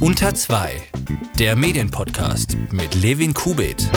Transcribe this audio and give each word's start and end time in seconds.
Unter 0.00 0.34
2, 0.34 0.72
der 1.38 1.56
Medienpodcast 1.56 2.56
mit 2.72 2.94
Levin 2.94 3.34
Kubit. 3.34 3.88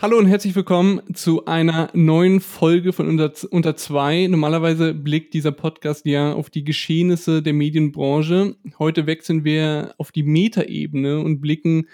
Hallo 0.00 0.16
und 0.16 0.26
herzlich 0.26 0.54
willkommen 0.54 1.00
zu 1.14 1.46
einer 1.46 1.90
neuen 1.92 2.40
Folge 2.40 2.92
von 2.92 3.08
Unter, 3.08 3.32
Unter 3.50 3.74
2. 3.74 4.28
Normalerweise 4.28 4.94
blickt 4.94 5.34
dieser 5.34 5.50
Podcast 5.50 6.06
ja 6.06 6.32
auf 6.32 6.50
die 6.50 6.62
Geschehnisse 6.62 7.42
der 7.42 7.52
Medienbranche. 7.52 8.54
Heute 8.78 9.06
wechseln 9.06 9.44
wir 9.44 9.94
auf 9.98 10.12
die 10.12 10.22
Metaebene 10.22 11.18
und 11.20 11.40
blicken 11.40 11.88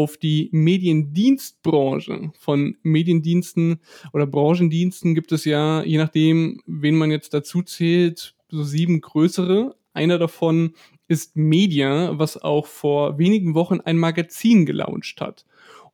auf 0.00 0.16
die 0.16 0.48
Mediendienstbranche. 0.52 2.32
Von 2.38 2.76
Mediendiensten 2.82 3.80
oder 4.12 4.26
Branchendiensten 4.26 5.14
gibt 5.14 5.30
es 5.32 5.44
ja, 5.44 5.82
je 5.82 5.98
nachdem, 5.98 6.60
wen 6.66 6.96
man 6.96 7.10
jetzt 7.10 7.34
dazu 7.34 7.62
zählt, 7.62 8.34
so 8.48 8.62
sieben 8.64 9.00
größere. 9.00 9.76
Einer 9.92 10.18
davon 10.18 10.72
ist 11.06 11.36
Media, 11.36 12.18
was 12.18 12.40
auch 12.40 12.66
vor 12.66 13.18
wenigen 13.18 13.54
Wochen 13.54 13.80
ein 13.80 13.98
Magazin 13.98 14.64
gelauncht 14.64 15.20
hat. 15.20 15.44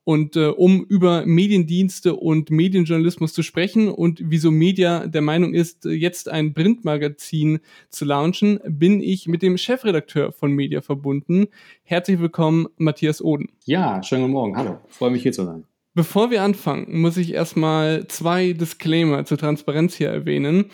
Und 0.07 0.37
äh, 0.37 0.45
um 0.45 0.85
über 0.85 1.25
Mediendienste 1.25 2.15
und 2.15 2.49
Medienjournalismus 2.49 3.33
zu 3.33 3.43
sprechen 3.43 3.89
und 3.89 4.21
wieso 4.23 4.51
Media 4.51 5.05
der 5.05 5.21
Meinung 5.21 5.53
ist, 5.53 5.83
jetzt 5.83 6.29
ein 6.29 6.53
Printmagazin 6.53 7.59
zu 7.89 8.05
launchen, 8.05 8.61
bin 8.65 9.01
ich 9.01 9.27
mit 9.27 9.41
dem 9.41 9.57
Chefredakteur 9.57 10.31
von 10.31 10.53
Media 10.53 10.79
verbunden. 10.79 11.47
Herzlich 11.83 12.21
willkommen, 12.21 12.67
Matthias 12.77 13.21
Oden. 13.21 13.49
Ja, 13.65 14.01
schönen 14.01 14.21
guten 14.21 14.33
Morgen. 14.33 14.55
Hallo. 14.55 14.77
Freue 14.87 15.11
mich 15.11 15.23
hier 15.23 15.33
zu 15.33 15.43
sein. 15.43 15.65
Bevor 15.93 16.31
wir 16.31 16.41
anfangen, 16.41 17.01
muss 17.01 17.17
ich 17.17 17.33
erstmal 17.33 18.07
zwei 18.07 18.53
Disclaimer 18.53 19.25
zur 19.25 19.37
Transparenz 19.37 19.95
hier 19.95 20.09
erwähnen. 20.09 20.71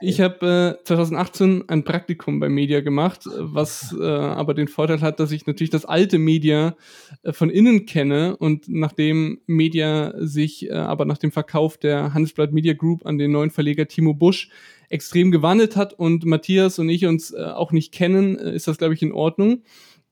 Ich 0.00 0.20
habe 0.20 0.76
äh, 0.80 0.84
2018 0.84 1.68
ein 1.68 1.84
Praktikum 1.84 2.38
bei 2.38 2.48
Media 2.48 2.80
gemacht, 2.80 3.22
was 3.38 3.94
äh, 3.98 4.04
aber 4.04 4.52
den 4.52 4.68
Vorteil 4.68 5.00
hat, 5.00 5.20
dass 5.20 5.32
ich 5.32 5.46
natürlich 5.46 5.70
das 5.70 5.86
alte 5.86 6.18
Media 6.18 6.76
äh, 7.22 7.32
von 7.32 7.48
innen 7.48 7.86
kenne 7.86 8.36
und 8.36 8.68
nachdem 8.68 9.40
Media 9.46 10.12
sich 10.18 10.68
äh, 10.68 10.74
aber 10.74 11.06
nach 11.06 11.18
dem 11.18 11.32
Verkauf 11.32 11.78
der 11.78 12.12
Handelsblatt 12.12 12.52
Media 12.52 12.74
Group 12.74 13.06
an 13.06 13.16
den 13.16 13.32
neuen 13.32 13.50
Verleger 13.50 13.88
Timo 13.88 14.12
Busch 14.12 14.50
extrem 14.90 15.30
gewandelt 15.30 15.76
hat 15.76 15.94
und 15.94 16.26
Matthias 16.26 16.78
und 16.78 16.88
ich 16.90 17.06
uns 17.06 17.32
äh, 17.32 17.42
auch 17.42 17.72
nicht 17.72 17.92
kennen, 17.92 18.38
äh, 18.38 18.54
ist 18.54 18.68
das, 18.68 18.78
glaube 18.78 18.94
ich, 18.94 19.02
in 19.02 19.12
Ordnung. 19.12 19.62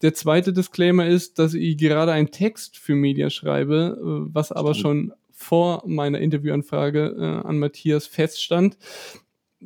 Der 0.03 0.15
zweite 0.15 0.53
Disclaimer 0.53 1.07
ist, 1.07 1.39
dass 1.39 1.55
ich 1.55 1.77
gerade 1.77 2.13
einen 2.13 2.31
Text 2.31 2.79
für 2.79 2.95
Media 2.95 3.29
schreibe, 3.29 3.99
äh, 3.99 4.35
was 4.35 4.51
aber 4.51 4.75
schon 4.75 5.13
vor 5.31 5.83
meiner 5.87 6.21
Interviewanfrage 6.21 7.17
äh, 7.19 7.47
an 7.47 7.59
Matthias 7.59 8.07
feststand 8.07 8.79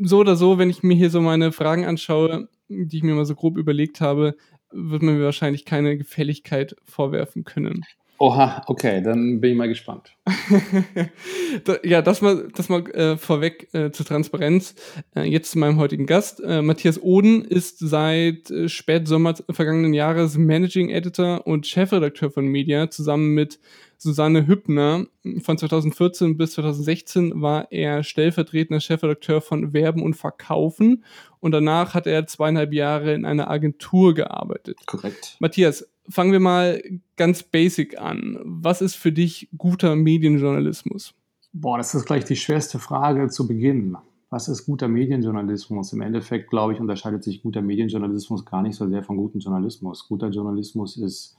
so 0.02 0.18
oder 0.18 0.36
so, 0.36 0.58
wenn 0.58 0.70
ich 0.70 0.82
mir 0.82 0.94
hier 0.94 1.10
so 1.10 1.20
meine 1.20 1.52
Fragen 1.52 1.84
anschaue, 1.84 2.48
die 2.68 2.96
ich 2.96 3.02
mir 3.02 3.14
mal 3.14 3.24
so 3.24 3.34
grob 3.34 3.56
überlegt 3.56 4.00
habe, 4.00 4.36
wird 4.70 5.02
man 5.02 5.16
mir 5.16 5.24
wahrscheinlich 5.24 5.64
keine 5.64 5.96
Gefälligkeit 5.96 6.76
vorwerfen 6.84 7.44
können. 7.44 7.84
Oha, 8.20 8.62
okay, 8.66 9.00
dann 9.00 9.40
bin 9.40 9.52
ich 9.52 9.56
mal 9.56 9.68
gespannt. 9.68 10.16
ja, 11.84 12.02
das 12.02 12.20
mal, 12.20 12.48
das 12.52 12.68
mal 12.68 12.84
äh, 12.90 13.16
vorweg 13.16 13.72
äh, 13.72 13.92
zur 13.92 14.04
Transparenz. 14.04 14.74
Äh, 15.14 15.22
jetzt 15.22 15.52
zu 15.52 15.58
meinem 15.60 15.78
heutigen 15.78 16.06
Gast. 16.06 16.40
Äh, 16.40 16.60
Matthias 16.60 17.00
Oden 17.00 17.44
ist 17.44 17.78
seit 17.78 18.50
äh, 18.50 18.68
Spätsommer 18.68 19.34
vergangenen 19.50 19.94
Jahres 19.94 20.36
Managing 20.36 20.90
Editor 20.90 21.46
und 21.46 21.68
Chefredakteur 21.68 22.32
von 22.32 22.46
Media. 22.46 22.90
Zusammen 22.90 23.34
mit 23.34 23.60
Susanne 23.98 24.46
Hübner. 24.46 25.06
Von 25.42 25.58
2014 25.58 26.36
bis 26.36 26.52
2016 26.52 27.42
war 27.42 27.70
er 27.72 28.04
stellvertretender 28.04 28.80
Chefredakteur 28.80 29.40
von 29.40 29.72
Werben 29.72 30.02
und 30.02 30.14
Verkaufen 30.14 31.04
und 31.40 31.52
danach 31.52 31.94
hat 31.94 32.06
er 32.06 32.26
zweieinhalb 32.26 32.72
Jahre 32.72 33.12
in 33.12 33.24
einer 33.24 33.50
Agentur 33.50 34.14
gearbeitet. 34.14 34.78
Korrekt. 34.86 35.36
Matthias, 35.40 35.86
fangen 36.08 36.32
wir 36.32 36.40
mal 36.40 36.82
ganz 37.16 37.42
basic 37.42 38.00
an. 38.00 38.38
Was 38.44 38.80
ist 38.80 38.94
für 38.94 39.12
dich 39.12 39.48
guter 39.58 39.96
Medienjournalismus? 39.96 41.14
Boah, 41.52 41.78
das 41.78 41.94
ist 41.94 42.06
gleich 42.06 42.24
die 42.24 42.36
schwerste 42.36 42.78
Frage 42.78 43.28
zu 43.28 43.48
Beginn. 43.48 43.96
Was 44.30 44.48
ist 44.48 44.66
guter 44.66 44.88
Medienjournalismus? 44.88 45.94
Im 45.94 46.02
Endeffekt, 46.02 46.50
glaube 46.50 46.74
ich, 46.74 46.80
unterscheidet 46.80 47.24
sich 47.24 47.42
guter 47.42 47.62
Medienjournalismus 47.62 48.44
gar 48.44 48.62
nicht 48.62 48.76
so 48.76 48.86
sehr 48.86 49.02
von 49.02 49.16
gutem 49.16 49.40
Journalismus. 49.40 50.06
Guter 50.06 50.28
Journalismus 50.28 50.98
ist 50.98 51.37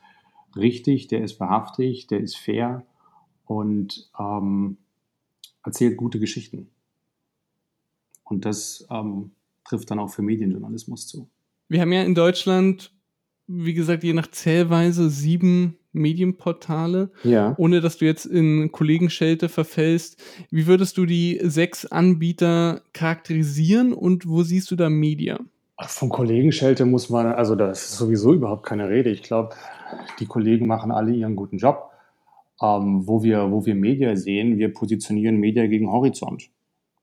richtig, 0.56 1.08
der 1.08 1.24
ist 1.24 1.40
wahrhaftig, 1.40 2.08
der 2.08 2.20
ist 2.20 2.38
fair 2.38 2.86
und 3.46 4.10
ähm, 4.20 4.78
erzählt 5.64 5.98
gute 5.98 6.20
Geschichten. 6.20 6.70
Und 8.24 8.46
das 8.46 8.88
ähm, 8.92 9.32
trifft 9.64 9.90
dann 9.92 10.00
auch 10.00 10.09
für 10.09 10.22
Medienjournalismus 10.22 11.08
zu. 11.08 11.30
Wir 11.68 11.82
haben 11.82 11.92
ja 11.92 12.04
in 12.04 12.16
Deutschland, 12.16 12.92
wie 13.48 13.74
gesagt, 13.74 14.04
je 14.04 14.14
nach 14.14 14.30
Zählweise 14.32 15.09
sieben 15.09 15.78
Medienportale, 15.92 17.12
ja. 17.24 17.56
ohne 17.58 17.82
dass 17.82 17.98
du 17.98 18.06
jetzt 18.06 18.26
in 18.26 18.72
Kollegenschelte 18.72 19.50
verfällst. 19.50 20.22
Wie 20.52 20.68
würdest 20.68 20.98
du 20.98 21.06
die 21.06 21.40
sechs 21.44 21.86
Anbieter 21.86 22.84
charakterisieren 22.94 23.94
und 23.94 24.28
wo 24.28 24.44
siehst 24.44 24.70
du 24.72 24.76
da 24.76 24.90
Media? 24.90 25.40
Von 25.81 26.09
Kollegenschelte 26.09 26.85
muss 26.85 27.09
man, 27.09 27.28
also 27.28 27.56
das 27.56 27.85
ist 27.85 27.97
sowieso 27.97 28.34
überhaupt 28.34 28.66
keine 28.66 28.90
Rede. 28.90 29.09
Ich 29.09 29.23
glaube, 29.23 29.56
die 30.19 30.25
Kollegen 30.25 30.67
machen 30.67 30.91
alle 30.91 31.13
ihren 31.13 31.35
guten 31.35 31.57
Job. 31.57 31.91
Ähm, 32.62 33.07
wo, 33.07 33.23
wir, 33.23 33.51
wo 33.51 33.66
wir 33.66 33.75
Media 33.75 34.16
sehen, 34.17 34.57
wir 34.57 34.73
positionieren 34.73 35.38
Media 35.38 35.66
gegen 35.67 35.90
Horizont. 35.90 36.50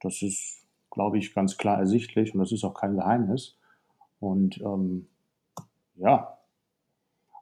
Das 0.02 0.20
ist, 0.20 0.66
glaube 0.90 1.16
ich, 1.16 1.34
ganz 1.34 1.56
klar 1.56 1.78
ersichtlich 1.78 2.34
und 2.34 2.40
das 2.40 2.52
ist 2.52 2.64
auch 2.64 2.74
kein 2.74 2.96
Geheimnis. 2.96 3.56
Und 4.20 4.60
ähm, 4.60 5.06
ja, 5.96 6.36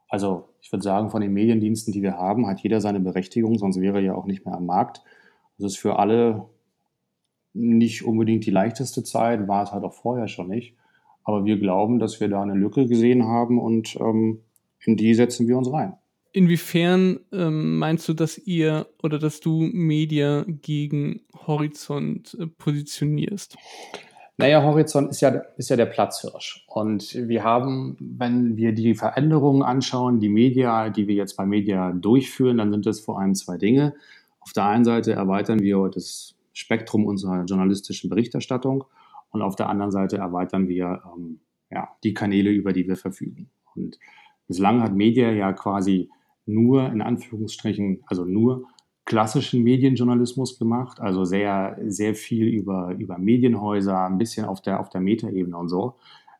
also 0.07 0.47
ich 0.61 0.71
würde 0.71 0.83
sagen, 0.83 1.09
von 1.09 1.21
den 1.21 1.33
Mediendiensten, 1.33 1.91
die 1.91 2.01
wir 2.01 2.17
haben, 2.17 2.47
hat 2.47 2.61
jeder 2.61 2.79
seine 2.79 3.01
Berechtigung, 3.01 3.57
sonst 3.57 3.81
wäre 3.81 3.97
er 3.97 4.03
ja 4.03 4.15
auch 4.15 4.25
nicht 4.25 4.45
mehr 4.45 4.55
am 4.55 4.65
Markt. 4.65 5.03
Das 5.57 5.73
ist 5.73 5.77
für 5.77 5.99
alle 5.99 6.45
nicht 7.53 8.05
unbedingt 8.05 8.45
die 8.45 8.51
leichteste 8.51 9.03
Zeit, 9.03 9.47
war 9.49 9.63
es 9.63 9.73
halt 9.73 9.83
auch 9.83 9.93
vorher 9.93 10.29
schon 10.29 10.47
nicht. 10.47 10.75
Aber 11.25 11.43
wir 11.43 11.57
glauben, 11.57 11.99
dass 11.99 12.21
wir 12.21 12.29
da 12.29 12.41
eine 12.41 12.53
Lücke 12.53 12.87
gesehen 12.87 13.25
haben 13.25 13.59
und 13.59 13.97
ähm, 13.99 14.39
in 14.79 14.95
die 14.95 15.13
setzen 15.15 15.47
wir 15.47 15.57
uns 15.57 15.71
rein. 15.71 15.93
Inwiefern 16.31 17.19
ähm, 17.31 17.79
meinst 17.79 18.07
du, 18.07 18.13
dass 18.13 18.37
ihr 18.37 18.87
oder 19.01 19.19
dass 19.19 19.39
du 19.39 19.69
Media 19.71 20.45
gegen 20.47 21.21
Horizont 21.47 22.37
äh, 22.39 22.45
positionierst? 22.45 23.57
Naja, 24.37 24.61
Horizont 24.61 25.09
ist 25.11 25.21
ja, 25.21 25.29
ist 25.55 25.69
ja 25.69 25.77
der 25.77 25.85
Platzhirsch. 25.85 26.65
Und 26.67 27.15
wir 27.15 27.43
haben, 27.43 27.95
wenn 27.99 28.57
wir 28.57 28.73
die 28.73 28.93
Veränderungen 28.93 29.63
anschauen, 29.63 30.19
die 30.19 30.27
Media, 30.27 30.89
die 30.89 31.07
wir 31.07 31.15
jetzt 31.15 31.37
bei 31.37 31.45
Media 31.45 31.93
durchführen, 31.93 32.57
dann 32.57 32.69
sind 32.69 32.85
das 32.85 32.99
vor 32.99 33.19
allem 33.19 33.33
zwei 33.33 33.57
Dinge. 33.57 33.93
Auf 34.41 34.51
der 34.51 34.65
einen 34.65 34.83
Seite 34.83 35.13
erweitern 35.13 35.61
wir 35.61 35.89
das 35.89 36.35
Spektrum 36.51 37.05
unserer 37.05 37.45
journalistischen 37.45 38.09
Berichterstattung 38.09 38.83
und 39.35 39.41
auf 39.41 39.55
der 39.55 39.69
anderen 39.69 39.91
Seite 39.91 40.17
erweitern 40.17 40.67
wir 40.67 41.03
ähm, 41.15 41.39
ja, 41.69 41.89
die 42.03 42.13
Kanäle, 42.13 42.49
über 42.49 42.73
die 42.73 42.87
wir 42.87 42.95
verfügen. 42.95 43.49
Und 43.75 43.99
Bislang 44.47 44.81
hat 44.81 44.93
Media 44.93 45.31
ja 45.31 45.53
quasi 45.53 46.09
nur 46.45 46.87
in 46.91 47.01
Anführungsstrichen, 47.01 48.03
also 48.05 48.25
nur 48.25 48.67
klassischen 49.05 49.63
Medienjournalismus 49.63 50.57
gemacht, 50.57 50.99
also 50.99 51.25
sehr, 51.25 51.77
sehr 51.87 52.15
viel 52.15 52.47
über, 52.47 52.95
über 52.97 53.17
Medienhäuser, 53.17 54.05
ein 54.05 54.17
bisschen 54.17 54.45
auf 54.45 54.61
der, 54.61 54.79
auf 54.79 54.89
der 54.89 55.01
Metaebene 55.01 55.57
und 55.57 55.69
so. 55.69 55.95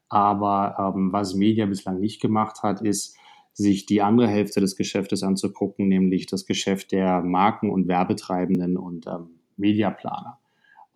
Aber 0.09 0.93
ähm, 0.95 1.11
was 1.11 1.35
Media 1.35 1.65
bislang 1.65 1.99
nicht 1.99 2.21
gemacht 2.21 2.63
hat, 2.63 2.81
ist, 2.81 3.17
sich 3.57 3.85
die 3.85 4.01
andere 4.01 4.27
Hälfte 4.27 4.59
des 4.59 4.75
Geschäftes 4.75 5.23
anzugucken, 5.23 5.87
nämlich 5.87 6.25
das 6.25 6.45
Geschäft 6.45 6.91
der 6.91 7.21
Marken- 7.21 7.69
und 7.69 7.87
Werbetreibenden 7.87 8.75
und 8.75 9.07
ähm, 9.07 9.29
Mediaplaner. 9.55 10.39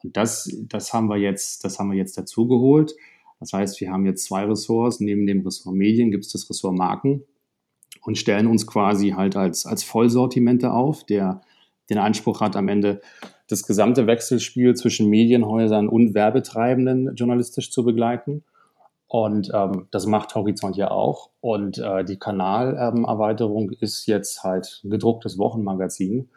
Und 0.03 0.15
das, 0.17 0.49
das 0.67 0.93
haben 0.93 1.07
wir 1.07 1.17
jetzt, 1.17 1.63
das 1.63 1.79
haben 1.79 1.91
wir 1.91 1.97
jetzt 1.97 2.17
dazu. 2.17 2.85
Das 3.39 3.53
heißt, 3.53 3.79
wir 3.81 3.91
haben 3.91 4.05
jetzt 4.05 4.25
zwei 4.25 4.46
Ressorts. 4.46 4.99
Neben 4.99 5.25
dem 5.25 5.41
Ressort 5.41 5.75
Medien 5.75 6.11
gibt 6.11 6.25
es 6.25 6.31
das 6.31 6.49
Ressort 6.49 6.75
Marken 6.75 7.23
und 8.03 8.17
stellen 8.17 8.47
uns 8.47 8.67
quasi 8.67 9.09
halt 9.11 9.35
als, 9.35 9.66
als 9.66 9.84
Vollsortimente 9.84 10.72
auf, 10.72 11.05
der 11.05 11.41
den 11.90 11.97
Anspruch 11.97 12.41
hat, 12.41 12.55
am 12.55 12.67
Ende 12.67 13.01
das 13.47 13.63
gesamte 13.66 14.05
Wechselspiel 14.05 14.75
zwischen 14.75 15.09
Medienhäusern 15.09 15.90
und 15.90 16.13
Werbetreibenden 16.13 17.16
journalistisch 17.16 17.72
zu 17.72 17.84
begleiten. 17.84 18.43
Und 19.07 19.49
ähm, 19.55 19.87
das 19.90 20.05
macht 20.05 20.35
Horizont 20.35 20.78
ja 20.78 20.91
auch. 20.91 21.31
Und 21.41 21.79
äh, 21.79 22.05
die 22.05 22.19
Kanalerweiterung 22.19 23.72
ähm, 23.72 23.78
ist 23.79 24.05
jetzt 24.05 24.43
halt 24.43 24.81
gedrucktes 24.84 25.40
Wochenmagazin. 25.40 26.29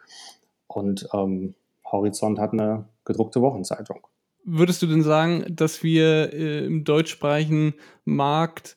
Und 0.65 1.07
ähm, 1.13 1.53
Horizont 1.93 2.39
hat 2.39 2.51
eine 2.51 2.89
gedruckte 3.05 3.41
Wochenzeitung 3.41 4.05
würdest 4.43 4.81
du 4.81 4.87
denn 4.87 5.03
sagen, 5.03 5.45
dass 5.49 5.83
wir 5.83 6.33
äh, 6.33 6.65
im 6.65 6.83
deutschsprachigen 6.83 7.73
Markt 8.05 8.75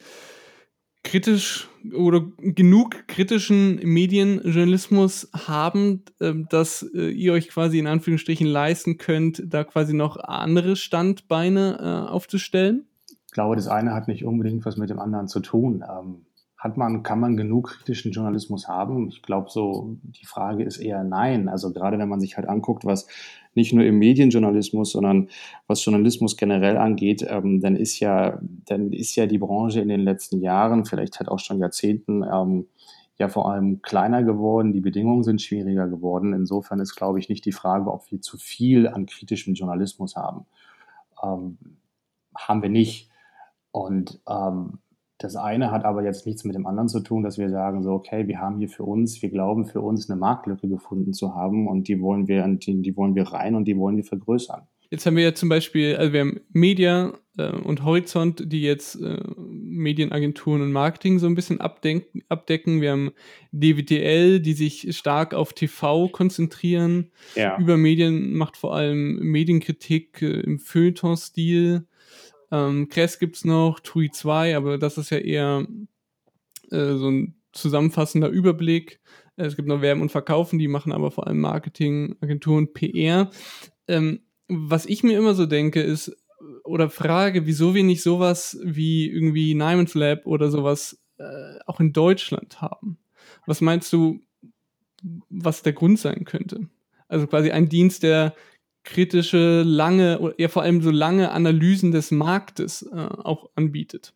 kritisch 1.03 1.69
oder 1.95 2.27
genug 2.39 3.07
kritischen 3.07 3.77
Medienjournalismus 3.77 5.31
haben, 5.33 6.05
äh, 6.21 6.33
dass 6.49 6.83
äh, 6.95 7.11
ihr 7.11 7.33
euch 7.33 7.49
quasi 7.49 7.79
in 7.79 7.87
Anführungsstrichen 7.87 8.47
leisten 8.47 8.99
könnt, 8.99 9.43
da 9.47 9.65
quasi 9.65 9.95
noch 9.95 10.17
andere 10.17 10.77
Standbeine 10.77 11.79
äh, 11.81 12.11
aufzustellen? 12.11 12.87
Ich 13.27 13.33
glaube, 13.33 13.57
das 13.57 13.69
eine 13.69 13.93
hat 13.93 14.09
nicht 14.09 14.25
unbedingt 14.25 14.65
was 14.65 14.77
mit 14.77 14.91
dem 14.91 14.99
anderen 14.99 15.29
zu 15.29 15.41
tun. 15.41 15.85
Ähm, 15.89 16.26
hat 16.57 16.77
man, 16.77 17.03
kann 17.03 17.21
man 17.21 17.37
genug 17.37 17.69
kritischen 17.69 18.13
Journalismus 18.13 18.67
haben? 18.67 19.09
Ich 19.09 19.23
glaube, 19.23 19.51
so 19.51 19.97
die 20.03 20.25
Frage 20.25 20.65
ist 20.65 20.79
eher 20.79 21.05
nein. 21.05 21.49
Also 21.49 21.73
gerade 21.73 21.99
wenn 21.99 22.09
man 22.09 22.21
sich 22.21 22.37
halt 22.37 22.49
anguckt, 22.49 22.85
was 22.85 23.07
nicht 23.55 23.73
nur 23.73 23.85
im 23.85 23.99
Medienjournalismus, 23.99 24.93
sondern 24.93 25.29
was 25.67 25.85
Journalismus 25.85 26.37
generell 26.37 26.79
angeht, 26.79 27.27
ähm, 27.29 27.61
dann 27.61 27.77
ist 27.77 28.01
ja, 28.01 28.39
dann 28.41 28.93
ist 28.93 29.17
ja 29.17 29.27
die 29.27 29.39
Branche 29.39 29.81
in 29.81 29.89
den 29.89 30.01
letzten 30.01 30.41
Jahren, 30.41 30.87
vielleicht 30.87 31.19
halt 31.19 31.29
auch 31.29 31.39
schon 31.39 31.59
Jahrzehnten, 31.59 32.23
ähm, 32.23 32.67
ja 33.19 33.29
vor 33.29 33.51
allem 33.51 33.83
kleiner 33.83 34.23
geworden. 34.23 34.73
Die 34.73 34.81
Bedingungen 34.81 35.25
sind 35.25 35.43
schwieriger 35.43 35.89
geworden. 35.89 36.33
Insofern 36.33 36.81
ist, 36.81 36.95
glaube 36.97 37.19
ich, 37.19 37.29
nicht 37.29 37.45
die 37.45 37.53
Frage, 37.53 37.93
ob 37.93 38.11
wir 38.11 38.21
zu 38.21 38.39
viel 38.39 38.89
an 38.89 39.07
kritischem 39.07 39.55
Journalismus 39.55 40.17
haben. 40.17 40.47
Ähm, 41.23 41.59
haben 42.35 42.63
wir 42.63 42.69
nicht. 42.69 43.11
Und 43.73 44.21
ähm, 44.29 44.79
das 45.19 45.37
eine 45.37 45.71
hat 45.71 45.85
aber 45.85 46.05
jetzt 46.05 46.27
nichts 46.27 46.45
mit 46.45 46.55
dem 46.55 46.67
anderen 46.67 46.89
zu 46.89 47.01
tun, 47.01 47.23
dass 47.23 47.39
wir 47.39 47.49
sagen, 47.49 47.83
so, 47.83 47.93
okay, 47.93 48.27
wir 48.29 48.39
haben 48.39 48.59
hier 48.59 48.69
für 48.69 48.85
uns, 48.85 49.23
wir 49.23 49.31
glauben 49.31 49.65
für 49.65 49.81
uns 49.81 50.11
eine 50.11 50.19
Marktlücke 50.19 50.69
gefunden 50.69 51.13
zu 51.13 51.35
haben 51.35 51.69
und 51.69 51.89
die 51.89 52.01
wollen 52.01 52.29
wir, 52.29 52.47
die, 52.49 52.83
die 52.83 52.97
wollen 52.97 53.15
wir 53.15 53.29
rein 53.29 53.55
und 53.55 53.67
die 53.67 53.79
wollen 53.79 53.97
wir 53.97 54.05
vergrößern. 54.05 54.63
Jetzt 54.91 55.05
haben 55.05 55.17
wir 55.17 55.25
ja 55.25 55.35
zum 55.35 55.49
Beispiel, 55.49 55.97
also 55.97 56.13
wir 56.13 56.21
haben 56.21 56.41
Media 56.53 57.13
äh, 57.39 57.51
und 57.51 57.83
Horizont, 57.85 58.53
die 58.53 58.63
jetzt 58.63 58.95
äh, 59.01 59.21
Medienagenturen 59.37 60.63
und 60.63 60.73
Marketing 60.73 61.19
so 61.19 61.27
ein 61.27 61.35
bisschen 61.35 61.61
abdecken. 61.61 62.81
Wir 62.81 62.93
haben 62.93 63.11
DWTL, 63.53 64.41
die 64.41 64.53
sich 64.53 64.97
stark 64.97 65.35
auf 65.35 65.53
TV 65.53 66.09
konzentrieren. 66.09 67.11
Ja. 67.35 67.59
Über 67.59 67.77
Medien 67.77 68.35
macht 68.35 68.57
vor 68.57 68.77
allem 68.77 69.17
Medienkritik 69.17 70.23
äh, 70.23 70.41
im 70.41 70.59
Feuilleton-Stil. 70.59 71.87
Ähm, 72.51 72.89
Kress 72.89 73.19
gibt 73.19 73.37
es 73.37 73.45
noch, 73.45 73.81
TUI 73.81 74.11
2, 74.11 74.57
aber 74.57 74.79
das 74.79 74.99
ist 74.99 75.11
ja 75.11 75.19
eher 75.19 75.67
äh, 76.71 76.95
so 76.95 77.11
ein 77.11 77.37
zusammenfassender 77.53 78.29
Überblick. 78.29 79.01
Es 79.37 79.57
gibt 79.57 79.69
noch 79.69 79.83
Werben 79.83 80.03
und 80.03 80.11
Verkaufen, 80.13 80.59
die 80.59 80.69
machen 80.69 80.93
aber 80.93 81.11
vor 81.11 81.27
allem 81.27 81.41
Marketing, 81.41 82.17
Agenturen, 82.21 82.73
PR. 82.73 83.31
Ähm, 83.89 84.21
was 84.49 84.87
ich 84.87 85.03
mir 85.03 85.19
immer 85.19 85.35
so 85.35 85.47
denke, 85.47 85.83
ist, 85.83 86.17
oder 86.65 86.91
frage, 86.91 87.47
wieso 87.47 87.75
wir 87.75 87.83
nicht 87.83 88.03
sowas 88.03 88.59
wie 88.63 89.11
irgendwie 89.11 89.55
Nyman's 89.55 89.95
Lab 89.95 90.27
oder 90.27 90.51
sowas 90.51 90.99
äh, 91.19 91.59
auch 91.67 91.81
in 91.81 91.93
Deutschland 91.93 92.61
haben. 92.61 92.99
Was 93.47 93.61
meinst 93.61 93.93
du, 93.93 94.21
was 95.29 95.63
der 95.63 95.73
Grund 95.73 95.99
sein 95.99 96.25
könnte? 96.25 96.69
Also 97.09 97.27
quasi 97.27 97.51
ein 97.51 97.69
Dienst, 97.69 98.03
der 98.03 98.35
kritische, 98.87 99.63
lange, 99.63 100.35
eher 100.39 100.49
vor 100.49 100.63
allem 100.63 100.81
so 100.81 100.91
lange 100.91 101.31
Analysen 101.33 101.91
des 101.93 102.11
Marktes 102.11 102.83
äh, 102.91 102.97
auch 102.97 103.51
anbietet? 103.55 104.15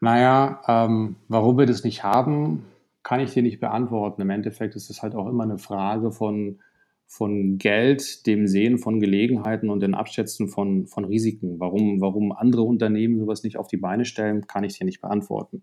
Naja, 0.00 0.60
ähm, 0.66 1.16
warum 1.28 1.56
wir 1.56 1.66
das 1.66 1.84
nicht 1.84 2.02
haben, 2.02 2.66
kann 3.02 3.20
ich 3.20 3.32
dir 3.32 3.42
nicht 3.42 3.60
beantworten. 3.60 4.20
Im 4.20 4.30
Endeffekt 4.30 4.76
ist 4.76 4.90
es 4.90 5.02
halt 5.02 5.14
auch 5.14 5.28
immer 5.28 5.44
eine 5.44 5.58
Frage 5.58 6.10
von, 6.10 6.58
von 7.06 7.58
Geld, 7.58 8.26
dem 8.26 8.46
Sehen 8.46 8.78
von 8.78 9.00
Gelegenheiten 9.00 9.70
und 9.70 9.80
dem 9.80 9.94
Abschätzen 9.94 10.48
von, 10.48 10.86
von 10.86 11.04
Risiken. 11.04 11.60
Warum, 11.60 12.00
warum 12.00 12.32
andere 12.32 12.62
Unternehmen 12.62 13.18
sowas 13.18 13.42
nicht 13.42 13.56
auf 13.56 13.68
die 13.68 13.76
Beine 13.76 14.04
stellen, 14.04 14.46
kann 14.46 14.64
ich 14.64 14.78
dir 14.78 14.84
nicht 14.84 15.00
beantworten. 15.00 15.62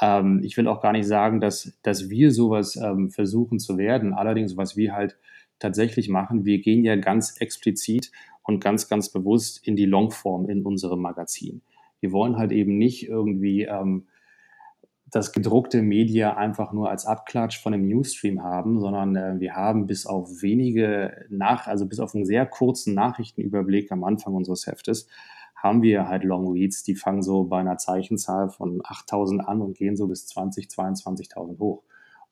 Ähm, 0.00 0.40
ich 0.42 0.56
will 0.56 0.66
auch 0.66 0.80
gar 0.80 0.92
nicht 0.92 1.06
sagen, 1.06 1.40
dass, 1.40 1.78
dass 1.82 2.10
wir 2.10 2.32
sowas 2.32 2.76
ähm, 2.76 3.10
versuchen 3.10 3.58
zu 3.58 3.78
werden. 3.78 4.12
Allerdings, 4.12 4.56
was 4.56 4.76
wir 4.76 4.92
halt 4.94 5.16
tatsächlich 5.58 6.08
machen. 6.08 6.44
Wir 6.44 6.60
gehen 6.60 6.84
ja 6.84 6.96
ganz 6.96 7.36
explizit 7.40 8.10
und 8.42 8.62
ganz, 8.62 8.88
ganz 8.88 9.10
bewusst 9.10 9.66
in 9.66 9.76
die 9.76 9.84
Longform 9.84 10.48
in 10.48 10.64
unserem 10.64 11.00
Magazin. 11.00 11.62
Wir 12.00 12.12
wollen 12.12 12.36
halt 12.36 12.52
eben 12.52 12.78
nicht 12.78 13.08
irgendwie 13.08 13.64
ähm, 13.64 14.06
das 15.10 15.32
gedruckte 15.32 15.82
Media 15.82 16.36
einfach 16.36 16.72
nur 16.72 16.90
als 16.90 17.06
Abklatsch 17.06 17.60
von 17.62 17.74
einem 17.74 17.88
Newsstream 17.88 18.42
haben, 18.42 18.80
sondern 18.80 19.16
äh, 19.16 19.40
wir 19.40 19.54
haben 19.54 19.86
bis 19.86 20.06
auf 20.06 20.42
wenige 20.42 21.26
nach, 21.30 21.66
also 21.66 21.86
bis 21.86 22.00
auf 22.00 22.14
einen 22.14 22.26
sehr 22.26 22.46
kurzen 22.46 22.94
Nachrichtenüberblick 22.94 23.90
am 23.90 24.04
Anfang 24.04 24.34
unseres 24.34 24.66
Heftes, 24.66 25.08
haben 25.54 25.82
wir 25.82 26.08
halt 26.08 26.24
Long 26.24 26.52
Reads, 26.52 26.84
die 26.84 26.94
fangen 26.94 27.22
so 27.22 27.44
bei 27.44 27.58
einer 27.58 27.78
Zeichenzahl 27.78 28.48
von 28.48 28.80
8000 28.84 29.46
an 29.46 29.60
und 29.60 29.76
gehen 29.76 29.96
so 29.96 30.06
bis 30.06 30.26
20, 30.26 30.68
22.000 30.68 31.58
hoch. 31.58 31.82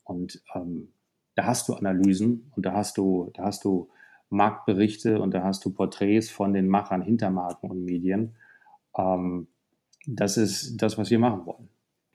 Und 0.04 0.42
ähm, 0.54 0.92
da 1.36 1.44
hast 1.44 1.68
du 1.68 1.74
Analysen 1.74 2.50
und 2.56 2.66
da 2.66 2.72
hast 2.72 2.98
du, 2.98 3.30
da 3.34 3.44
hast 3.44 3.64
du 3.64 3.88
Marktberichte 4.30 5.20
und 5.20 5.32
da 5.32 5.44
hast 5.44 5.64
du 5.64 5.70
Porträts 5.70 6.30
von 6.30 6.52
den 6.52 6.66
Machern 6.66 7.02
hinter 7.02 7.30
Marken 7.30 7.70
und 7.70 7.84
Medien. 7.84 8.34
Ähm, 8.96 9.46
das 10.06 10.36
ist 10.36 10.78
das, 10.78 10.98
was 10.98 11.10
wir 11.10 11.18
machen 11.18 11.46
wollen. 11.46 11.68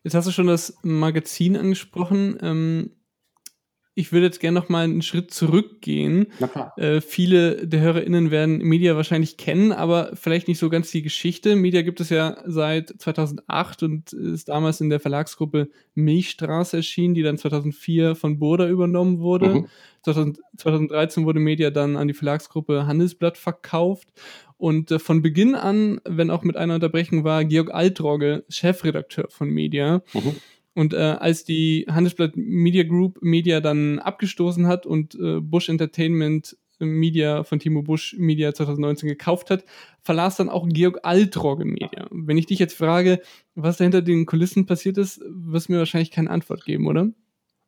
Jetzt 0.03 0.15
hast 0.15 0.27
du 0.27 0.31
schon 0.31 0.47
das 0.47 0.77
Magazin 0.81 1.55
angesprochen. 1.55 2.37
Ähm, 2.41 2.91
ich 3.93 4.13
würde 4.13 4.27
jetzt 4.27 4.39
gerne 4.39 4.57
noch 4.57 4.69
mal 4.69 4.85
einen 4.85 5.01
Schritt 5.01 5.31
zurückgehen. 5.31 6.27
Äh, 6.77 7.01
viele 7.01 7.67
der 7.67 7.81
HörerInnen 7.81 8.31
werden 8.31 8.59
Media 8.59 8.95
wahrscheinlich 8.95 9.35
kennen, 9.35 9.73
aber 9.73 10.11
vielleicht 10.13 10.47
nicht 10.47 10.59
so 10.59 10.69
ganz 10.69 10.91
die 10.91 11.01
Geschichte. 11.01 11.57
Media 11.57 11.81
gibt 11.81 11.99
es 11.99 12.09
ja 12.09 12.37
seit 12.45 12.89
2008 12.97 13.83
und 13.83 14.13
ist 14.13 14.47
damals 14.47 14.79
in 14.79 14.89
der 14.89 15.01
Verlagsgruppe 15.01 15.69
Milchstraße 15.93 16.77
erschienen, 16.77 17.15
die 17.15 17.21
dann 17.21 17.37
2004 17.37 18.15
von 18.15 18.39
Burda 18.39 18.67
übernommen 18.67 19.19
wurde. 19.19 19.49
Mhm. 19.49 19.67
2013 20.03 21.25
wurde 21.25 21.39
Media 21.39 21.69
dann 21.69 21.97
an 21.97 22.07
die 22.07 22.13
Verlagsgruppe 22.13 22.87
Handelsblatt 22.87 23.37
verkauft. 23.37 24.07
Und 24.57 24.91
äh, 24.91 24.99
von 24.99 25.21
Beginn 25.21 25.53
an, 25.53 25.99
wenn 26.05 26.31
auch 26.31 26.43
mit 26.43 26.55
einer 26.55 26.75
Unterbrechung, 26.75 27.23
war 27.23 27.43
Georg 27.43 27.73
Altrogge 27.73 28.45
Chefredakteur 28.47 29.25
von 29.29 29.49
Media. 29.49 30.01
Mhm. 30.13 30.35
Und 30.73 30.93
äh, 30.93 30.97
als 30.97 31.43
die 31.43 31.85
Handelsblatt 31.89 32.35
Media 32.35 32.83
Group 32.83 33.19
Media 33.21 33.59
dann 33.59 33.99
abgestoßen 33.99 34.67
hat 34.67 34.85
und 34.85 35.15
äh, 35.15 35.39
Bush 35.41 35.69
Entertainment 35.69 36.55
Media 36.85 37.43
von 37.43 37.59
Timo 37.59 37.81
Bush 37.81 38.15
Media 38.17 38.53
2019 38.53 39.09
gekauft 39.09 39.49
hat, 39.49 39.65
verlas 40.01 40.37
dann 40.37 40.49
auch 40.49 40.67
Georg 40.67 40.99
Altrogge 41.03 41.65
Media. 41.65 42.07
Wenn 42.11 42.37
ich 42.37 42.47
dich 42.47 42.59
jetzt 42.59 42.75
frage, 42.75 43.21
was 43.55 43.77
da 43.77 43.83
hinter 43.83 44.01
den 44.01 44.25
Kulissen 44.25 44.65
passiert 44.65 44.97
ist, 44.97 45.21
wirst 45.27 45.67
du 45.67 45.73
mir 45.73 45.79
wahrscheinlich 45.79 46.11
keine 46.11 46.29
Antwort 46.29 46.65
geben, 46.65 46.87
oder? 46.87 47.09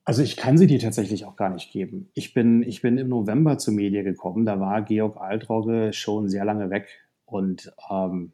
Also 0.05 0.21
ich 0.21 0.35
kann 0.35 0.57
sie 0.57 0.67
dir 0.67 0.79
tatsächlich 0.79 1.25
auch 1.25 1.37
gar 1.37 1.49
nicht 1.49 1.71
geben. 1.71 2.09
Ich 2.13 2.33
bin, 2.33 2.61
ich 2.63 2.81
bin 2.81 2.97
im 2.97 3.07
November 3.07 3.57
zu 3.57 3.71
Media 3.71 4.03
gekommen, 4.03 4.45
da 4.45 4.59
war 4.59 4.81
Georg 4.81 5.17
Altrogge 5.17 5.93
schon 5.93 6.27
sehr 6.27 6.43
lange 6.43 6.69
weg. 6.69 6.87
Und 7.25 7.71
ähm, 7.89 8.33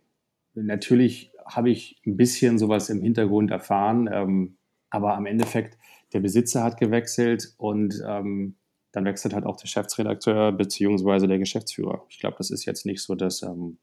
natürlich 0.56 1.32
habe 1.46 1.70
ich 1.70 2.02
ein 2.06 2.18
bisschen 2.18 2.58
sowas 2.58 2.90
im 2.90 3.02
Hintergrund 3.02 3.52
erfahren. 3.52 4.10
Ähm, 4.12 4.58
aber 4.90 5.16
am 5.16 5.26
Endeffekt, 5.26 5.78
der 6.14 6.20
Besitzer 6.20 6.64
hat 6.64 6.80
gewechselt 6.80 7.54
und 7.58 8.02
ähm, 8.06 8.56
dann 8.92 9.06
wechselt 9.06 9.34
halt 9.34 9.46
auch 9.46 9.58
der 9.58 9.68
Chefredakteur 9.68 10.52
beziehungsweise 10.52 11.28
der 11.28 11.40
Geschäftsführer. 11.40 12.06
Ich 12.10 12.20
glaube, 12.20 12.38
das 12.38 12.50
ist 12.50 12.66
jetzt 12.66 12.86
nicht 12.86 13.02
so 13.02 13.16
das, 13.16 13.44
ähm, 13.44 13.78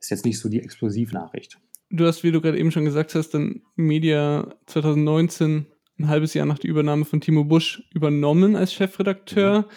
ist 0.00 0.10
jetzt 0.10 0.24
nicht 0.24 0.38
so 0.38 0.48
die 0.48 0.60
Explosivnachricht. 0.60 1.58
Du 1.90 2.06
hast, 2.06 2.22
wie 2.24 2.32
du 2.32 2.40
gerade 2.40 2.58
eben 2.58 2.72
schon 2.72 2.84
gesagt 2.84 3.14
hast, 3.14 3.30
dann 3.30 3.62
Media 3.76 4.52
2019 4.66 5.66
ein 6.02 6.08
halbes 6.08 6.34
Jahr 6.34 6.46
nach 6.46 6.58
der 6.58 6.70
Übernahme 6.70 7.04
von 7.04 7.20
Timo 7.20 7.44
Busch 7.44 7.82
übernommen 7.94 8.56
als 8.56 8.72
Chefredakteur. 8.72 9.68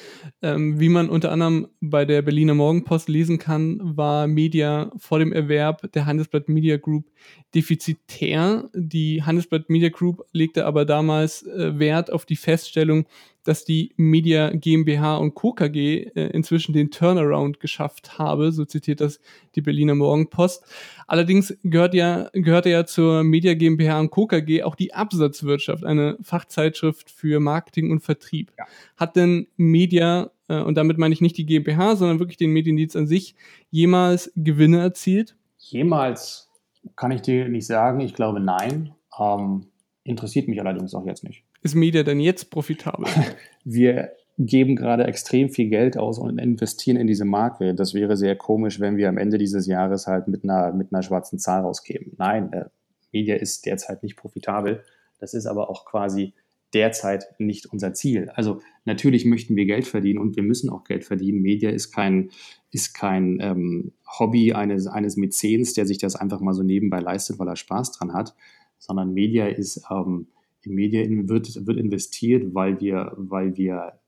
Ähm, 0.41 0.79
wie 0.79 0.89
man 0.89 1.09
unter 1.09 1.31
anderem 1.31 1.67
bei 1.81 2.05
der 2.05 2.21
Berliner 2.21 2.55
Morgenpost 2.55 3.07
lesen 3.09 3.37
kann, 3.37 3.79
war 3.81 4.27
Media 4.27 4.91
vor 4.97 5.19
dem 5.19 5.31
Erwerb 5.31 5.91
der 5.93 6.05
Handelsblatt 6.05 6.49
Media 6.49 6.77
Group 6.77 7.05
defizitär. 7.53 8.69
Die 8.73 9.23
Handelsblatt 9.23 9.69
Media 9.69 9.89
Group 9.89 10.23
legte 10.31 10.65
aber 10.65 10.85
damals 10.85 11.43
äh, 11.43 11.77
Wert 11.79 12.11
auf 12.11 12.25
die 12.25 12.35
Feststellung, 12.35 13.05
dass 13.45 13.63
die 13.63 13.93
Media 13.95 14.49
GmbH 14.49 15.17
und 15.17 15.35
Co. 15.35 15.53
KG 15.53 16.11
äh, 16.15 16.27
inzwischen 16.31 16.73
den 16.73 16.91
Turnaround 16.91 17.59
geschafft 17.59 18.17
habe, 18.17 18.51
so 18.51 18.65
zitiert 18.65 18.99
das 18.99 19.21
die 19.55 19.61
Berliner 19.61 19.95
Morgenpost. 19.95 20.65
Allerdings 21.07 21.55
gehört 21.63 21.93
ja, 21.93 22.29
gehörte 22.33 22.69
ja 22.69 22.85
zur 22.85 23.23
Media 23.23 23.53
GmbH 23.53 23.99
und 23.99 24.09
Co. 24.09 24.25
KG 24.25 24.63
auch 24.63 24.75
die 24.75 24.93
Absatzwirtschaft, 24.93 25.85
eine 25.85 26.17
Fachzeitschrift 26.21 27.09
für 27.09 27.39
Marketing 27.39 27.91
und 27.91 28.01
Vertrieb. 28.01 28.51
Ja. 28.57 28.65
Hat 28.97 29.15
denn 29.15 29.47
Media, 29.57 30.31
äh, 30.47 30.59
und 30.59 30.75
damit 30.75 30.97
meine 30.97 31.13
ich 31.13 31.21
nicht 31.21 31.37
die 31.37 31.45
GmbH, 31.45 31.95
sondern 31.95 32.19
wirklich 32.19 32.37
den 32.37 32.51
Mediendienst 32.51 32.97
an 32.97 33.07
sich, 33.07 33.35
jemals 33.69 34.31
Gewinne 34.35 34.79
erzielt? 34.79 35.37
Jemals 35.59 36.49
kann 36.95 37.11
ich 37.11 37.21
dir 37.21 37.47
nicht 37.47 37.67
sagen. 37.67 37.99
Ich 37.99 38.15
glaube 38.15 38.39
nein. 38.39 38.93
Ähm, 39.19 39.67
interessiert 40.03 40.47
mich 40.47 40.59
allerdings 40.59 40.93
auch 40.93 41.05
jetzt 41.05 41.23
nicht 41.23 41.44
ist 41.65 41.75
Media 41.75 42.03
denn 42.03 42.19
jetzt 42.19 42.51
profitabel? 42.51 43.07
Wir 43.65 44.11
geben 44.37 44.75
gerade 44.75 45.05
extrem 45.05 45.49
viel 45.49 45.69
Geld 45.69 45.97
aus 45.97 46.19
und 46.19 46.37
investieren 46.37 46.97
in 46.97 47.07
diese 47.07 47.25
Marke. 47.25 47.73
Das 47.73 47.93
wäre 47.93 48.17
sehr 48.17 48.35
komisch, 48.35 48.79
wenn 48.79 48.97
wir 48.97 49.07
am 49.07 49.17
Ende 49.17 49.37
dieses 49.37 49.65
Jahres 49.65 50.07
halt 50.07 50.27
mit 50.27 50.43
einer, 50.43 50.73
mit 50.73 50.93
einer 50.93 51.01
schwarzen 51.01 51.39
Zahl 51.39 51.61
rausgeben. 51.61 52.13
Nein, 52.17 52.51
äh, 52.51 52.65
Media 53.13 53.35
ist 53.35 53.65
derzeit 53.65 54.03
nicht 54.03 54.17
profitabel. 54.17 54.83
Das 55.19 55.33
ist 55.33 55.45
aber 55.45 55.69
auch 55.69 55.85
quasi 55.85 56.33
derzeit 56.73 57.33
nicht 57.39 57.65
unser 57.67 57.93
Ziel. 57.93 58.29
Also 58.35 58.61
natürlich 58.83 59.25
möchten 59.25 59.55
wir 59.55 59.65
Geld 59.65 59.87
verdienen 59.87 60.19
und 60.19 60.35
wir 60.35 60.43
müssen 60.43 60.69
auch 60.69 60.83
Geld 60.83 61.05
verdienen. 61.05 61.41
Media 61.41 61.69
ist 61.69 61.91
kein, 61.91 62.29
ist 62.71 62.93
kein 62.93 63.39
ähm, 63.41 63.93
Hobby 64.19 64.53
eines, 64.53 64.85
eines 64.85 65.15
Mäzens, 65.15 65.73
der 65.73 65.85
sich 65.85 65.97
das 65.97 66.17
einfach 66.17 66.41
mal 66.41 66.53
so 66.53 66.61
nebenbei 66.61 66.99
leistet, 66.99 67.39
weil 67.39 67.47
er 67.47 67.55
Spaß 67.55 67.93
dran 67.93 68.13
hat, 68.13 68.35
sondern 68.77 69.13
Media 69.13 69.47
ist, 69.47 69.85
ähm, 69.89 70.27
in 70.65 70.75
Media 70.75 71.03
wird, 71.27 71.65
wird 71.65 71.77
investiert, 71.77 72.53
weil 72.53 72.79
wir, 72.79 73.13
weil 73.17 73.55
wir 73.57 73.99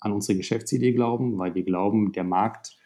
an 0.00 0.12
unsere 0.12 0.36
Geschäftsidee 0.36 0.92
glauben, 0.92 1.38
weil 1.38 1.54
wir 1.54 1.62
glauben, 1.62 2.12
der 2.12 2.24
Markt 2.24 2.76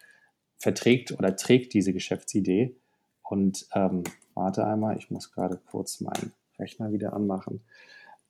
verträgt 0.56 1.12
oder 1.12 1.36
trägt 1.36 1.74
diese 1.74 1.92
Geschäftsidee. 1.92 2.76
Und 3.22 3.66
ähm, 3.74 4.04
warte 4.34 4.66
einmal, 4.66 4.96
ich 4.96 5.10
muss 5.10 5.32
gerade 5.32 5.60
kurz 5.70 6.00
meinen 6.00 6.32
Rechner 6.58 6.92
wieder 6.92 7.12
anmachen. 7.12 7.60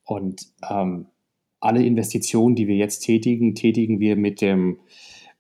Und 0.05 0.47
ähm, 0.69 1.07
alle 1.61 1.85
Investitionen, 1.85 2.55
die 2.55 2.67
wir 2.67 2.77
jetzt 2.77 3.01
tätigen, 3.01 3.55
tätigen 3.55 4.01
wir 4.01 4.17
mit 4.17 4.41
dem, 4.41 4.79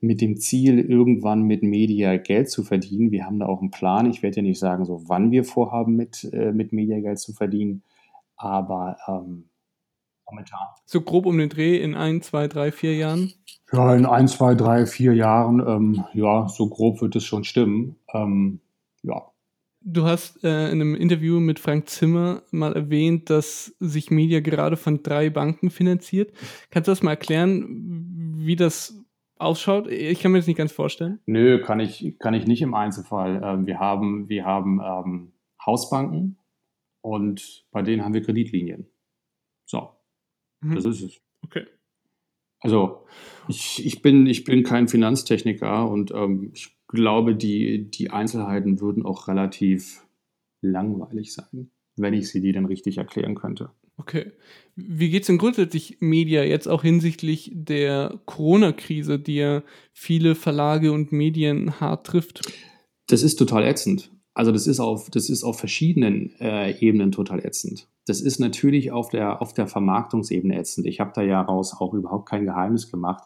mit 0.00 0.20
dem 0.20 0.36
Ziel, 0.36 0.78
irgendwann 0.78 1.42
mit 1.42 1.62
Media 1.62 2.16
Geld 2.16 2.50
zu 2.50 2.62
verdienen. 2.62 3.10
Wir 3.10 3.24
haben 3.24 3.38
da 3.38 3.46
auch 3.46 3.60
einen 3.60 3.70
Plan. 3.70 4.10
Ich 4.10 4.22
werde 4.22 4.36
ja 4.36 4.42
nicht 4.42 4.58
sagen, 4.58 4.84
so 4.84 5.08
wann 5.08 5.30
wir 5.30 5.44
vorhaben, 5.44 5.96
mit, 5.96 6.28
äh, 6.32 6.52
mit 6.52 6.72
Media 6.72 7.00
Geld 7.00 7.18
zu 7.18 7.32
verdienen, 7.32 7.82
aber 8.36 8.96
ähm, 9.08 9.47
momentan. 10.28 10.66
So 10.84 11.00
grob 11.00 11.26
um 11.26 11.38
den 11.38 11.48
Dreh 11.48 11.76
in 11.76 11.94
ein, 11.94 12.22
zwei, 12.22 12.48
drei, 12.48 12.72
vier 12.72 12.96
Jahren? 12.96 13.32
Ja, 13.72 13.94
in 13.94 14.06
ein, 14.06 14.28
zwei, 14.28 14.54
drei, 14.54 14.86
vier 14.86 15.14
Jahren, 15.14 15.60
ähm, 15.66 16.04
ja, 16.14 16.48
so 16.48 16.68
grob 16.68 17.00
wird 17.00 17.16
es 17.16 17.24
schon 17.24 17.44
stimmen. 17.44 17.96
Ähm, 18.14 18.60
ja, 19.02 19.22
Du 19.80 20.04
hast 20.04 20.44
äh, 20.44 20.66
in 20.70 20.80
einem 20.80 20.94
Interview 20.94 21.38
mit 21.38 21.60
Frank 21.60 21.88
Zimmer 21.88 22.42
mal 22.50 22.74
erwähnt, 22.74 23.30
dass 23.30 23.74
sich 23.78 24.10
Media 24.10 24.40
gerade 24.40 24.76
von 24.76 25.02
drei 25.02 25.30
Banken 25.30 25.70
finanziert. 25.70 26.32
Kannst 26.70 26.88
du 26.88 26.92
das 26.92 27.02
mal 27.02 27.12
erklären, 27.12 28.34
wie 28.36 28.56
das 28.56 29.02
ausschaut? 29.38 29.86
Ich 29.86 30.20
kann 30.20 30.32
mir 30.32 30.38
das 30.38 30.48
nicht 30.48 30.58
ganz 30.58 30.72
vorstellen. 30.72 31.20
Nö, 31.26 31.62
kann 31.62 31.78
ich, 31.78 32.18
kann 32.18 32.34
ich 32.34 32.46
nicht 32.46 32.60
im 32.60 32.74
Einzelfall. 32.74 33.40
Ähm, 33.42 33.66
wir 33.66 33.78
haben, 33.78 34.28
wir 34.28 34.44
haben 34.44 34.80
ähm, 34.84 35.32
Hausbanken 35.64 36.36
und 37.00 37.64
bei 37.70 37.82
denen 37.82 38.04
haben 38.04 38.14
wir 38.14 38.22
Kreditlinien. 38.22 38.88
So, 39.64 39.90
mhm. 40.60 40.74
das 40.74 40.84
ist 40.84 41.02
es. 41.02 41.20
Okay. 41.42 41.66
Also 42.60 43.04
ich, 43.48 43.84
ich, 43.84 44.02
bin, 44.02 44.26
ich 44.26 44.44
bin 44.44 44.64
kein 44.64 44.88
Finanztechniker 44.88 45.88
und 45.88 46.10
ähm, 46.10 46.50
ich 46.54 46.76
glaube, 46.88 47.36
die, 47.36 47.90
die 47.90 48.10
Einzelheiten 48.10 48.80
würden 48.80 49.04
auch 49.04 49.28
relativ 49.28 50.04
langweilig 50.60 51.32
sein, 51.32 51.70
wenn 51.96 52.14
ich 52.14 52.28
sie 52.28 52.40
dir 52.40 52.52
dann 52.52 52.66
richtig 52.66 52.98
erklären 52.98 53.36
könnte. 53.36 53.70
Okay. 53.96 54.32
Wie 54.76 55.10
geht 55.10 55.22
es 55.22 55.26
denn 55.26 55.38
grundsätzlich 55.38 55.98
Media 56.00 56.44
jetzt 56.44 56.68
auch 56.68 56.82
hinsichtlich 56.82 57.50
der 57.52 58.20
Corona-Krise, 58.26 59.18
die 59.18 59.36
ja 59.36 59.62
viele 59.92 60.34
Verlage 60.34 60.92
und 60.92 61.10
Medien 61.10 61.80
hart 61.80 62.06
trifft? 62.06 62.40
Das 63.08 63.22
ist 63.22 63.36
total 63.36 63.64
ätzend. 63.64 64.10
Also 64.38 64.52
das 64.52 64.66
ist 64.66 64.78
auf, 64.78 65.10
das 65.10 65.28
ist 65.30 65.42
auf 65.42 65.58
verschiedenen 65.58 66.30
äh, 66.40 66.78
Ebenen 66.78 67.10
total 67.10 67.44
ätzend. 67.44 67.88
Das 68.06 68.20
ist 68.20 68.38
natürlich 68.38 68.92
auf 68.92 69.08
der, 69.08 69.42
auf 69.42 69.52
der 69.52 69.66
Vermarktungsebene 69.66 70.56
ätzend. 70.56 70.86
Ich 70.86 71.00
habe 71.00 71.10
da 71.14 71.22
ja 71.22 71.40
raus 71.40 71.74
auch 71.78 71.92
überhaupt 71.92 72.28
kein 72.28 72.44
Geheimnis 72.44 72.90
gemacht 72.90 73.24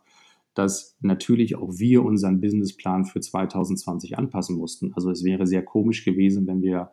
dass 0.55 0.97
natürlich 1.01 1.57
auch 1.57 1.79
wir 1.79 2.05
unseren 2.05 2.41
Businessplan 2.41 3.05
für 3.05 3.21
2020 3.21 4.19
anpassen 4.19 4.57
mussten. 4.57 4.93
Also 4.95 5.11
es 5.11 5.25
wäre 5.25 5.47
sehr 5.47 5.63
komisch 5.63 6.05
gewesen, 6.05 6.47
wenn 6.47 6.63
wir, 6.63 6.91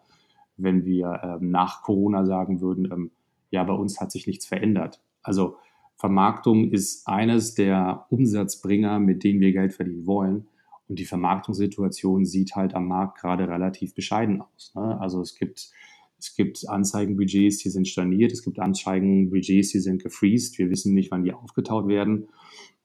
wenn 0.58 0.86
wir 0.86 1.20
ähm, 1.24 1.52
nach 1.52 1.84
Corona 1.84 2.26
sagen 2.26 2.62
würden, 2.62 2.90
ähm, 2.92 3.12
ja, 3.52 3.64
bei 3.64 3.74
uns 3.74 4.00
hat 4.00 4.12
sich 4.12 4.28
nichts 4.28 4.46
verändert. 4.46 5.02
Also 5.24 5.58
Vermarktung 5.98 6.72
ist 6.72 7.08
eines 7.08 7.56
der 7.56 8.06
Umsatzbringer, 8.10 9.00
mit 9.00 9.24
denen 9.24 9.42
wir 9.42 9.52
Geld 9.52 9.74
verdienen 9.74 10.06
wollen. 10.06 10.48
Und 10.90 10.98
die 10.98 11.06
Vermarktungssituation 11.06 12.26
sieht 12.26 12.56
halt 12.56 12.74
am 12.74 12.88
Markt 12.88 13.20
gerade 13.20 13.48
relativ 13.48 13.94
bescheiden 13.94 14.42
aus. 14.42 14.74
Ne? 14.76 15.00
Also 15.00 15.22
es 15.22 15.36
gibt, 15.36 15.70
es 16.18 16.36
gibt 16.36 16.68
Anzeigenbudgets, 16.68 17.60
die 17.60 17.70
sind 17.70 17.88
storniert, 17.88 18.32
es 18.32 18.44
gibt 18.44 18.60
Anzeigenbudgets, 18.60 19.72
die 19.72 19.80
sind 19.80 20.02
gefreezed. 20.02 20.58
Wir 20.58 20.72
wissen 20.72 20.96
nicht, 20.96 21.12
wann 21.12 21.24
die 21.24 21.32
aufgetaut 21.32 21.88
werden. 21.88 22.28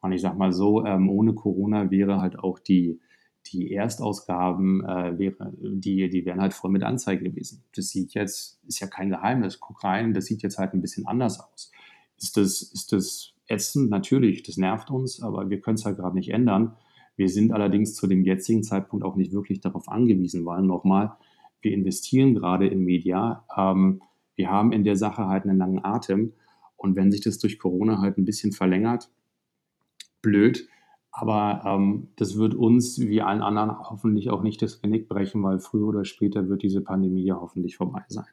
Und 0.03 0.13
ich 0.13 0.21
sag 0.21 0.37
mal 0.37 0.53
so, 0.53 0.85
ähm, 0.85 1.09
ohne 1.09 1.33
Corona 1.33 1.91
wäre 1.91 2.21
halt 2.21 2.39
auch 2.39 2.59
die, 2.59 3.01
die 3.47 3.73
Erstausgaben, 3.73 4.85
äh, 4.85 5.19
wäre, 5.19 5.55
die, 5.59 6.11
die 6.11 6.27
wären 6.27 6.43
halt 6.43 6.53
voll 6.53 6.71
mit 6.71 6.83
Anzeigen 6.83 7.25
gewesen. 7.25 7.65
Das 7.75 7.89
sieht 7.89 8.13
jetzt, 8.13 8.61
ist 8.67 8.81
ja 8.81 8.87
kein 8.87 9.09
Geheimnis, 9.09 9.61
guck 9.61 9.83
rein, 9.83 10.13
das 10.13 10.27
sieht 10.27 10.43
jetzt 10.43 10.59
halt 10.59 10.75
ein 10.75 10.83
bisschen 10.83 11.07
anders 11.07 11.41
aus. 11.41 11.73
Ist 12.19 12.37
das, 12.37 12.61
ist 12.61 12.93
das 12.93 13.33
ätzend? 13.49 13.89
Natürlich, 13.89 14.43
das 14.43 14.59
nervt 14.59 14.91
uns, 14.91 15.23
aber 15.23 15.49
wir 15.49 15.61
können 15.61 15.77
es 15.77 15.87
halt 15.87 15.97
gerade 15.97 16.17
nicht 16.17 16.31
ändern. 16.31 16.77
Wir 17.17 17.29
sind 17.29 17.53
allerdings 17.53 17.95
zu 17.95 18.07
dem 18.07 18.25
jetzigen 18.25 18.63
Zeitpunkt 18.63 19.05
auch 19.05 19.17
nicht 19.17 19.33
wirklich 19.33 19.61
darauf 19.61 19.89
angewiesen, 19.89 20.45
weil 20.45 20.63
nochmal, 20.63 21.13
wir 21.61 21.73
investieren 21.73 22.35
gerade 22.35 22.67
in 22.67 22.81
Media. 22.81 23.45
Ähm, 23.57 24.03
wir 24.35 24.51
haben 24.51 24.73
in 24.73 24.85
der 24.85 24.97
Sache 24.97 25.27
halt 25.27 25.45
einen 25.45 25.59
langen 25.59 25.85
Atem. 25.85 26.33
Und 26.77 26.97
wenn 26.97 27.11
sich 27.11 27.21
das 27.21 27.39
durch 27.39 27.59
Corona 27.59 28.01
halt 28.01 28.19
ein 28.19 28.25
bisschen 28.25 28.53
verlängert, 28.53 29.11
blöd. 30.21 30.69
Aber 31.13 31.63
ähm, 31.65 32.09
das 32.17 32.37
wird 32.37 32.55
uns 32.55 32.99
wie 32.99 33.23
allen 33.23 33.41
anderen 33.41 33.79
hoffentlich 33.79 34.31
auch 34.31 34.43
nicht 34.43 34.61
das 34.61 34.83
Genick 34.83 35.09
brechen, 35.09 35.43
weil 35.45 35.61
früher 35.61 35.87
oder 35.87 36.05
später 36.05 36.49
wird 36.49 36.63
diese 36.63 36.81
Pandemie 36.81 37.25
ja 37.25 37.41
hoffentlich 37.41 37.77
vorbei 37.77 38.03
sein. 38.09 38.27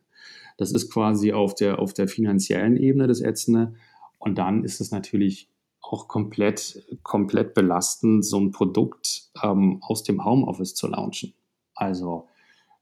Das 0.57 0.71
ist 0.71 0.91
quasi 0.91 1.31
auf 1.31 1.53
der, 1.53 1.77
auf 1.79 1.93
der 1.93 2.07
finanziellen 2.07 2.77
Ebene 2.77 3.07
das 3.07 3.21
Ätzende. 3.21 3.75
Und 4.17 4.39
dann 4.39 4.63
ist 4.63 4.81
es 4.81 4.91
natürlich 4.91 5.49
auch 5.81 6.07
komplett, 6.07 6.85
komplett 7.03 7.53
belastend, 7.53 8.25
so 8.25 8.39
ein 8.39 8.51
Produkt 8.51 9.29
ähm, 9.43 9.79
aus 9.81 10.03
dem 10.03 10.23
Homeoffice 10.23 10.75
zu 10.75 10.87
launchen. 10.87 11.33
Also 11.75 12.27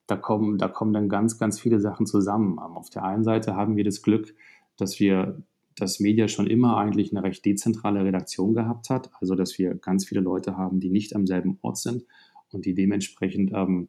da 0.08 0.16
kommen, 0.16 0.58
da 0.58 0.68
kommen 0.68 0.94
dann 0.94 1.10
ganz, 1.10 1.38
ganz 1.38 1.60
viele 1.60 1.80
Sachen 1.80 2.06
zusammen. 2.06 2.54
Ähm, 2.54 2.78
auf 2.78 2.90
der 2.90 3.04
einen 3.04 3.24
Seite 3.24 3.56
haben 3.56 3.76
wir 3.76 3.84
das 3.84 4.02
Glück, 4.02 4.36
dass 4.78 5.00
wir 5.00 5.42
dass 5.80 6.00
Media 6.00 6.28
schon 6.28 6.48
immer 6.48 6.78
eigentlich 6.78 7.12
eine 7.12 7.24
recht 7.24 7.46
dezentrale 7.46 8.04
Redaktion 8.04 8.54
gehabt 8.54 8.90
hat. 8.90 9.10
Also, 9.20 9.36
dass 9.36 9.58
wir 9.58 9.76
ganz 9.76 10.06
viele 10.06 10.22
Leute 10.22 10.58
haben, 10.58 10.80
die 10.80 10.90
nicht 10.90 11.16
am 11.16 11.26
selben 11.26 11.58
Ort 11.62 11.78
sind 11.78 12.06
und 12.52 12.66
die 12.66 12.74
dementsprechend 12.74 13.52
ähm, 13.54 13.88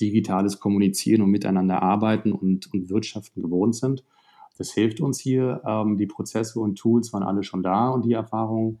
digitales 0.00 0.60
Kommunizieren 0.60 1.22
und 1.22 1.30
miteinander 1.30 1.82
arbeiten 1.82 2.32
und, 2.32 2.72
und 2.72 2.90
wirtschaften 2.90 3.42
gewohnt 3.42 3.74
sind. 3.74 4.04
Das 4.58 4.72
hilft 4.72 5.00
uns 5.00 5.18
hier. 5.18 5.62
Ähm, 5.66 5.96
die 5.96 6.06
Prozesse 6.06 6.60
und 6.60 6.76
Tools 6.76 7.12
waren 7.12 7.22
alle 7.22 7.42
schon 7.42 7.62
da 7.62 7.88
und 7.88 8.04
die 8.04 8.12
Erfahrungen. 8.12 8.80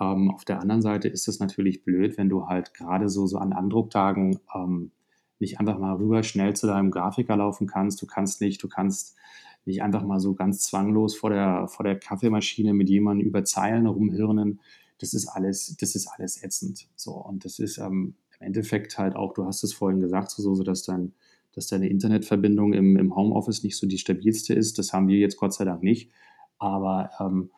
Ähm, 0.00 0.30
auf 0.30 0.44
der 0.44 0.60
anderen 0.60 0.82
Seite 0.82 1.08
ist 1.08 1.28
es 1.28 1.38
natürlich 1.38 1.84
blöd, 1.84 2.18
wenn 2.18 2.28
du 2.28 2.46
halt 2.46 2.74
gerade 2.74 3.08
so, 3.08 3.26
so 3.26 3.38
an 3.38 3.52
Andrucktagen 3.52 4.40
ähm, 4.54 4.90
nicht 5.38 5.60
einfach 5.60 5.78
mal 5.78 5.94
rüber 5.94 6.22
schnell 6.22 6.54
zu 6.54 6.66
deinem 6.66 6.90
Grafiker 6.90 7.36
laufen 7.36 7.66
kannst. 7.66 8.00
Du 8.02 8.06
kannst 8.06 8.40
nicht, 8.40 8.62
du 8.62 8.68
kannst 8.68 9.16
nicht 9.64 9.82
einfach 9.82 10.02
mal 10.02 10.20
so 10.20 10.34
ganz 10.34 10.60
zwanglos 10.60 11.16
vor 11.16 11.30
der, 11.30 11.68
vor 11.68 11.84
der 11.84 11.98
Kaffeemaschine 11.98 12.74
mit 12.74 12.88
jemandem 12.88 13.26
über 13.26 13.44
Zeilen 13.44 13.86
rumhirnen. 13.86 14.60
Das 14.98 15.14
ist 15.14 15.28
alles, 15.28 15.76
das 15.78 15.94
ist 15.94 16.08
alles 16.08 16.42
ätzend. 16.42 16.88
So, 16.96 17.12
und 17.12 17.44
das 17.44 17.58
ist 17.58 17.78
ähm, 17.78 18.14
im 18.38 18.46
Endeffekt 18.46 18.98
halt 18.98 19.16
auch, 19.16 19.32
du 19.34 19.44
hast 19.44 19.64
es 19.64 19.72
vorhin 19.72 20.00
gesagt, 20.00 20.30
so, 20.30 20.54
so 20.54 20.62
dass 20.62 20.82
dein, 20.82 21.12
dass 21.56 21.68
deine 21.68 21.88
Internetverbindung 21.88 22.72
im, 22.72 22.96
im 22.96 23.14
Homeoffice 23.14 23.62
nicht 23.62 23.76
so 23.76 23.86
die 23.86 23.98
stabilste 23.98 24.54
ist. 24.54 24.78
Das 24.78 24.92
haben 24.92 25.08
wir 25.08 25.18
jetzt 25.18 25.36
Gott 25.36 25.54
sei 25.54 25.64
Dank 25.64 25.82
nicht. 25.82 26.10
Aber 26.58 27.10
ähm, 27.20 27.50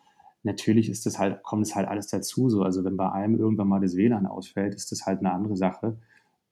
natürlich 0.43 0.89
ist 0.89 1.07
das 1.07 1.19
halt, 1.19 1.43
kommt 1.43 1.67
es 1.67 1.75
halt 1.75 1.89
alles 1.89 2.07
dazu. 2.07 2.49
So. 2.49 2.63
Also 2.63 2.85
wenn 2.85 2.97
bei 2.97 3.11
einem 3.11 3.39
irgendwann 3.39 3.69
mal 3.69 3.81
das 3.81 3.97
WLAN 3.97 4.27
ausfällt, 4.27 4.75
ist 4.75 4.93
das 4.93 5.07
halt 5.07 5.21
eine 5.21 5.33
andere 5.33 5.57
Sache, 5.57 5.99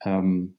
ähm, 0.04 0.56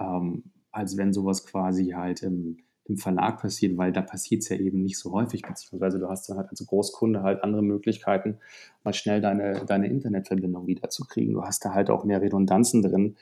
ähm, 0.00 0.44
als 0.72 0.96
wenn 0.96 1.12
sowas 1.12 1.44
quasi 1.46 1.90
halt 1.90 2.22
im, 2.22 2.58
im 2.84 2.96
Verlag 2.96 3.40
passiert, 3.40 3.76
weil 3.76 3.92
da 3.92 4.00
passiert 4.00 4.42
es 4.42 4.48
ja 4.48 4.56
eben 4.56 4.82
nicht 4.82 4.98
so 4.98 5.12
häufig, 5.12 5.42
beziehungsweise 5.42 5.98
du 5.98 6.08
hast 6.08 6.28
dann 6.28 6.38
halt 6.38 6.48
als 6.50 6.64
Großkunde 6.66 7.22
halt 7.22 7.44
andere 7.44 7.62
Möglichkeiten, 7.62 8.38
mal 8.84 8.94
schnell 8.94 9.20
deine, 9.20 9.64
deine 9.66 9.88
Internetverbindung 9.88 10.66
wiederzukriegen. 10.66 11.34
Du 11.34 11.44
hast 11.44 11.64
da 11.64 11.74
halt 11.74 11.90
auch 11.90 12.04
mehr 12.04 12.22
Redundanzen 12.22 12.82
drin 12.82 13.16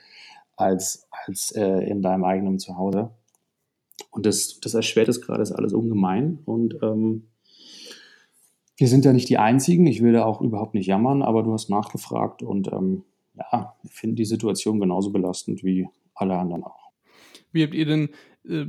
als, 0.57 1.07
als 1.11 1.51
äh, 1.51 1.89
in 1.89 2.01
deinem 2.01 2.25
eigenen 2.25 2.59
Zuhause. 2.59 3.11
Und 4.11 4.25
das, 4.25 4.59
das 4.59 4.73
erschwert 4.73 5.07
es 5.07 5.21
gerade, 5.21 5.41
ist 5.41 5.51
alles 5.51 5.73
ungemein. 5.73 6.39
Und 6.45 6.77
ähm, 6.81 7.27
wir 8.75 8.87
sind 8.87 9.05
ja 9.05 9.13
nicht 9.13 9.29
die 9.29 9.37
Einzigen. 9.37 9.87
Ich 9.87 10.01
will 10.03 10.13
da 10.13 10.25
auch 10.25 10.41
überhaupt 10.41 10.73
nicht 10.73 10.87
jammern, 10.87 11.21
aber 11.21 11.43
du 11.43 11.53
hast 11.53 11.69
nachgefragt 11.69 12.43
und 12.43 12.71
ähm, 12.71 13.03
ja, 13.35 13.75
ich 13.83 13.91
finde 13.91 14.15
die 14.15 14.25
Situation 14.25 14.79
genauso 14.79 15.11
belastend 15.11 15.63
wie 15.63 15.87
alle 16.13 16.37
anderen 16.37 16.63
auch. 16.63 16.91
Wie 17.51 17.63
habt 17.63 17.73
ihr 17.73 17.85
denn 17.85 18.09
äh, 18.47 18.65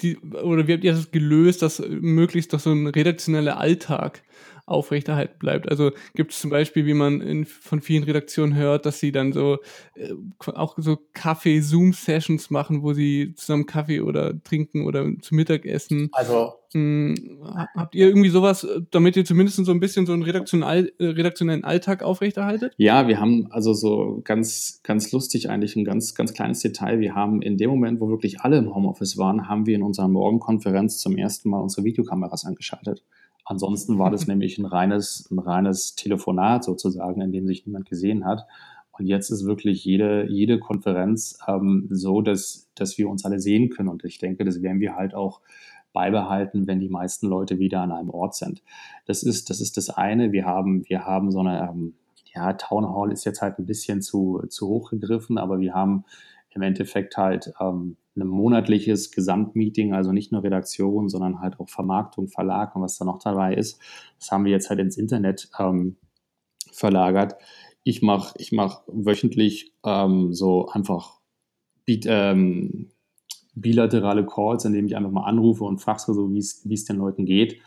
die, 0.00 0.18
oder 0.18 0.66
wie 0.66 0.74
habt 0.74 0.84
ihr 0.84 0.92
das 0.92 1.10
gelöst, 1.10 1.62
dass 1.62 1.80
möglichst 1.80 2.52
doch 2.52 2.60
so 2.60 2.70
ein 2.70 2.86
redaktioneller 2.86 3.58
Alltag 3.58 4.22
aufrechterhalten 4.68 5.38
bleibt. 5.38 5.68
Also 5.68 5.92
gibt 6.14 6.32
es 6.32 6.40
zum 6.40 6.50
Beispiel, 6.50 6.86
wie 6.86 6.94
man 6.94 7.20
in, 7.20 7.46
von 7.46 7.80
vielen 7.80 8.04
Redaktionen 8.04 8.54
hört, 8.54 8.86
dass 8.86 9.00
sie 9.00 9.12
dann 9.12 9.32
so 9.32 9.58
äh, 9.94 10.12
auch 10.46 10.74
so 10.76 10.98
Kaffee-Zoom-Sessions 11.14 12.50
machen, 12.50 12.82
wo 12.82 12.92
sie 12.92 13.34
zusammen 13.34 13.66
Kaffee 13.66 14.00
oder 14.00 14.40
trinken 14.42 14.86
oder 14.86 15.10
zu 15.20 15.34
Mittag 15.34 15.64
essen. 15.64 16.10
Also 16.12 16.57
habt 16.74 17.94
ihr 17.94 18.06
irgendwie 18.08 18.28
sowas, 18.28 18.66
damit 18.90 19.16
ihr 19.16 19.24
zumindest 19.24 19.64
so 19.64 19.72
ein 19.72 19.80
bisschen 19.80 20.04
so 20.04 20.12
einen 20.12 20.22
redaktionell, 20.22 20.92
äh, 20.98 21.06
redaktionellen 21.06 21.64
Alltag 21.64 22.02
aufrechterhaltet? 22.02 22.74
Ja, 22.76 23.08
wir 23.08 23.20
haben 23.20 23.48
also 23.50 23.72
so 23.72 24.20
ganz, 24.24 24.80
ganz 24.82 25.10
lustig 25.12 25.48
eigentlich 25.48 25.76
ein 25.76 25.84
ganz, 25.84 26.14
ganz 26.14 26.34
kleines 26.34 26.60
Detail. 26.60 27.00
Wir 27.00 27.14
haben 27.14 27.40
in 27.40 27.56
dem 27.56 27.70
Moment, 27.70 28.00
wo 28.00 28.08
wirklich 28.08 28.40
alle 28.40 28.58
im 28.58 28.74
Homeoffice 28.74 29.16
waren, 29.16 29.48
haben 29.48 29.66
wir 29.66 29.76
in 29.76 29.82
unserer 29.82 30.08
Morgenkonferenz 30.08 30.98
zum 30.98 31.16
ersten 31.16 31.48
Mal 31.48 31.60
unsere 31.60 31.84
Videokameras 31.84 32.44
angeschaltet. 32.44 33.02
Ansonsten 33.44 33.98
war 33.98 34.10
das 34.10 34.26
nämlich 34.28 34.58
ein 34.58 34.66
reines, 34.66 35.28
ein 35.30 35.38
reines 35.38 35.94
Telefonat 35.94 36.64
sozusagen, 36.64 37.22
in 37.22 37.32
dem 37.32 37.46
sich 37.46 37.66
niemand 37.66 37.88
gesehen 37.88 38.26
hat. 38.26 38.46
Und 38.98 39.06
jetzt 39.06 39.30
ist 39.30 39.46
wirklich 39.46 39.84
jede, 39.84 40.26
jede 40.28 40.58
Konferenz 40.58 41.38
ähm, 41.46 41.86
so, 41.88 42.20
dass, 42.20 42.68
dass 42.74 42.98
wir 42.98 43.08
uns 43.08 43.24
alle 43.24 43.38
sehen 43.38 43.70
können. 43.70 43.88
Und 43.88 44.04
ich 44.04 44.18
denke, 44.18 44.44
das 44.44 44.60
werden 44.60 44.80
wir 44.80 44.96
halt 44.96 45.14
auch 45.14 45.40
beibehalten, 45.98 46.68
wenn 46.68 46.78
die 46.78 46.88
meisten 46.88 47.26
Leute 47.26 47.58
wieder 47.58 47.80
an 47.80 47.90
einem 47.90 48.10
Ort 48.10 48.36
sind. 48.36 48.62
Das 49.06 49.24
ist 49.24 49.50
das, 49.50 49.60
ist 49.60 49.76
das 49.76 49.90
eine. 49.90 50.30
Wir 50.30 50.46
haben, 50.46 50.88
wir 50.88 51.04
haben 51.04 51.32
so 51.32 51.40
eine, 51.40 51.68
ähm, 51.68 51.94
ja, 52.32 52.52
Town 52.52 52.88
Hall 52.88 53.10
ist 53.10 53.24
jetzt 53.24 53.42
halt 53.42 53.58
ein 53.58 53.66
bisschen 53.66 54.00
zu, 54.00 54.44
zu 54.48 54.68
hoch 54.68 54.90
gegriffen, 54.90 55.38
aber 55.38 55.58
wir 55.58 55.74
haben 55.74 56.04
im 56.50 56.62
Endeffekt 56.62 57.16
halt 57.16 57.52
ähm, 57.60 57.96
ein 58.16 58.28
monatliches 58.28 59.10
Gesamtmeeting, 59.10 59.92
also 59.92 60.12
nicht 60.12 60.30
nur 60.30 60.44
Redaktion, 60.44 61.08
sondern 61.08 61.40
halt 61.40 61.58
auch 61.58 61.68
Vermarktung, 61.68 62.28
Verlag 62.28 62.76
und 62.76 62.82
was 62.82 62.96
da 62.96 63.04
noch 63.04 63.18
dabei 63.18 63.54
ist. 63.54 63.80
Das 64.20 64.30
haben 64.30 64.44
wir 64.44 64.52
jetzt 64.52 64.70
halt 64.70 64.78
ins 64.78 64.96
Internet 64.96 65.50
ähm, 65.58 65.96
verlagert. 66.70 67.34
Ich 67.82 68.02
mache 68.02 68.34
ich 68.38 68.52
mach 68.52 68.82
wöchentlich 68.86 69.74
ähm, 69.84 70.32
so 70.32 70.68
einfach 70.68 71.18
Beat, 71.84 72.06
ähm, 72.06 72.92
bilaterale 73.60 74.26
Calls, 74.26 74.64
in 74.64 74.72
denen 74.72 74.86
ich 74.86 74.96
einfach 74.96 75.10
mal 75.10 75.24
anrufe 75.24 75.64
und 75.64 75.78
frage 75.78 76.00
so, 76.00 76.32
wie 76.32 76.38
es 76.38 76.84
den 76.84 76.96
Leuten 76.96 77.24
geht. 77.24 77.60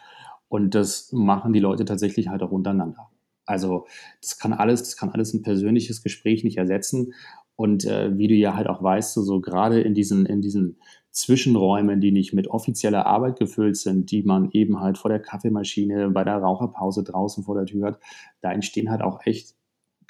Und 0.47 0.75
das 0.75 1.11
machen 1.11 1.53
die 1.53 1.59
Leute 1.59 1.85
tatsächlich 1.85 2.27
halt 2.27 2.43
auch 2.43 2.51
untereinander. 2.51 3.09
Also 3.45 3.85
das 4.21 4.37
kann 4.37 4.53
alles, 4.53 4.83
das 4.83 4.97
kann 4.97 5.09
alles 5.09 5.33
ein 5.33 5.41
persönliches 5.41 6.03
Gespräch 6.03 6.43
nicht 6.43 6.57
ersetzen. 6.57 7.13
Und 7.55 7.85
äh, 7.85 8.17
wie 8.17 8.27
du 8.27 8.33
ja 8.33 8.55
halt 8.55 8.67
auch 8.67 8.81
weißt, 8.81 9.13
so, 9.13 9.21
so 9.21 9.39
gerade 9.39 9.81
in 9.81 9.93
diesen, 9.93 10.25
in 10.25 10.41
diesen 10.41 10.77
Zwischenräumen, 11.11 12.01
die 12.01 12.11
nicht 12.11 12.33
mit 12.33 12.47
offizieller 12.47 13.05
Arbeit 13.05 13.37
gefüllt 13.37 13.77
sind, 13.77 14.11
die 14.11 14.23
man 14.23 14.49
eben 14.51 14.79
halt 14.79 14.97
vor 14.97 15.09
der 15.09 15.19
Kaffeemaschine, 15.19 16.09
bei 16.09 16.23
der 16.23 16.37
Raucherpause 16.37 17.03
draußen 17.03 17.43
vor 17.43 17.55
der 17.55 17.65
Tür 17.65 17.87
hat, 17.87 17.99
da 18.41 18.51
entstehen 18.51 18.89
halt 18.89 19.01
auch 19.01 19.19
echt 19.25 19.55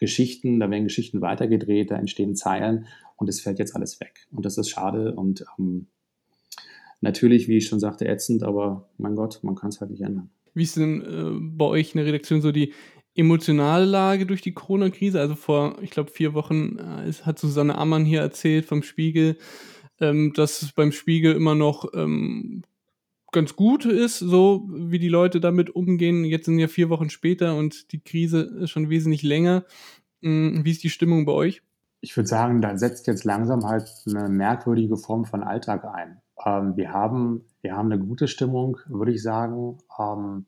Geschichten, 0.01 0.60
da 0.60 0.70
werden 0.70 0.84
Geschichten 0.84 1.22
weitergedreht, 1.22 1.91
da 1.91 1.96
entstehen 1.96 2.36
Zeilen 2.36 2.88
und 3.17 3.29
es 3.29 3.39
fällt 3.39 3.60
jetzt 3.60 3.75
alles 3.75 4.01
weg. 4.01 4.27
Und 4.31 4.46
das 4.46 4.58
ist 4.58 4.70
schade 4.70 5.13
und 5.13 5.46
ähm, 5.58 5.86
natürlich, 7.01 7.48
wie 7.48 7.58
ich 7.58 7.67
schon 7.67 7.79
sagte, 7.79 8.08
ätzend, 8.08 8.41
aber 8.41 8.89
mein 8.98 9.15
Gott, 9.15 9.39
man 9.43 9.55
kann 9.55 9.70
es 9.70 9.79
halt 9.79 9.91
nicht 9.91 10.01
ändern. 10.01 10.31
Wie 10.55 10.63
ist 10.63 10.75
denn 10.75 11.01
äh, 11.01 11.39
bei 11.55 11.65
euch 11.65 11.93
in 11.93 12.00
der 12.00 12.08
Redaktion 12.08 12.41
so 12.41 12.51
die 12.51 12.74
emotionale 13.13 13.86
Lage 13.86 14.25
durch 14.25 14.41
die 14.41 14.53
Corona-Krise? 14.53 15.20
Also 15.20 15.36
vor, 15.36 15.77
ich 15.84 15.91
glaube, 15.91 16.10
vier 16.10 16.34
Wochen 16.34 16.79
äh, 16.79 17.13
hat 17.22 17.38
Susanne 17.38 17.77
Ammann 17.77 18.03
hier 18.03 18.22
erzählt 18.22 18.65
vom 18.65 18.81
Spiegel, 18.81 19.38
ähm, 20.00 20.34
dass 20.34 20.63
es 20.63 20.72
beim 20.74 20.91
Spiegel 20.91 21.36
immer 21.36 21.53
noch 21.53 21.93
ähm, 21.93 22.63
ganz 23.32 23.56
gut 23.56 23.86
ist, 23.86 24.20
so 24.20 24.68
wie 24.72 25.00
die 25.00 25.10
Leute 25.10 25.40
damit 25.40 25.70
umgehen. 25.70 26.26
Jetzt 26.26 26.46
sind 26.46 26.60
ja 26.60 26.68
vier 26.68 26.90
Wochen 26.90 27.10
später 27.10 27.56
und 27.56 27.92
die 27.92 28.00
Krise 28.02 28.42
ist 28.42 28.72
schon 28.72 28.90
wesentlich 28.90 29.24
länger. 29.24 29.66
Ähm, 30.22 30.62
wie 30.64 30.72
ist 30.72 30.84
die 30.84 30.90
Stimmung 30.90 31.26
bei 31.26 31.32
euch? 31.32 31.62
ich 32.02 32.18
würde 32.18 32.28
sagen, 32.28 32.62
da 32.62 32.76
setzt 32.76 33.08
jetzt 33.08 33.24
langsam 33.24 33.64
halt 33.66 33.88
eine 34.08 34.28
merkwürdige 34.28 34.98
Form 34.98 35.26
von 35.26 35.44
Alltag 35.44 35.86
ein. 35.86 36.20
Ähm, 36.44 36.76
wir, 36.76 36.92
haben, 36.92 37.46
wir 37.62 37.78
haben 37.78 37.92
eine 37.92 38.04
gute 38.04 38.28
Stimmung, 38.28 38.78
würde 38.88 39.12
ich 39.12 39.22
sagen. 39.22 39.78
Ähm, 40.00 40.48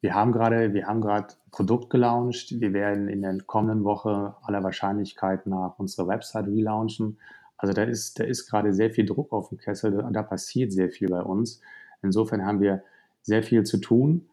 wir 0.00 0.14
haben 0.14 0.32
gerade, 0.32 0.72
wir 0.72 0.86
haben 0.86 1.02
gerade 1.02 1.34
Produkt 1.50 1.90
gelauncht. 1.90 2.58
Wir 2.58 2.72
werden 2.72 3.08
in 3.08 3.20
der 3.20 3.38
kommenden 3.42 3.84
Woche 3.84 4.34
aller 4.42 4.62
Wahrscheinlichkeit 4.64 5.46
nach 5.46 5.78
unserer 5.78 6.08
Website 6.08 6.46
relaunchen. 6.46 7.18
Also 7.58 7.74
da 7.74 7.82
ist, 7.82 8.18
da 8.18 8.24
ist 8.24 8.48
gerade 8.48 8.72
sehr 8.72 8.90
viel 8.90 9.04
Druck 9.04 9.32
auf 9.32 9.50
dem 9.50 9.58
Kessel. 9.58 10.06
Da 10.10 10.22
passiert 10.22 10.72
sehr 10.72 10.88
viel 10.88 11.08
bei 11.08 11.20
uns. 11.20 11.60
Insofern 12.02 12.44
haben 12.44 12.60
wir 12.60 12.82
sehr 13.22 13.42
viel 13.42 13.64
zu 13.64 13.78
tun. 13.78 14.28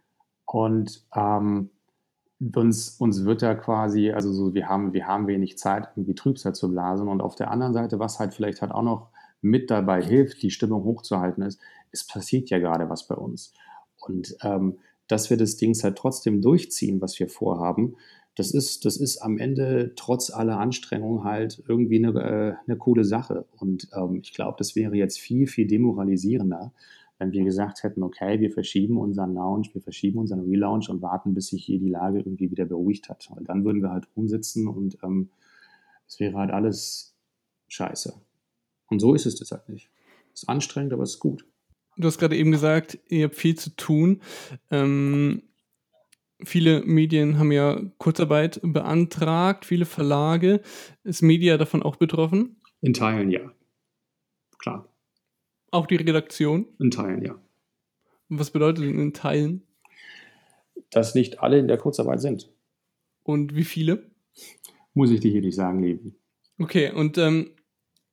Und 0.46 1.06
ähm, 1.16 1.70
uns, 2.54 2.98
uns 3.00 3.26
wird 3.26 3.42
da 3.42 3.56
quasi, 3.56 4.12
also 4.12 4.32
so, 4.32 4.54
wir 4.54 4.68
haben, 4.68 4.94
wir 4.94 5.08
haben 5.08 5.28
wenig 5.28 5.58
Zeit, 5.58 5.90
irgendwie 5.96 6.16
Trübsal 6.16 6.54
zu 6.54 6.70
blasen. 6.70 7.08
Und 7.08 7.22
auf 7.22 7.36
der 7.36 7.52
anderen 7.52 7.74
Seite, 7.74 8.00
was 8.00 8.20
halt 8.20 8.34
vielleicht 8.34 8.62
halt 8.62 8.72
auch 8.72 8.84
noch 8.84 9.10
mit 9.42 9.70
dabei 9.70 10.02
hilft, 10.02 10.42
die 10.42 10.52
Stimmung 10.52 10.84
hochzuhalten, 10.84 11.44
ist, 11.44 11.60
es 11.92 12.06
passiert 12.06 12.50
ja 12.50 12.60
gerade 12.60 12.90
was 12.90 13.08
bei 13.08 13.16
uns. 13.16 13.54
Und 14.00 14.36
ähm, 14.42 14.78
dass 15.08 15.30
wir 15.30 15.38
das 15.38 15.58
Ding 15.58 15.76
halt 15.82 15.98
trotzdem 15.98 16.42
durchziehen, 16.42 17.02
was 17.02 17.20
wir 17.20 17.30
vorhaben, 17.30 17.96
das 18.36 18.52
ist, 18.52 18.84
das 18.84 18.98
ist 18.98 19.20
am 19.20 19.38
Ende 19.38 19.94
trotz 19.96 20.30
aller 20.30 20.60
Anstrengungen 20.60 21.24
halt 21.24 21.64
irgendwie 21.68 22.04
eine, 22.04 22.20
äh, 22.20 22.54
eine 22.68 22.78
coole 22.78 23.06
Sache. 23.06 23.46
Und 23.58 23.88
ähm, 23.96 24.20
ich 24.22 24.34
glaube, 24.34 24.56
das 24.58 24.76
wäre 24.76 24.96
jetzt 24.96 25.20
viel, 25.20 25.48
viel 25.48 25.68
demoralisierender, 25.68 26.74
wenn 27.18 27.32
wir 27.32 27.44
gesagt 27.44 27.84
hätten, 27.84 28.04
okay, 28.04 28.40
wir 28.40 28.52
verschieben 28.52 28.98
unseren 28.98 29.34
Launch, 29.34 29.74
wir 29.74 29.82
verschieben 29.82 30.20
unseren 30.20 30.42
Relaunch 30.42 30.90
und 30.90 31.02
warten, 31.02 31.34
bis 31.34 31.48
sich 31.48 31.64
hier 31.66 31.80
die 31.80 31.90
Lage 31.90 32.20
irgendwie 32.20 32.52
wieder 32.52 32.66
beruhigt 32.66 33.10
hat. 33.10 33.28
Weil 33.34 33.44
dann 33.46 33.64
würden 33.64 33.82
wir 33.82 33.92
halt 33.92 34.08
rumsitzen 34.16 34.68
und 34.68 34.98
ähm, 35.04 35.30
es 36.08 36.20
wäre 36.20 36.38
halt 36.38 36.52
alles 36.52 37.16
scheiße. 37.68 38.14
Und 38.88 39.00
so 39.00 39.14
ist 39.14 39.26
es 39.26 39.36
das 39.36 39.52
halt 39.52 39.70
nicht. 39.70 39.90
Es 40.34 40.44
ist 40.44 40.50
anstrengend, 40.50 40.94
aber 40.94 41.04
es 41.04 41.12
ist 41.12 41.20
gut. 41.20 41.46
Du 41.98 42.08
hast 42.08 42.18
gerade 42.18 42.36
eben 42.36 42.52
gesagt, 42.52 43.00
ihr 43.08 43.26
habt 43.26 43.36
viel 43.36 43.56
zu 43.56 43.70
tun. 43.76 44.22
Ähm, 44.70 45.44
viele 46.44 46.82
Medien 46.84 47.40
haben 47.40 47.54
ja 47.54 47.80
Kurzarbeit 47.98 48.60
beantragt, 48.62 49.66
viele 49.66 49.86
Verlage. 49.86 50.62
Ist 51.04 51.22
Media 51.22 51.58
davon 51.58 51.82
auch 51.82 51.96
betroffen? 51.96 52.58
In 52.82 52.94
Teilen 52.94 53.32
ja. 53.32 53.52
Klar. 54.60 54.90
Auch 55.76 55.88
die 55.88 55.98
Redaktion? 55.98 56.68
In 56.80 56.90
Teilen, 56.90 57.22
ja. 57.22 57.36
Was 58.30 58.50
bedeutet 58.50 58.86
denn 58.86 58.98
in 58.98 59.14
Teilen? 59.14 59.64
Dass 60.90 61.16
nicht 61.16 61.42
alle 61.42 61.60
in 61.60 61.68
der 61.68 61.78
Kurzarbeit 61.78 62.22
sind. 62.22 62.50
Und 63.24 63.58
wie 63.58 63.66
viele? 63.66 64.10
Muss 64.94 65.12
ich 65.12 65.20
dir 65.20 65.32
hier 65.32 65.42
nicht 65.42 65.58
sagen, 65.58 65.84
Leben. 65.84 66.16
Okay, 66.60 66.94
und 66.94 67.18
ähm, 67.18 67.52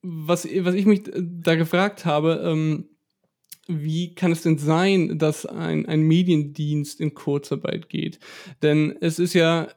was, 0.03 0.45
was 0.45 0.75
ich 0.75 0.87
mich 0.87 1.03
da 1.15 1.55
gefragt 1.55 2.05
habe, 2.05 2.43
ähm, 2.45 2.89
wie 3.69 4.17
kann 4.17 4.33
es 4.33 4.43
denn 4.43 4.59
sein, 4.59 5.21
dass 5.21 5.47
ein, 5.47 5.87
ein 5.87 6.03
Mediendienst 6.03 7.01
in 7.01 7.15
Kurzarbeit 7.15 7.89
geht? 7.89 8.19
Denn 8.63 8.97
es 9.01 9.21
ist 9.21 9.35
ja, 9.35 9.69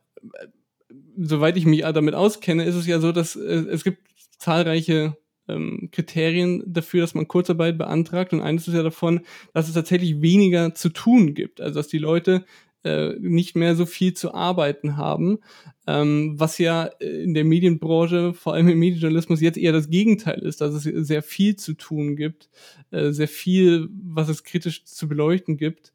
soweit 1.15 1.55
ich 1.55 1.67
mich 1.67 1.81
damit 1.81 2.15
auskenne, 2.15 2.65
ist 2.65 2.73
es 2.73 2.87
ja 2.87 2.99
so, 2.99 3.11
dass 3.11 3.35
äh, 3.35 3.65
es 3.69 3.83
gibt 3.83 3.99
zahlreiche 4.39 5.17
ähm, 5.47 5.89
Kriterien 5.91 6.63
dafür, 6.65 7.01
dass 7.01 7.13
man 7.13 7.27
Kurzarbeit 7.27 7.77
beantragt. 7.77 8.33
Und 8.33 8.41
eines 8.41 8.67
ist 8.67 8.73
ja 8.73 8.83
davon, 8.83 9.21
dass 9.53 9.67
es 9.67 9.73
tatsächlich 9.73 10.21
weniger 10.21 10.73
zu 10.73 10.89
tun 10.89 11.33
gibt. 11.33 11.61
Also 11.61 11.79
dass 11.79 11.87
die 11.87 11.97
Leute 11.97 12.45
äh, 12.85 13.15
nicht 13.19 13.55
mehr 13.55 13.75
so 13.75 13.85
viel 13.85 14.13
zu 14.13 14.33
arbeiten 14.33 14.95
haben, 14.95 15.39
ähm, 15.87 16.35
was 16.37 16.57
ja 16.59 16.83
in 16.83 17.33
der 17.33 17.43
Medienbranche, 17.43 18.33
vor 18.33 18.53
allem 18.53 18.67
im 18.67 18.79
Medienjournalismus, 18.79 19.41
jetzt 19.41 19.57
eher 19.57 19.71
das 19.71 19.89
Gegenteil 19.89 20.39
ist, 20.39 20.61
dass 20.61 20.73
es 20.73 20.83
sehr 20.83 21.23
viel 21.23 21.55
zu 21.55 21.73
tun 21.73 22.15
gibt, 22.15 22.49
äh, 22.91 23.11
sehr 23.11 23.27
viel, 23.27 23.89
was 23.91 24.29
es 24.29 24.43
kritisch 24.43 24.85
zu 24.85 25.07
beleuchten 25.07 25.57
gibt. 25.57 25.93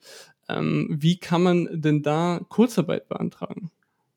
Ähm, 0.48 0.88
wie 0.90 1.18
kann 1.18 1.42
man 1.42 1.68
denn 1.72 2.02
da 2.02 2.40
Kurzarbeit 2.48 3.08
beantragen? 3.08 3.70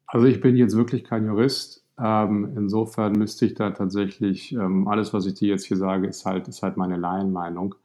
Also 0.08 0.26
ich 0.26 0.41
bin 0.41 0.56
jetzt 0.56 0.76
wirklich 0.76 1.04
kein 1.04 1.26
Jurist. 1.26 1.83
Ähm, 1.99 2.53
insofern 2.56 3.13
müsste 3.13 3.45
ich 3.45 3.53
da 3.53 3.71
tatsächlich, 3.71 4.51
ähm, 4.53 4.88
alles, 4.88 5.13
was 5.13 5.25
ich 5.25 5.36
dir 5.36 5.49
jetzt 5.49 5.65
hier 5.65 5.77
sage, 5.77 6.08
ist 6.08 6.25
halt, 6.25 6.47
ist 6.47 6.63
halt 6.63 6.77
meine 6.77 6.97
Laienmeinung. 6.97 7.75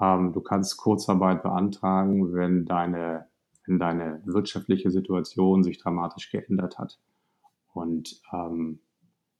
Ähm, 0.00 0.32
du 0.32 0.40
kannst 0.40 0.76
Kurzarbeit 0.76 1.42
beantragen, 1.42 2.34
wenn 2.34 2.66
deine, 2.66 3.26
wenn 3.66 3.78
deine 3.78 4.20
wirtschaftliche 4.24 4.90
Situation 4.90 5.62
sich 5.62 5.78
dramatisch 5.78 6.30
geändert 6.30 6.78
hat. 6.78 6.98
Und 7.72 8.20
ähm, 8.32 8.80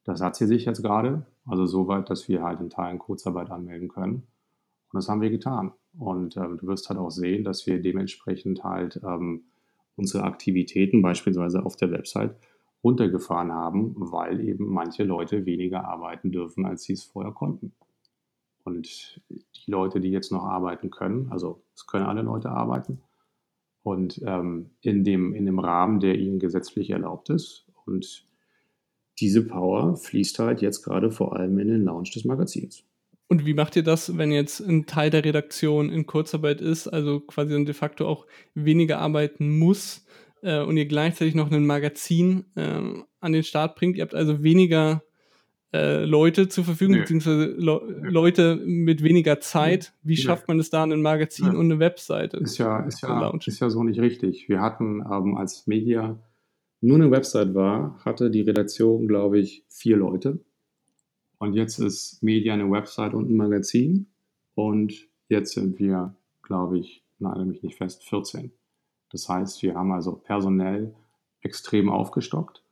das 0.04 0.22
hat 0.22 0.36
sie 0.36 0.46
sich 0.46 0.64
jetzt 0.64 0.82
gerade, 0.82 1.26
also 1.46 1.66
soweit, 1.66 2.08
dass 2.08 2.28
wir 2.28 2.42
halt 2.42 2.60
in 2.60 2.70
Teilen 2.70 2.98
Kurzarbeit 2.98 3.50
anmelden 3.50 3.88
können. 3.88 4.14
Und 4.14 4.98
das 4.98 5.08
haben 5.08 5.20
wir 5.20 5.30
getan. 5.30 5.72
Und 5.98 6.36
ähm, 6.36 6.56
du 6.58 6.66
wirst 6.66 6.88
halt 6.88 6.98
auch 6.98 7.10
sehen, 7.10 7.44
dass 7.44 7.66
wir 7.66 7.82
dementsprechend 7.82 8.64
halt 8.64 9.00
ähm, 9.04 9.44
unsere 9.96 10.24
Aktivitäten 10.24 11.02
beispielsweise 11.02 11.64
auf 11.64 11.76
der 11.76 11.90
Website 11.90 12.34
runtergefahren 12.82 13.52
haben, 13.52 13.94
weil 13.96 14.40
eben 14.40 14.66
manche 14.66 15.04
Leute 15.04 15.46
weniger 15.46 15.86
arbeiten 15.86 16.32
dürfen, 16.32 16.64
als 16.64 16.84
sie 16.84 16.94
es 16.94 17.04
vorher 17.04 17.32
konnten. 17.32 17.72
Und 18.64 19.20
die 19.28 19.70
Leute, 19.70 20.00
die 20.00 20.10
jetzt 20.10 20.32
noch 20.32 20.44
arbeiten 20.44 20.90
können, 20.90 21.30
also 21.30 21.62
es 21.74 21.86
können 21.86 22.06
alle 22.06 22.22
Leute 22.22 22.50
arbeiten, 22.50 23.02
und 23.82 24.20
ähm, 24.26 24.70
in, 24.82 25.04
dem, 25.04 25.34
in 25.34 25.46
dem 25.46 25.58
Rahmen, 25.58 26.00
der 26.00 26.16
ihnen 26.16 26.38
gesetzlich 26.38 26.90
erlaubt 26.90 27.30
ist. 27.30 27.66
Und 27.86 28.26
diese 29.18 29.46
Power 29.46 29.96
fließt 29.96 30.38
halt 30.38 30.62
jetzt 30.62 30.82
gerade 30.82 31.10
vor 31.10 31.36
allem 31.36 31.58
in 31.58 31.68
den 31.68 31.84
Launch 31.84 32.12
des 32.12 32.24
Magazins. 32.24 32.84
Und 33.28 33.46
wie 33.46 33.54
macht 33.54 33.76
ihr 33.76 33.84
das, 33.84 34.18
wenn 34.18 34.32
jetzt 34.32 34.60
ein 34.60 34.86
Teil 34.86 35.10
der 35.10 35.24
Redaktion 35.24 35.90
in 35.90 36.06
Kurzarbeit 36.06 36.60
ist, 36.60 36.88
also 36.88 37.20
quasi 37.20 37.52
dann 37.52 37.64
de 37.64 37.74
facto 37.74 38.06
auch 38.06 38.26
weniger 38.54 38.98
arbeiten 38.98 39.58
muss 39.58 40.04
äh, 40.42 40.61
und 40.61 40.76
ihr 40.76 40.87
gleichzeitig 40.87 41.35
noch 41.35 41.50
ein 41.50 41.66
Magazin 41.66 42.44
äh, 42.57 42.81
an 43.20 43.33
den 43.33 43.42
Start 43.42 43.76
bringt? 43.76 43.96
Ihr 43.96 44.03
habt 44.03 44.14
also 44.14 44.42
weniger 44.42 45.03
äh, 45.72 46.05
Leute 46.05 46.48
zur 46.48 46.64
Verfügung, 46.64 46.96
Nö. 46.96 47.00
beziehungsweise 47.03 47.46
Le 47.46 47.81
Nö. 48.00 48.09
Leute 48.11 48.57
mit 48.57 49.03
weniger 49.03 49.40
Zeit. 49.40 49.92
Wie 50.03 50.16
schafft 50.16 50.48
man 50.48 50.59
es 50.59 50.70
da, 50.70 50.83
ein 50.83 51.03
Magazin 51.03 51.55
und 51.55 51.66
eine 51.66 51.79
Webseite? 51.79 52.38
Ist 52.38 52.59
ja, 52.59 52.81
ist 52.81 53.03
ja, 53.03 53.31
ist 53.31 53.61
ja 53.61 53.70
so 53.70 53.85
nicht 53.85 54.00
richtig. 54.00 54.48
Wir 54.48 54.61
hatten 54.61 55.00
ähm, 55.00 55.37
als 55.37 55.66
Media 55.66 56.18
nur 56.81 56.96
eine 56.96 57.11
Website 57.11 57.55
war, 57.55 57.98
hatte 58.05 58.31
die 58.31 58.40
Redaktion, 58.40 59.07
glaube 59.07 59.38
ich, 59.38 59.64
vier 59.68 59.96
Leute. 59.96 60.40
Und 61.38 61.55
jetzt 61.55 61.79
ist 61.79 62.22
Media 62.22 62.55
eine 62.55 62.70
Website 62.70 63.14
und 63.14 63.31
ein 63.31 63.37
Magazin. 63.37 64.07
Und 64.55 65.09
jetzt 65.29 65.53
sind 65.53 65.79
wir, 65.79 66.16
glaube 66.42 66.79
ich, 66.79 67.05
nagel 67.18 67.44
mich 67.44 67.62
nicht 67.62 67.76
fest, 67.76 68.05
14. 68.09 68.50
Das 69.11 69.29
heißt, 69.29 69.62
wir 69.62 69.75
haben 69.75 69.92
also 69.92 70.12
personell 70.16 70.94
extrem 71.40 71.88
aufgestockt 71.88 72.62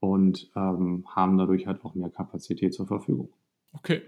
und 0.00 0.50
ähm, 0.56 1.04
haben 1.08 1.38
dadurch 1.38 1.66
halt 1.66 1.84
auch 1.84 1.94
mehr 1.94 2.10
Kapazität 2.10 2.74
zur 2.74 2.86
Verfügung. 2.86 3.30
Okay. 3.72 4.02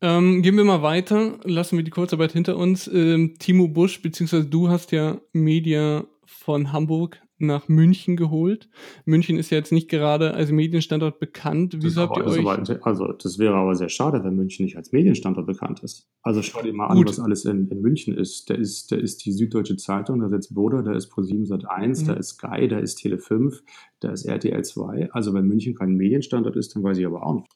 Ähm, 0.00 0.42
gehen 0.42 0.56
wir 0.56 0.64
mal 0.64 0.82
weiter, 0.82 1.38
lassen 1.42 1.76
wir 1.76 1.84
die 1.84 1.90
Kurzarbeit 1.90 2.32
hinter 2.32 2.56
uns. 2.56 2.86
Ähm, 2.86 3.34
Timo 3.38 3.66
Busch, 3.66 4.00
beziehungsweise 4.00 4.46
du 4.46 4.68
hast 4.68 4.92
ja 4.92 5.20
Media 5.32 6.04
von 6.24 6.72
Hamburg 6.72 7.20
nach 7.38 7.68
München 7.68 8.16
geholt. 8.16 8.68
München 9.04 9.38
ist 9.38 9.50
ja 9.50 9.58
jetzt 9.58 9.72
nicht 9.72 9.88
gerade 9.88 10.34
als 10.34 10.50
Medienstandort 10.50 11.18
bekannt. 11.18 11.76
Wieso 11.80 12.02
habt 12.02 12.16
ihr 12.16 12.26
euch... 12.26 12.40
Aber, 12.40 12.86
also 12.86 13.12
das 13.12 13.38
wäre 13.38 13.54
aber 13.54 13.74
sehr 13.74 13.88
schade, 13.88 14.22
wenn 14.24 14.34
München 14.34 14.64
nicht 14.64 14.76
als 14.76 14.92
Medienstandort 14.92 15.46
bekannt 15.46 15.80
ist. 15.82 16.08
Also 16.22 16.42
schau 16.42 16.62
dir 16.62 16.72
mal 16.72 16.88
Gut. 16.88 16.98
an, 16.98 17.08
was 17.08 17.20
alles 17.20 17.44
in, 17.44 17.68
in 17.68 17.80
München 17.80 18.16
ist. 18.16 18.50
Da 18.50 18.54
ist. 18.54 18.92
da 18.92 18.96
ist 18.96 19.24
die 19.24 19.32
Süddeutsche 19.32 19.76
Zeitung, 19.76 20.20
da 20.20 20.28
sitzt 20.28 20.54
Boda, 20.54 20.82
da 20.82 20.92
ist 20.92 21.12
Pro7 21.12 21.46
Sat 21.46 21.68
1, 21.68 22.02
mhm. 22.02 22.06
da 22.06 22.12
ist 22.14 22.28
Sky, 22.30 22.68
da 22.68 22.78
ist 22.78 22.96
Tele 22.96 23.18
5, 23.18 23.62
da 24.00 24.10
ist 24.10 24.24
RTL 24.24 24.64
2. 24.64 25.10
Also 25.12 25.34
wenn 25.34 25.46
München 25.46 25.74
kein 25.74 25.94
Medienstandort 25.94 26.56
ist, 26.56 26.74
dann 26.74 26.82
weiß 26.82 26.98
ich 26.98 27.06
aber 27.06 27.24
auch 27.24 27.34
nicht. 27.34 27.48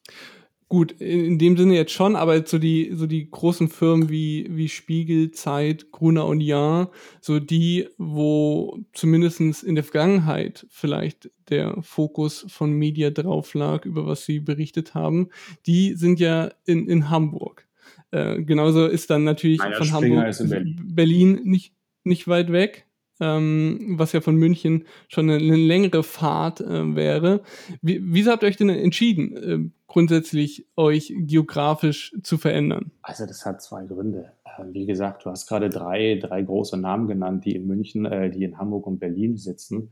Gut, 0.73 0.93
in 0.93 1.39
dem 1.39 1.59
Sinne 1.59 1.75
jetzt 1.75 1.93
schon, 1.93 2.17
aber 2.17 2.47
so 2.47 2.59
die, 2.59 2.93
so 2.95 3.07
die 3.07 3.31
großen 3.31 3.69
Firmen 3.69 4.09
wie, 4.09 4.47
wie 4.49 4.71
Spiegel, 4.71 5.31
Zeit, 5.31 5.91
Gruner 5.93 6.25
und 6.25 6.41
Jahr, 6.41 6.91
so 7.21 7.41
die, 7.41 7.91
wo 7.99 8.79
zumindest 8.95 9.41
in 9.65 9.75
der 9.75 9.85
Vergangenheit 9.85 10.67
vielleicht 10.71 11.31
der 11.51 11.77
Fokus 11.83 12.47
von 12.49 12.73
Media 12.73 13.11
drauf 13.11 13.53
lag, 13.53 13.85
über 13.85 14.07
was 14.07 14.25
sie 14.25 14.41
berichtet 14.41 14.95
haben, 14.95 15.29
die 15.67 15.93
sind 15.93 16.19
ja 16.21 16.51
in, 16.65 16.89
in 16.89 17.11
Hamburg. 17.11 17.69
Äh, 18.11 18.43
genauso 18.43 18.87
ist 18.87 19.11
dann 19.11 19.25
natürlich 19.25 19.59
Nein, 19.59 19.75
von 19.75 19.87
Springer 19.87 20.23
Hamburg 20.23 20.49
Berlin. 20.49 20.81
Berlin 20.95 21.41
nicht, 21.45 21.75
nicht 22.03 22.29
weit 22.29 22.51
weg 22.51 22.87
ähm, 23.23 23.95
was 23.99 24.13
ja 24.13 24.21
von 24.21 24.37
München 24.37 24.85
schon 25.09 25.31
eine, 25.31 25.39
eine 25.39 25.57
längere 25.57 26.03
Fahrt 26.03 26.61
äh, 26.61 26.97
wäre. 26.97 27.43
Wie, 27.81 28.01
wieso 28.03 28.33
habt 28.33 28.43
ihr 28.43 28.49
euch 28.49 28.57
denn 28.57 28.69
entschieden, 28.69 29.37
äh, 29.37 29.71
grundsätzlich 29.87 30.67
euch 30.77 31.15
geografisch 31.17 32.15
zu 32.23 32.37
verändern? 32.37 32.91
Also 33.03 33.25
das 33.27 33.47
hat 33.47 33.63
zwei 33.63 33.85
Gründe. 33.85 34.33
Äh, 34.45 34.65
wie 34.73 34.87
gesagt, 34.87 35.25
du 35.25 35.31
hast 35.31 35.47
gerade 35.47 35.71
drei, 35.71 36.19
drei 36.21 36.43
große 36.43 36.77
Namen 36.77 37.07
genannt, 37.07 37.45
die 37.45 37.55
in 37.55 37.67
München, 37.67 38.05
äh, 38.05 38.31
die 38.31 38.43
in 38.43 38.59
Hamburg 38.59 38.87
und 38.87 38.99
Berlin 38.99 39.37
sitzen. 39.37 39.91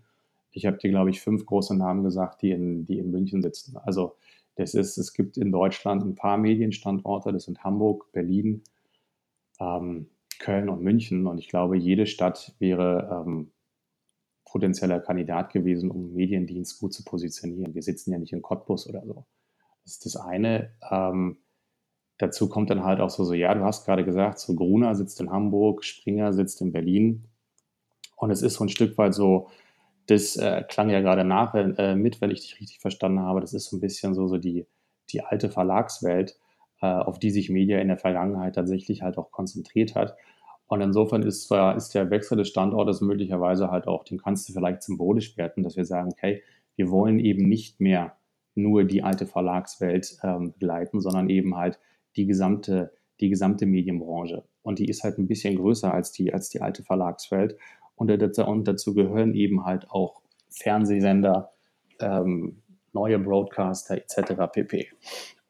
Ich 0.51 0.67
habe 0.67 0.79
dir, 0.79 0.91
glaube 0.91 1.11
ich, 1.11 1.21
fünf 1.21 1.47
große 1.47 1.77
Namen 1.77 2.03
gesagt, 2.03 2.43
die 2.43 2.51
in, 2.51 2.85
die 2.85 2.99
in 2.99 3.13
München 3.13 3.41
sitzen. 3.43 3.77
Also 3.77 4.17
das 4.57 4.75
ist, 4.75 4.99
es 4.99 5.13
gibt 5.13 5.37
in 5.37 5.53
Deutschland 5.53 6.05
ein 6.05 6.17
paar 6.17 6.37
Medienstandorte, 6.37 7.33
das 7.33 7.45
sind 7.45 7.63
Hamburg, 7.63 8.11
Berlin, 8.13 8.63
ähm, 9.61 10.09
Köln 10.41 10.69
und 10.69 10.83
München. 10.83 11.29
Und 11.29 11.39
ich 11.39 11.49
glaube, 11.49 11.77
jede 11.77 12.07
Stadt 12.07 12.55
wäre 12.59 13.25
ähm, 13.25 13.53
potenzieller 14.45 14.99
Kandidat 14.99 15.53
gewesen, 15.53 15.91
um 15.91 16.13
Mediendienst 16.13 16.81
gut 16.81 16.93
zu 16.93 17.05
positionieren. 17.05 17.75
Wir 17.75 17.83
sitzen 17.83 18.11
ja 18.11 18.19
nicht 18.19 18.33
in 18.33 18.43
Cottbus 18.43 18.89
oder 18.89 19.07
so. 19.07 19.27
Das 19.85 19.93
ist 19.93 20.07
das 20.07 20.17
eine. 20.17 20.73
Ähm, 20.91 21.39
dazu 22.19 22.49
kommt 22.49 22.71
dann 22.71 22.83
halt 22.83 23.01
auch 23.01 23.11
so, 23.11 23.25
so, 23.25 23.35
ja, 23.35 23.55
du 23.55 23.63
hast 23.63 23.85
gerade 23.85 24.05
gesagt, 24.05 24.41
so 24.41 24.57
Gruner 24.57 24.97
sitzt 24.97 25.21
in 25.21 25.31
Hamburg, 25.31 25.85
Springer 25.85 26.33
sitzt 26.33 26.61
in 26.61 26.73
Berlin. 26.73 27.29
Und 28.17 28.31
es 28.31 28.43
ist 28.43 28.55
so 28.55 28.65
ein 28.65 28.69
Stück 28.69 28.99
weit 28.99 29.15
so, 29.15 29.49
das 30.07 30.37
äh, 30.37 30.65
klang 30.69 30.91
ja 30.91 31.01
gerade 31.01 31.25
nach 31.25 31.55
äh, 31.55 31.95
mit, 31.95 32.21
wenn 32.21 32.33
ich 32.33 32.41
dich 32.41 32.61
richtig 32.61 32.81
verstanden 32.81 33.21
habe. 33.21 33.41
Das 33.41 33.55
ist 33.55 33.67
so 33.67 33.77
ein 33.77 33.81
bisschen 33.81 34.15
so, 34.15 34.27
so 34.27 34.39
die, 34.39 34.67
die 35.11 35.23
alte 35.23 35.49
Verlagswelt, 35.49 36.40
auf 36.87 37.19
die 37.19 37.31
sich 37.31 37.51
Media 37.51 37.79
in 37.79 37.89
der 37.89 37.99
Vergangenheit 37.99 38.55
tatsächlich 38.55 39.03
halt 39.03 39.19
auch 39.19 39.31
konzentriert 39.31 39.95
hat. 39.95 40.17
Und 40.67 40.81
insofern 40.81 41.23
ist, 41.23 41.51
äh, 41.51 41.77
ist 41.77 41.95
der 41.95 42.11
Wechsel 42.11 42.39
des 42.39 42.49
Standortes 42.49 43.01
möglicherweise 43.01 43.71
halt 43.71 43.89
auch, 43.89 44.05
den 44.05 44.19
kannst 44.19 44.49
du 44.49 44.53
vielleicht 44.53 44.83
symbolisch 44.83 45.37
werten, 45.37 45.63
dass 45.63 45.77
wir 45.77 45.85
sagen, 45.85 46.11
okay, 46.13 46.43
wir 46.77 46.91
wollen 46.91 47.19
eben 47.19 47.49
nicht 47.49 47.81
mehr 47.81 48.17
nur 48.55 48.85
die 48.85 49.03
alte 49.03 49.27
Verlagswelt 49.27 50.17
ähm, 50.23 50.53
begleiten, 50.53 51.01
sondern 51.01 51.29
eben 51.29 51.57
halt 51.57 51.81
die 52.17 52.27
gesamte, 52.27 52.93
die 53.21 53.29
gesamte 53.29 53.67
Medienbranche. 53.67 54.45
Und 54.63 54.79
die 54.79 54.89
ist 54.89 55.03
halt 55.03 55.19
ein 55.19 55.27
bisschen 55.27 55.57
größer 55.57 55.93
als 55.93 56.13
die, 56.13 56.33
als 56.33 56.49
die 56.51 56.61
alte 56.61 56.83
Verlagswelt. 56.83 57.57
Und 57.97 58.09
dazu, 58.09 58.45
und 58.47 58.67
dazu 58.69 58.95
gehören 58.95 59.35
eben 59.35 59.65
halt 59.65 59.91
auch 59.91 60.23
Fernsehsender, 60.51 61.51
ähm, 62.01 62.63
neue 62.93 63.19
Broadcaster 63.19 63.97
etc. 63.97 64.53
pp. 64.53 64.89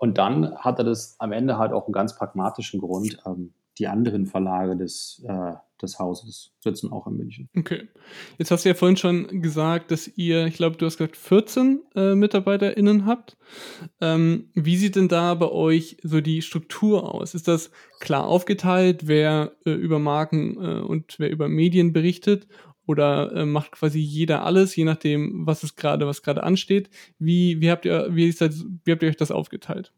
Und 0.01 0.17
dann 0.17 0.57
hatte 0.57 0.83
das 0.83 1.15
am 1.19 1.31
Ende 1.31 1.59
halt 1.59 1.73
auch 1.73 1.85
einen 1.85 1.93
ganz 1.93 2.17
pragmatischen 2.17 2.81
Grund. 2.81 3.19
Ähm, 3.27 3.53
die 3.79 3.87
anderen 3.87 4.27
Verlage 4.27 4.75
des, 4.75 5.23
äh, 5.29 5.53
des 5.81 5.99
Hauses 5.99 6.53
sitzen 6.59 6.91
auch 6.91 7.07
in 7.07 7.19
München. 7.19 7.51
Okay. 7.57 7.89
Jetzt 8.39 8.51
hast 8.51 8.65
du 8.65 8.71
ja 8.71 8.75
vorhin 8.75 8.97
schon 8.97 9.43
gesagt, 9.43 9.91
dass 9.91 10.09
ihr, 10.17 10.47
ich 10.47 10.55
glaube, 10.55 10.79
du 10.79 10.87
hast 10.87 10.97
gesagt, 10.97 11.19
14 11.19 11.83
äh, 11.95 12.15
MitarbeiterInnen 12.15 13.05
habt. 13.05 13.37
Ähm, 14.01 14.49
wie 14.55 14.77
sieht 14.77 14.97
denn 14.97 15.09
da 15.09 15.35
bei 15.35 15.51
euch 15.51 15.99
so 16.03 16.23
die 16.23 16.41
Struktur 16.41 17.15
aus? 17.15 17.35
Ist 17.35 17.47
das 17.47 17.71
klar 18.01 18.27
aufgeteilt, 18.27 19.07
wer 19.07 19.53
äh, 19.67 19.73
über 19.73 19.99
Marken 19.99 20.57
äh, 20.63 20.81
und 20.81 21.19
wer 21.19 21.31
über 21.31 21.49
Medien 21.49 21.93
berichtet? 21.93 22.49
Oder 22.87 23.33
äh, 23.33 23.47
macht 23.47 23.73
quasi 23.73 24.01
jeder 24.01 24.45
alles, 24.45 24.75
je 24.75 24.85
nachdem, 24.85 25.47
was 25.47 25.63
es 25.63 25.77
gerade, 25.77 26.07
was 26.07 26.23
gerade 26.23 26.43
ansteht? 26.43 26.91
Wie, 27.19 27.61
wie 27.61 27.71
habt 27.71 27.85
ihr, 27.85 28.09
wie, 28.11 28.27
ist 28.27 28.41
das, 28.41 28.65
wie 28.85 28.93
habt 28.93 29.03
ihr 29.03 29.09
euch 29.09 29.17
das 29.17 29.31
aufgeteilt? 29.31 29.93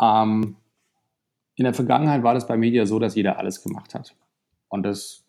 Ähm, 0.00 0.56
in 1.54 1.64
der 1.64 1.74
Vergangenheit 1.74 2.22
war 2.22 2.34
das 2.34 2.46
bei 2.46 2.56
Media 2.56 2.86
so, 2.86 2.98
dass 2.98 3.14
jeder 3.14 3.38
alles 3.38 3.62
gemacht 3.62 3.94
hat. 3.94 4.14
Und 4.68 4.82
das 4.82 5.24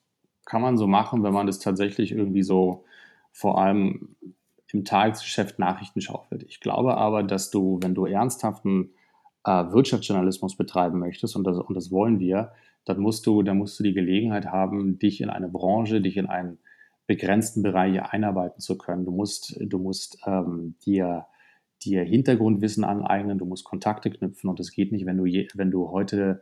kann 0.45 0.61
man 0.61 0.77
so 0.77 0.87
machen, 0.87 1.23
wenn 1.23 1.33
man 1.33 1.47
das 1.47 1.59
tatsächlich 1.59 2.11
irgendwie 2.11 2.43
so 2.43 2.85
vor 3.31 3.59
allem 3.61 4.15
im 4.71 4.83
Tagesgeschäft 4.83 5.59
Nachrichten 5.59 6.01
schaufelt. 6.01 6.43
Ich 6.43 6.59
glaube 6.59 6.97
aber, 6.97 7.23
dass 7.23 7.49
du, 7.49 7.79
wenn 7.81 7.95
du 7.95 8.05
ernsthaften 8.05 8.91
äh, 9.45 9.71
Wirtschaftsjournalismus 9.71 10.57
betreiben 10.57 10.99
möchtest, 10.99 11.35
und 11.35 11.45
das, 11.45 11.57
und 11.57 11.75
das 11.75 11.91
wollen 11.91 12.19
wir, 12.19 12.51
dann 12.83 12.99
musst 12.99 13.25
du, 13.25 13.41
dann 13.41 13.57
musst 13.57 13.79
du 13.79 13.83
die 13.83 13.93
Gelegenheit 13.93 14.47
haben, 14.47 14.99
dich 14.99 15.21
in 15.21 15.29
eine 15.29 15.47
Branche, 15.47 16.01
dich 16.01 16.17
in 16.17 16.27
einen 16.27 16.59
begrenzten 17.07 17.61
Bereich 17.63 18.01
einarbeiten 18.01 18.61
zu 18.61 18.77
können. 18.77 19.05
Du 19.05 19.11
musst, 19.11 19.57
du 19.59 19.79
musst 19.79 20.17
ähm, 20.25 20.75
dir 20.85 21.27
dir 21.85 22.03
Hintergrundwissen 22.03 22.83
aneignen, 22.83 23.37
du 23.37 23.45
musst 23.45 23.63
Kontakte 23.63 24.09
knüpfen 24.09 24.49
und 24.49 24.59
es 24.59 24.71
geht 24.71 24.91
nicht, 24.91 25.05
wenn 25.05 25.17
du, 25.17 25.25
je, 25.25 25.47
wenn 25.53 25.71
du 25.71 25.91
heute, 25.91 26.41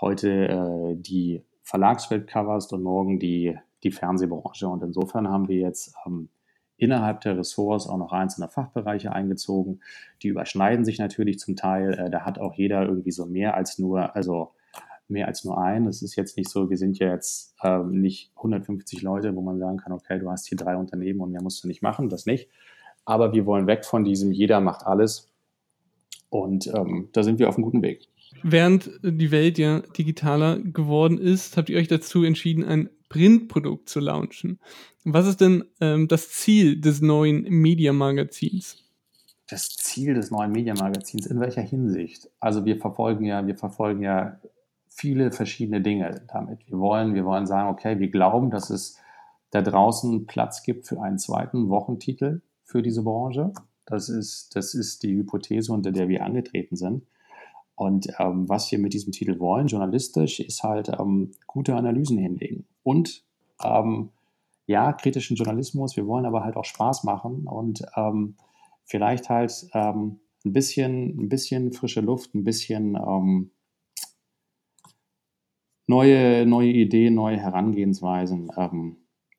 heute 0.00 0.48
äh, 0.48 0.96
die 0.96 1.42
Verlagswelt 1.62 2.26
coverst 2.26 2.72
und 2.72 2.82
morgen 2.82 3.18
die, 3.18 3.56
die 3.82 3.90
Fernsehbranche. 3.90 4.68
Und 4.68 4.82
insofern 4.82 5.28
haben 5.28 5.48
wir 5.48 5.58
jetzt 5.58 5.94
ähm, 6.06 6.28
innerhalb 6.76 7.20
der 7.20 7.38
Ressorts 7.38 7.86
auch 7.86 7.98
noch 7.98 8.12
einzelne 8.12 8.48
Fachbereiche 8.48 9.12
eingezogen. 9.12 9.80
Die 10.22 10.28
überschneiden 10.28 10.84
sich 10.84 10.98
natürlich 10.98 11.38
zum 11.38 11.56
Teil. 11.56 11.94
Äh, 11.94 12.10
da 12.10 12.22
hat 12.22 12.38
auch 12.38 12.54
jeder 12.54 12.82
irgendwie 12.82 13.12
so 13.12 13.26
mehr 13.26 13.54
als 13.54 13.78
nur, 13.78 14.14
also 14.16 14.52
mehr 15.12 15.28
als 15.28 15.44
nur 15.44 15.58
ein. 15.58 15.86
Es 15.86 16.02
ist 16.02 16.16
jetzt 16.16 16.36
nicht 16.36 16.48
so, 16.48 16.70
wir 16.70 16.76
sind 16.76 16.98
ja 16.98 17.12
jetzt 17.12 17.54
ähm, 17.62 18.00
nicht 18.00 18.32
150 18.36 19.02
Leute, 19.02 19.34
wo 19.36 19.40
man 19.40 19.58
sagen 19.58 19.78
kann, 19.78 19.92
okay, 19.92 20.18
du 20.18 20.30
hast 20.30 20.48
hier 20.48 20.58
drei 20.58 20.76
Unternehmen 20.76 21.20
und 21.20 21.30
mehr 21.30 21.42
musst 21.42 21.62
du 21.62 21.68
nicht 21.68 21.82
machen, 21.82 22.08
das 22.08 22.26
nicht. 22.26 22.48
Aber 23.04 23.32
wir 23.32 23.46
wollen 23.46 23.66
weg 23.66 23.84
von 23.84 24.04
diesem 24.04 24.32
jeder 24.32 24.60
macht 24.60 24.86
alles. 24.86 25.28
Und 26.30 26.66
ähm, 26.68 27.08
da 27.12 27.22
sind 27.22 27.38
wir 27.38 27.48
auf 27.48 27.56
einem 27.56 27.64
guten 27.64 27.82
Weg. 27.82 28.08
Während 28.42 28.90
die 29.02 29.30
Welt 29.30 29.58
ja 29.58 29.80
digitaler 29.80 30.58
geworden 30.58 31.18
ist, 31.18 31.56
habt 31.56 31.68
ihr 31.68 31.78
euch 31.78 31.88
dazu 31.88 32.24
entschieden, 32.24 32.64
ein 32.64 32.88
Printprodukt 33.08 33.88
zu 33.88 34.00
launchen. 34.00 34.58
Was 35.04 35.26
ist 35.26 35.40
denn 35.40 35.64
ähm, 35.80 36.08
das 36.08 36.30
Ziel 36.30 36.80
des 36.80 37.02
neuen 37.02 37.42
Media-Magazins? 37.42 38.78
Das 39.48 39.68
Ziel 39.68 40.14
des 40.14 40.30
neuen 40.30 40.50
Media-Magazins 40.50 41.26
in 41.26 41.38
welcher 41.38 41.60
Hinsicht? 41.60 42.30
Also 42.40 42.64
wir 42.64 42.78
verfolgen 42.78 43.26
ja, 43.26 43.46
wir 43.46 43.56
verfolgen 43.56 44.02
ja 44.02 44.40
viele 44.94 45.32
verschiedene 45.32 45.80
Dinge 45.80 46.22
damit. 46.28 46.66
Wir 46.68 46.78
wollen, 46.78 47.14
wir 47.14 47.24
wollen 47.24 47.46
sagen, 47.46 47.68
okay, 47.68 47.98
wir 47.98 48.10
glauben, 48.10 48.50
dass 48.50 48.70
es 48.70 48.98
da 49.50 49.62
draußen 49.62 50.26
Platz 50.26 50.62
gibt 50.62 50.86
für 50.86 51.00
einen 51.00 51.18
zweiten 51.18 51.68
Wochentitel 51.68 52.40
für 52.64 52.82
diese 52.82 53.02
Branche. 53.02 53.52
Das 53.84 54.08
ist, 54.08 54.54
das 54.56 54.74
ist 54.74 55.02
die 55.02 55.14
Hypothese, 55.14 55.72
unter 55.72 55.92
der 55.92 56.08
wir 56.08 56.24
angetreten 56.24 56.76
sind. 56.76 57.04
Und 57.74 58.08
ähm, 58.18 58.48
was 58.48 58.70
wir 58.70 58.78
mit 58.78 58.92
diesem 58.92 59.12
Titel 59.12 59.38
wollen, 59.38 59.66
journalistisch, 59.66 60.40
ist 60.40 60.62
halt 60.62 60.88
ähm, 60.88 61.32
gute 61.46 61.74
Analysen 61.74 62.18
hinlegen. 62.18 62.66
Und 62.82 63.24
ähm, 63.62 64.10
ja, 64.66 64.92
kritischen 64.92 65.36
Journalismus, 65.36 65.96
wir 65.96 66.06
wollen 66.06 66.26
aber 66.26 66.44
halt 66.44 66.56
auch 66.56 66.64
Spaß 66.64 67.04
machen 67.04 67.46
und 67.46 67.82
ähm, 67.96 68.36
vielleicht 68.84 69.28
halt 69.28 69.66
ähm, 69.74 70.20
ein 70.44 70.52
bisschen, 70.52 71.18
ein 71.18 71.28
bisschen 71.28 71.72
frische 71.72 72.00
Luft, 72.00 72.34
ein 72.34 72.44
bisschen 72.44 72.94
ähm, 72.96 73.50
neue, 75.92 76.46
neue 76.46 76.70
Ideen, 76.70 77.14
neue 77.14 77.36
Herangehensweisen 77.36 78.50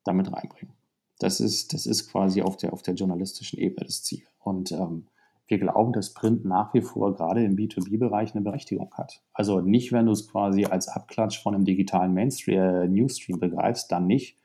damit 0.04 0.32
reinbringen. 0.32 0.76
Das 1.20 1.40
ist, 1.40 1.74
das 1.74 1.86
ist 1.86 2.12
quasi 2.12 2.42
auf 2.42 2.58
der, 2.58 2.74
auf 2.74 2.84
der 2.84 2.94
journalistischen 2.94 3.58
Ebene 3.60 3.86
das 3.86 4.04
Ziel. 4.04 4.24
Und 4.40 4.72
ähm, 4.72 5.08
wir 5.48 5.58
glauben, 5.58 5.94
dass 5.94 6.14
Print 6.14 6.46
nach 6.46 6.74
wie 6.74 6.82
vor 6.82 7.16
gerade 7.16 7.44
im 7.44 7.56
B2B-Bereich 7.56 8.34
eine 8.34 8.44
Berechtigung 8.44 8.94
hat. 8.94 9.24
Also 9.34 9.62
nicht, 9.62 9.92
wenn 9.92 10.06
du 10.06 10.12
es 10.12 10.28
quasi 10.30 10.66
als 10.66 10.88
Abklatsch 10.88 11.42
von 11.42 11.56
einem 11.56 11.66
digitalen 11.66 12.14
Mainstream, 12.14 12.58
äh, 12.60 13.38
begreifst, 13.38 13.92
dann 13.92 14.06
nicht. 14.08 14.38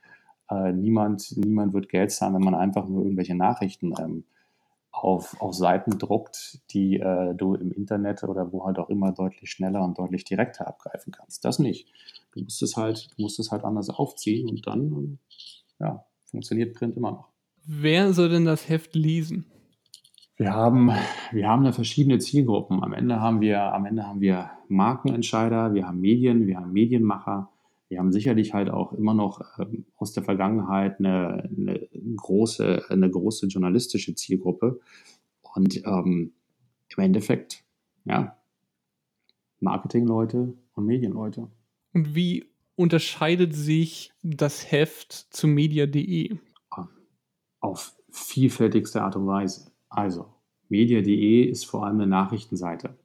Äh, 0.51 0.73
niemand, 0.73 1.37
niemand 1.37 1.75
wird 1.75 1.89
Geld 1.89 2.11
zahlen, 2.11 2.35
wenn 2.35 2.43
man 2.43 2.55
einfach 2.55 2.89
nur 2.89 3.03
irgendwelche 3.03 3.35
Nachrichten 3.35 3.93
ähm, 4.01 4.25
auf, 4.91 5.41
auf 5.41 5.55
Seiten 5.55 5.99
druckt, 5.99 6.61
die 6.71 6.99
äh, 6.99 7.35
du 7.35 7.55
im 7.55 7.73
Internet 7.73 8.25
oder 8.25 8.53
wo 8.53 8.65
halt 8.65 8.79
auch 8.79 8.89
immer 8.89 9.13
deutlich 9.13 9.51
schneller 9.51 9.83
und 9.83 9.99
deutlich 9.99 10.25
direkter 10.25 10.67
abgreifen 10.67 11.13
kannst. 11.13 11.45
Das 11.45 11.59
nicht. 11.59 11.89
Du 12.33 12.41
musst 12.41 12.63
es 12.63 12.77
halt, 12.77 13.11
du 13.17 13.23
musst 13.23 13.39
es 13.39 13.51
halt 13.51 13.65
anders 13.65 13.91
aufziehen 13.91 14.49
und 14.49 14.67
dann 14.67 15.19
ja, 15.79 16.05
funktioniert 16.25 16.75
Print 16.75 16.97
immer 16.97 17.13
noch. 17.13 17.29
Wer 17.65 18.13
soll 18.13 18.31
denn 18.31 18.45
das 18.45 18.69
Heft 18.69 18.95
lesen? 18.95 19.47
Wir 20.37 20.55
haben, 20.55 20.93
wir 21.33 21.49
haben 21.49 21.65
da 21.65 21.73
verschiedene 21.73 22.19
Zielgruppen. 22.19 22.83
Am 22.83 22.93
Ende 22.93 23.21
haben 23.21 23.41
wir, 23.41 23.61
am 23.61 23.85
Ende 23.85 24.07
haben 24.07 24.21
wir 24.21 24.51
Markenentscheider, 24.69 25.75
wir 25.75 25.87
haben 25.87 26.01
Medien, 26.01 26.47
wir 26.47 26.59
haben 26.59 26.73
Medienmacher. 26.73 27.51
Wir 27.89 27.99
haben 27.99 28.13
sicherlich 28.13 28.53
halt 28.53 28.69
auch 28.69 28.93
immer 28.93 29.15
noch 29.15 29.59
ähm, 29.59 29.87
aus 29.97 30.13
der 30.13 30.23
Vergangenheit 30.23 30.99
eine, 30.99 31.49
eine, 31.57 31.89
große, 32.17 32.85
eine 32.91 33.11
große 33.11 33.47
journalistische 33.47 34.15
Zielgruppe. 34.15 34.81
Und 35.55 35.85
ähm, 35.87 36.33
im 36.89 37.05
Endeffekt, 37.05 37.65
ja, 38.05 38.37
Marketingleute 39.61 40.55
und 40.75 40.87
Medienleute. 40.87 41.51
Und 41.93 42.15
wie 42.15 42.45
unterscheidet 42.77 43.55
sich 43.55 44.13
das 44.23 44.71
Heft 44.71 45.13
zu 45.13 45.49
media.de? 45.49 46.37
Auf 47.61 47.97
vielfältigste 48.11 49.03
Art 49.03 49.17
und 49.17 49.27
Weise. 49.27 49.73
Also, 49.89 50.27
media.de 50.69 51.43
ist 51.43 51.65
vor 51.65 51.85
allem 51.85 51.97
eine 51.97 52.07
Nachrichtenseite. 52.07 52.97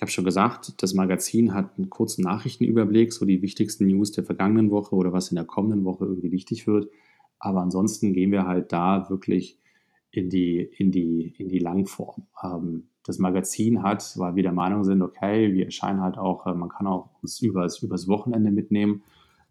Ich 0.00 0.02
habe 0.02 0.12
schon 0.12 0.24
gesagt, 0.24 0.82
das 0.82 0.94
Magazin 0.94 1.52
hat 1.52 1.76
einen 1.76 1.90
kurzen 1.90 2.22
Nachrichtenüberblick, 2.22 3.12
so 3.12 3.26
die 3.26 3.42
wichtigsten 3.42 3.86
News 3.86 4.12
der 4.12 4.24
vergangenen 4.24 4.70
Woche 4.70 4.96
oder 4.96 5.12
was 5.12 5.30
in 5.30 5.34
der 5.34 5.44
kommenden 5.44 5.84
Woche 5.84 6.06
irgendwie 6.06 6.32
wichtig 6.32 6.66
wird. 6.66 6.88
Aber 7.38 7.60
ansonsten 7.60 8.14
gehen 8.14 8.32
wir 8.32 8.46
halt 8.46 8.72
da 8.72 9.10
wirklich 9.10 9.58
in 10.10 10.30
die, 10.30 10.58
in 10.58 10.90
die, 10.90 11.34
in 11.36 11.50
die 11.50 11.58
Langform. 11.58 12.22
Ähm, 12.42 12.84
das 13.04 13.18
Magazin 13.18 13.82
hat, 13.82 14.14
weil 14.16 14.36
wir 14.36 14.42
der 14.42 14.54
Meinung 14.54 14.84
sind, 14.84 15.02
okay, 15.02 15.52
wir 15.52 15.66
erscheinen 15.66 16.00
halt 16.00 16.16
auch, 16.16 16.46
äh, 16.46 16.54
man 16.54 16.70
kann 16.70 16.86
auch 16.86 17.10
uns 17.20 17.42
übers, 17.42 17.82
übers 17.82 18.08
Wochenende 18.08 18.50
mitnehmen. 18.50 19.02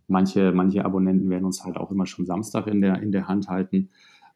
Manche, 0.08 0.52
manche 0.52 0.84
Abonnenten 0.84 1.30
werden 1.30 1.46
uns 1.46 1.64
halt 1.64 1.78
auch 1.78 1.92
immer 1.92 2.08
schon 2.08 2.26
Samstag 2.26 2.66
in 2.66 2.82
der, 2.82 3.04
in 3.04 3.12
der 3.12 3.28
Hand 3.28 3.50
halten. 3.50 3.92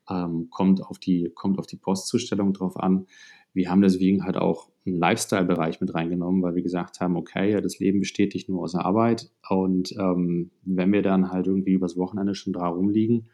Ähm, 0.08 0.50
kommt, 0.52 0.84
auf 0.84 1.00
die, 1.00 1.32
kommt 1.34 1.58
auf 1.58 1.66
die 1.66 1.78
Postzustellung 1.78 2.54
drauf 2.54 2.78
an. 2.78 3.08
Wir 3.54 3.70
haben 3.70 3.82
deswegen 3.82 4.24
halt 4.24 4.38
auch 4.38 4.70
einen 4.86 4.98
Lifestyle-Bereich 4.98 5.80
mit 5.80 5.94
reingenommen, 5.94 6.42
weil 6.42 6.56
wir 6.56 6.64
gesagt 6.64 7.00
haben, 7.00 7.16
okay, 7.16 7.52
ja, 7.52 7.62
das 7.62 7.80
Leben 7.80 8.00
besteht 8.00 8.34
nicht 8.34 8.50
nur 8.50 8.64
aus 8.64 8.74
der 8.74 8.86
Arbeit. 8.86 9.32
Und 9.50 9.94
ähm, 9.98 10.52
wenn 10.64 10.92
wir 10.92 11.02
dann 11.02 11.32
halt 11.32 11.48
irgendwie 11.48 11.74
übers 11.74 11.96
Wochenende 11.96 12.36
schon 12.36 12.54
da 12.54 12.68
rumliegen, 12.68 13.30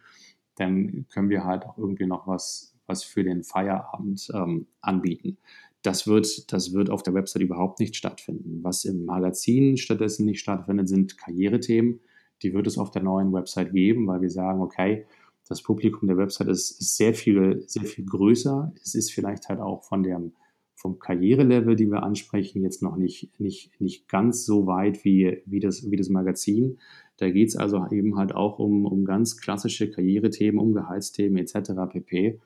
dann 0.55 1.05
können 1.09 1.29
wir 1.29 1.45
halt 1.45 1.65
auch 1.65 1.77
irgendwie 1.77 2.05
noch 2.05 2.27
was, 2.27 2.75
was 2.85 3.03
für 3.03 3.23
den 3.23 3.43
Feierabend 3.43 4.29
ähm, 4.33 4.67
anbieten. 4.81 5.37
Das 5.81 6.05
wird, 6.05 6.51
das 6.51 6.73
wird 6.73 6.89
auf 6.89 7.03
der 7.03 7.13
Website 7.13 7.41
überhaupt 7.41 7.79
nicht 7.79 7.95
stattfinden. 7.95 8.59
Was 8.63 8.83
im 8.83 9.05
Magazin 9.05 9.77
stattdessen 9.77 10.25
nicht 10.25 10.41
stattfindet, 10.41 10.89
sind 10.89 11.17
Karrierethemen. 11.17 12.01
Die 12.43 12.53
wird 12.53 12.67
es 12.67 12.77
auf 12.77 12.91
der 12.91 13.03
neuen 13.03 13.31
Website 13.31 13.71
geben, 13.71 14.05
weil 14.07 14.21
wir 14.21 14.29
sagen, 14.29 14.61
okay, 14.61 15.05
das 15.49 15.63
Publikum 15.63 16.07
der 16.07 16.17
Website 16.17 16.47
ist, 16.47 16.79
ist 16.79 16.95
sehr 16.95 17.15
viel, 17.15 17.63
sehr 17.67 17.83
viel 17.83 18.05
größer. 18.05 18.71
Es 18.83 18.93
ist 18.93 19.11
vielleicht 19.11 19.49
halt 19.49 19.59
auch 19.59 19.83
von 19.83 20.03
dem, 20.03 20.33
vom 20.75 20.99
Karrierelevel, 20.99 21.75
die 21.75 21.87
wir 21.87 22.03
ansprechen, 22.03 22.61
jetzt 22.61 22.83
noch 22.83 22.95
nicht, 22.95 23.37
nicht, 23.39 23.71
nicht 23.81 24.07
ganz 24.07 24.45
so 24.45 24.67
weit 24.67 25.03
wie, 25.03 25.41
wie, 25.45 25.59
das, 25.59 25.89
wie 25.89 25.97
das 25.97 26.09
Magazin. 26.09 26.77
Da 27.17 27.29
geht 27.31 27.49
es 27.49 27.55
also 27.55 27.85
eben 27.91 28.15
halt 28.15 28.33
auch 28.33 28.59
um, 28.59 28.85
um 28.85 29.03
ganz 29.05 29.37
klassische 29.37 29.89
Karrierethemen, 29.89 30.61
um 30.61 30.73
Gehaltsthemen 30.73 31.37
etc. 31.37 31.71
pp. 31.91 32.39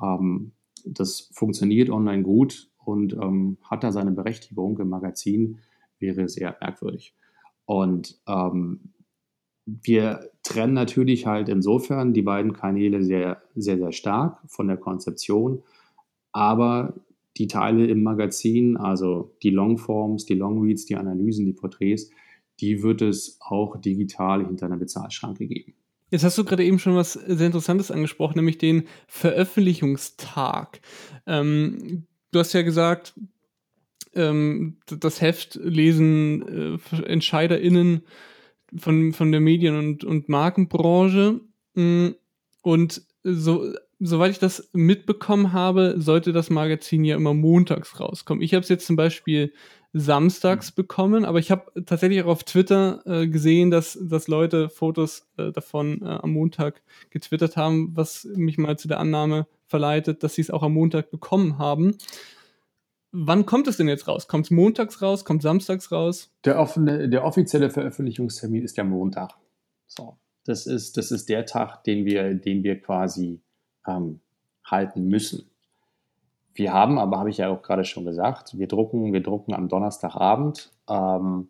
Ähm, 0.00 0.52
das 0.84 1.30
funktioniert 1.32 1.88
online 1.88 2.22
gut 2.22 2.70
und 2.84 3.14
ähm, 3.14 3.56
hat 3.62 3.82
da 3.82 3.92
seine 3.92 4.12
Berechtigung 4.12 4.78
im 4.78 4.90
Magazin, 4.90 5.58
wäre 5.98 6.28
sehr 6.28 6.56
merkwürdig. 6.60 7.14
Und 7.64 8.20
ähm, 8.28 8.92
wir 9.66 10.30
trennen 10.42 10.74
natürlich 10.74 11.26
halt 11.26 11.48
insofern 11.48 12.12
die 12.12 12.22
beiden 12.22 12.52
Kanäle 12.52 13.02
sehr, 13.04 13.42
sehr, 13.54 13.78
sehr 13.78 13.92
stark 13.92 14.38
von 14.46 14.66
der 14.66 14.76
Konzeption, 14.76 15.62
aber 16.32 16.94
die 17.36 17.46
Teile 17.46 17.86
im 17.86 18.02
Magazin, 18.02 18.76
also 18.76 19.34
die 19.42 19.50
Longforms, 19.50 20.26
die 20.26 20.34
Longreads, 20.34 20.84
die 20.86 20.96
Analysen, 20.96 21.46
die 21.46 21.52
Porträts, 21.52 22.10
die 22.60 22.82
wird 22.82 23.02
es 23.02 23.38
auch 23.40 23.80
digital 23.80 24.44
hinter 24.44 24.66
einer 24.66 24.76
Bezahlschranke 24.76 25.46
geben. 25.46 25.74
Jetzt 26.10 26.24
hast 26.24 26.36
du 26.36 26.44
gerade 26.44 26.64
eben 26.64 26.78
schon 26.78 26.94
was 26.94 27.14
sehr 27.14 27.46
Interessantes 27.46 27.90
angesprochen, 27.90 28.36
nämlich 28.36 28.58
den 28.58 28.84
Veröffentlichungstag. 29.06 30.80
Ähm, 31.26 32.06
du 32.32 32.38
hast 32.38 32.52
ja 32.52 32.60
gesagt, 32.60 33.14
ähm, 34.14 34.76
das 34.86 35.22
Heft 35.22 35.58
lesen 35.62 36.78
äh, 36.92 37.02
EntscheiderInnen 37.06 38.02
von, 38.76 39.12
von 39.12 39.32
der 39.32 39.40
Medien- 39.40 39.78
und, 39.78 40.04
und 40.04 40.28
Markenbranche. 40.28 41.40
Mm, 41.74 42.08
und 42.62 43.02
so, 43.24 43.72
soweit 44.00 44.32
ich 44.32 44.38
das 44.38 44.68
mitbekommen 44.72 45.52
habe, 45.52 45.94
sollte 45.96 46.32
das 46.32 46.50
Magazin 46.50 47.04
ja 47.04 47.16
immer 47.16 47.34
montags 47.34 48.00
rauskommen. 48.00 48.42
Ich 48.42 48.54
habe 48.54 48.62
es 48.62 48.68
jetzt 48.68 48.86
zum 48.86 48.96
Beispiel 48.96 49.52
samstags 49.92 50.70
mhm. 50.70 50.74
bekommen, 50.76 51.24
aber 51.24 51.38
ich 51.38 51.50
habe 51.50 51.70
tatsächlich 51.84 52.22
auch 52.22 52.28
auf 52.28 52.44
Twitter 52.44 53.02
äh, 53.04 53.28
gesehen, 53.28 53.70
dass, 53.70 53.98
dass 54.00 54.26
Leute 54.26 54.68
Fotos 54.68 55.26
äh, 55.36 55.52
davon 55.52 56.02
äh, 56.02 56.06
am 56.06 56.32
Montag 56.32 56.82
getwittert 57.10 57.56
haben, 57.56 57.94
was 57.94 58.24
mich 58.34 58.58
mal 58.58 58.78
zu 58.78 58.88
der 58.88 59.00
Annahme 59.00 59.46
verleitet, 59.66 60.22
dass 60.22 60.34
sie 60.34 60.42
es 60.42 60.50
auch 60.50 60.62
am 60.62 60.74
Montag 60.74 61.10
bekommen 61.10 61.58
haben. 61.58 61.96
Wann 63.12 63.44
kommt 63.44 63.68
es 63.68 63.76
denn 63.76 63.88
jetzt 63.88 64.08
raus? 64.08 64.26
Kommt 64.26 64.46
es 64.46 64.50
montags 64.50 65.02
raus? 65.02 65.26
Kommt 65.26 65.42
samstags 65.42 65.92
raus? 65.92 66.30
Der, 66.46 66.58
offene, 66.58 67.10
der 67.10 67.24
offizielle 67.24 67.68
Veröffentlichungstermin 67.68 68.62
ist 68.62 68.78
der 68.78 68.84
Montag. 68.84 69.34
So, 69.86 70.16
das 70.44 70.66
ist, 70.66 70.96
das 70.96 71.10
ist 71.10 71.28
der 71.28 71.44
Tag, 71.44 71.84
den 71.84 72.06
wir, 72.06 72.34
den 72.34 72.64
wir 72.64 72.80
quasi 72.80 73.42
ähm, 73.86 74.20
halten 74.64 75.08
müssen. 75.08 75.50
Wir 76.54 76.72
haben, 76.72 76.98
aber 76.98 77.18
habe 77.18 77.28
ich 77.28 77.38
ja 77.38 77.48
auch 77.48 77.62
gerade 77.62 77.84
schon 77.84 78.06
gesagt, 78.06 78.58
wir 78.58 78.66
drucken, 78.66 79.12
wir 79.12 79.22
drucken 79.22 79.52
am 79.52 79.68
Donnerstagabend. 79.68 80.72
Ähm, 80.88 81.48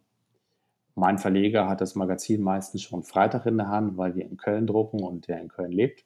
mein 0.96 1.18
Verleger 1.18 1.68
hat 1.68 1.80
das 1.80 1.94
Magazin 1.94 2.42
meistens 2.42 2.82
schon 2.82 3.04
Freitag 3.04 3.46
in 3.46 3.56
der 3.56 3.68
Hand, 3.68 3.96
weil 3.96 4.16
wir 4.16 4.24
in 4.24 4.36
Köln 4.36 4.66
drucken 4.66 5.00
und 5.00 5.28
der 5.28 5.40
in 5.40 5.48
Köln 5.48 5.72
lebt. 5.72 6.04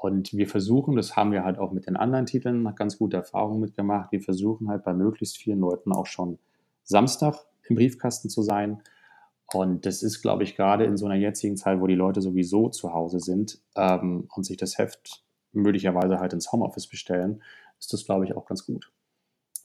Und 0.00 0.32
wir 0.32 0.48
versuchen, 0.48 0.96
das 0.96 1.14
haben 1.14 1.30
wir 1.30 1.44
halt 1.44 1.58
auch 1.58 1.72
mit 1.72 1.86
den 1.86 1.94
anderen 1.94 2.24
Titeln 2.24 2.74
ganz 2.74 2.96
gute 2.96 3.18
Erfahrungen 3.18 3.60
mitgemacht, 3.60 4.12
wir 4.12 4.22
versuchen 4.22 4.70
halt 4.70 4.82
bei 4.82 4.94
möglichst 4.94 5.36
vielen 5.36 5.60
Leuten 5.60 5.92
auch 5.92 6.06
schon 6.06 6.38
Samstag 6.84 7.36
im 7.68 7.76
Briefkasten 7.76 8.30
zu 8.30 8.40
sein. 8.40 8.82
Und 9.52 9.84
das 9.84 10.02
ist, 10.02 10.22
glaube 10.22 10.42
ich, 10.42 10.56
gerade 10.56 10.84
in 10.84 10.96
so 10.96 11.04
einer 11.04 11.16
jetzigen 11.16 11.58
Zeit, 11.58 11.82
wo 11.82 11.86
die 11.86 11.96
Leute 11.96 12.22
sowieso 12.22 12.70
zu 12.70 12.94
Hause 12.94 13.20
sind 13.20 13.60
ähm, 13.76 14.26
und 14.34 14.44
sich 14.44 14.56
das 14.56 14.78
Heft 14.78 15.22
möglicherweise 15.52 16.18
halt 16.18 16.32
ins 16.32 16.50
Homeoffice 16.50 16.86
bestellen, 16.86 17.42
ist 17.78 17.92
das, 17.92 18.06
glaube 18.06 18.24
ich, 18.24 18.34
auch 18.34 18.46
ganz 18.46 18.64
gut. 18.64 18.90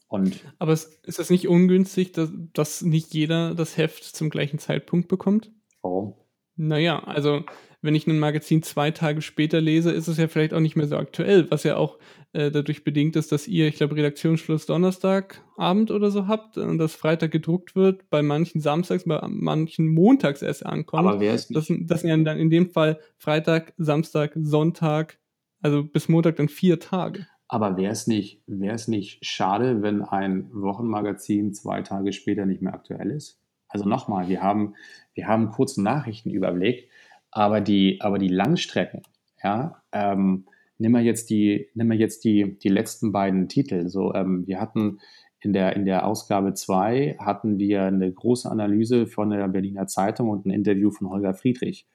Und 0.06 0.44
Aber 0.58 0.74
ist 0.74 1.00
das 1.02 1.30
nicht 1.30 1.48
ungünstig, 1.48 2.12
dass, 2.12 2.30
dass 2.52 2.82
nicht 2.82 3.14
jeder 3.14 3.54
das 3.54 3.78
Heft 3.78 4.04
zum 4.04 4.28
gleichen 4.28 4.58
Zeitpunkt 4.58 5.08
bekommt? 5.08 5.50
Warum? 5.80 6.12
Naja, 6.56 7.02
also 7.04 7.42
wenn 7.86 7.94
ich 7.94 8.06
ein 8.06 8.18
Magazin 8.18 8.62
zwei 8.62 8.90
Tage 8.90 9.22
später 9.22 9.60
lese, 9.60 9.90
ist 9.90 10.08
es 10.08 10.18
ja 10.18 10.28
vielleicht 10.28 10.52
auch 10.52 10.60
nicht 10.60 10.76
mehr 10.76 10.86
so 10.86 10.96
aktuell, 10.96 11.50
was 11.50 11.62
ja 11.62 11.76
auch 11.76 11.98
äh, 12.32 12.50
dadurch 12.50 12.84
bedingt 12.84 13.16
ist, 13.16 13.32
dass 13.32 13.48
ihr, 13.48 13.68
ich 13.68 13.76
glaube, 13.76 13.96
Redaktionsschluss 13.96 14.66
Donnerstagabend 14.66 15.90
oder 15.90 16.10
so 16.10 16.26
habt 16.26 16.58
und 16.58 16.76
das 16.76 16.94
Freitag 16.94 17.30
gedruckt 17.30 17.74
wird, 17.74 18.10
bei 18.10 18.22
manchen 18.22 18.60
samstags, 18.60 19.04
bei 19.04 19.20
manchen 19.26 19.88
montags 19.88 20.42
erst 20.42 20.66
ankommt. 20.66 21.08
Aber 21.08 21.20
wer 21.20 21.34
ist 21.34 21.54
das, 21.54 21.72
das 21.80 22.00
sind 22.02 22.10
ja 22.10 22.16
dann 22.18 22.38
in 22.38 22.50
dem 22.50 22.70
Fall 22.70 23.00
Freitag, 23.16 23.72
Samstag, 23.78 24.32
Sonntag, 24.34 25.18
also 25.62 25.82
bis 25.82 26.08
Montag 26.08 26.36
dann 26.36 26.48
vier 26.48 26.78
Tage. 26.78 27.26
Aber 27.48 27.76
wäre 27.76 27.92
es 27.92 28.06
nicht, 28.06 28.42
wär's 28.46 28.88
nicht 28.88 29.24
schade, 29.24 29.80
wenn 29.82 30.02
ein 30.02 30.50
Wochenmagazin 30.52 31.54
zwei 31.54 31.82
Tage 31.82 32.12
später 32.12 32.44
nicht 32.44 32.60
mehr 32.60 32.74
aktuell 32.74 33.10
ist? 33.10 33.40
Also 33.68 33.88
nochmal, 33.88 34.28
wir 34.28 34.42
haben, 34.42 34.74
wir 35.14 35.26
haben 35.28 35.44
einen 35.44 35.52
kurzen 35.52 35.84
Nachrichtenüberblick, 35.84 36.88
aber 37.36 37.60
die, 37.60 38.00
aber 38.00 38.18
die 38.18 38.28
Langstrecken, 38.28 39.02
ja, 39.44 39.82
ähm, 39.92 40.46
nimm 40.78 40.92
mal 40.92 41.02
jetzt 41.02 41.28
die, 41.28 41.68
nimm 41.74 41.88
mal 41.88 41.98
jetzt 41.98 42.24
die, 42.24 42.58
die 42.58 42.70
letzten 42.70 43.12
beiden 43.12 43.48
Titel. 43.50 43.88
So, 43.88 44.14
ähm, 44.14 44.46
wir 44.46 44.58
hatten 44.58 45.00
in 45.40 45.52
der, 45.52 45.76
in 45.76 45.84
der 45.84 46.06
Ausgabe 46.06 46.54
2 46.54 47.18
hatten 47.18 47.58
wir 47.58 47.82
eine 47.82 48.10
große 48.10 48.50
Analyse 48.50 49.06
von 49.06 49.28
der 49.28 49.46
Berliner 49.48 49.86
Zeitung 49.86 50.30
und 50.30 50.46
ein 50.46 50.50
Interview 50.50 50.90
von 50.90 51.10
Holger 51.10 51.34
Friedrich. 51.34 51.86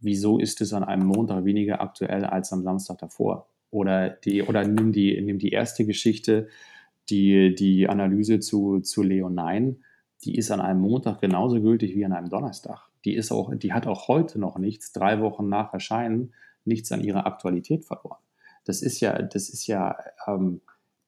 Wieso 0.00 0.38
ist 0.38 0.60
es 0.60 0.74
an 0.74 0.84
einem 0.84 1.06
Montag 1.06 1.46
weniger 1.46 1.80
aktuell 1.80 2.26
als 2.26 2.52
am 2.52 2.62
Samstag 2.62 2.98
davor? 2.98 3.48
Oder 3.70 4.10
die, 4.10 4.42
oder 4.42 4.66
nimm 4.66 4.92
die, 4.92 5.18
nimm 5.22 5.38
die 5.38 5.50
erste 5.50 5.86
Geschichte, 5.86 6.48
die, 7.08 7.54
die 7.54 7.88
Analyse 7.88 8.38
zu, 8.38 8.80
zu 8.80 9.02
Leonein, 9.02 9.78
die 10.24 10.34
ist 10.36 10.50
an 10.50 10.60
einem 10.60 10.82
Montag 10.82 11.22
genauso 11.22 11.62
gültig 11.62 11.96
wie 11.96 12.04
an 12.04 12.12
einem 12.12 12.28
Donnerstag. 12.28 12.87
Die 13.04 13.14
ist 13.14 13.30
auch, 13.30 13.54
die 13.54 13.72
hat 13.72 13.86
auch 13.86 14.08
heute 14.08 14.38
noch 14.38 14.58
nichts, 14.58 14.92
drei 14.92 15.20
Wochen 15.20 15.48
nach 15.48 15.72
Erscheinen, 15.72 16.34
nichts 16.64 16.92
an 16.92 17.02
ihrer 17.02 17.26
Aktualität 17.26 17.84
verloren. 17.84 18.18
Das 18.64 18.82
ist 18.82 19.00
ja, 19.00 19.20
das 19.22 19.48
ist 19.48 19.66
ja, 19.66 19.96
ähm, 20.26 20.60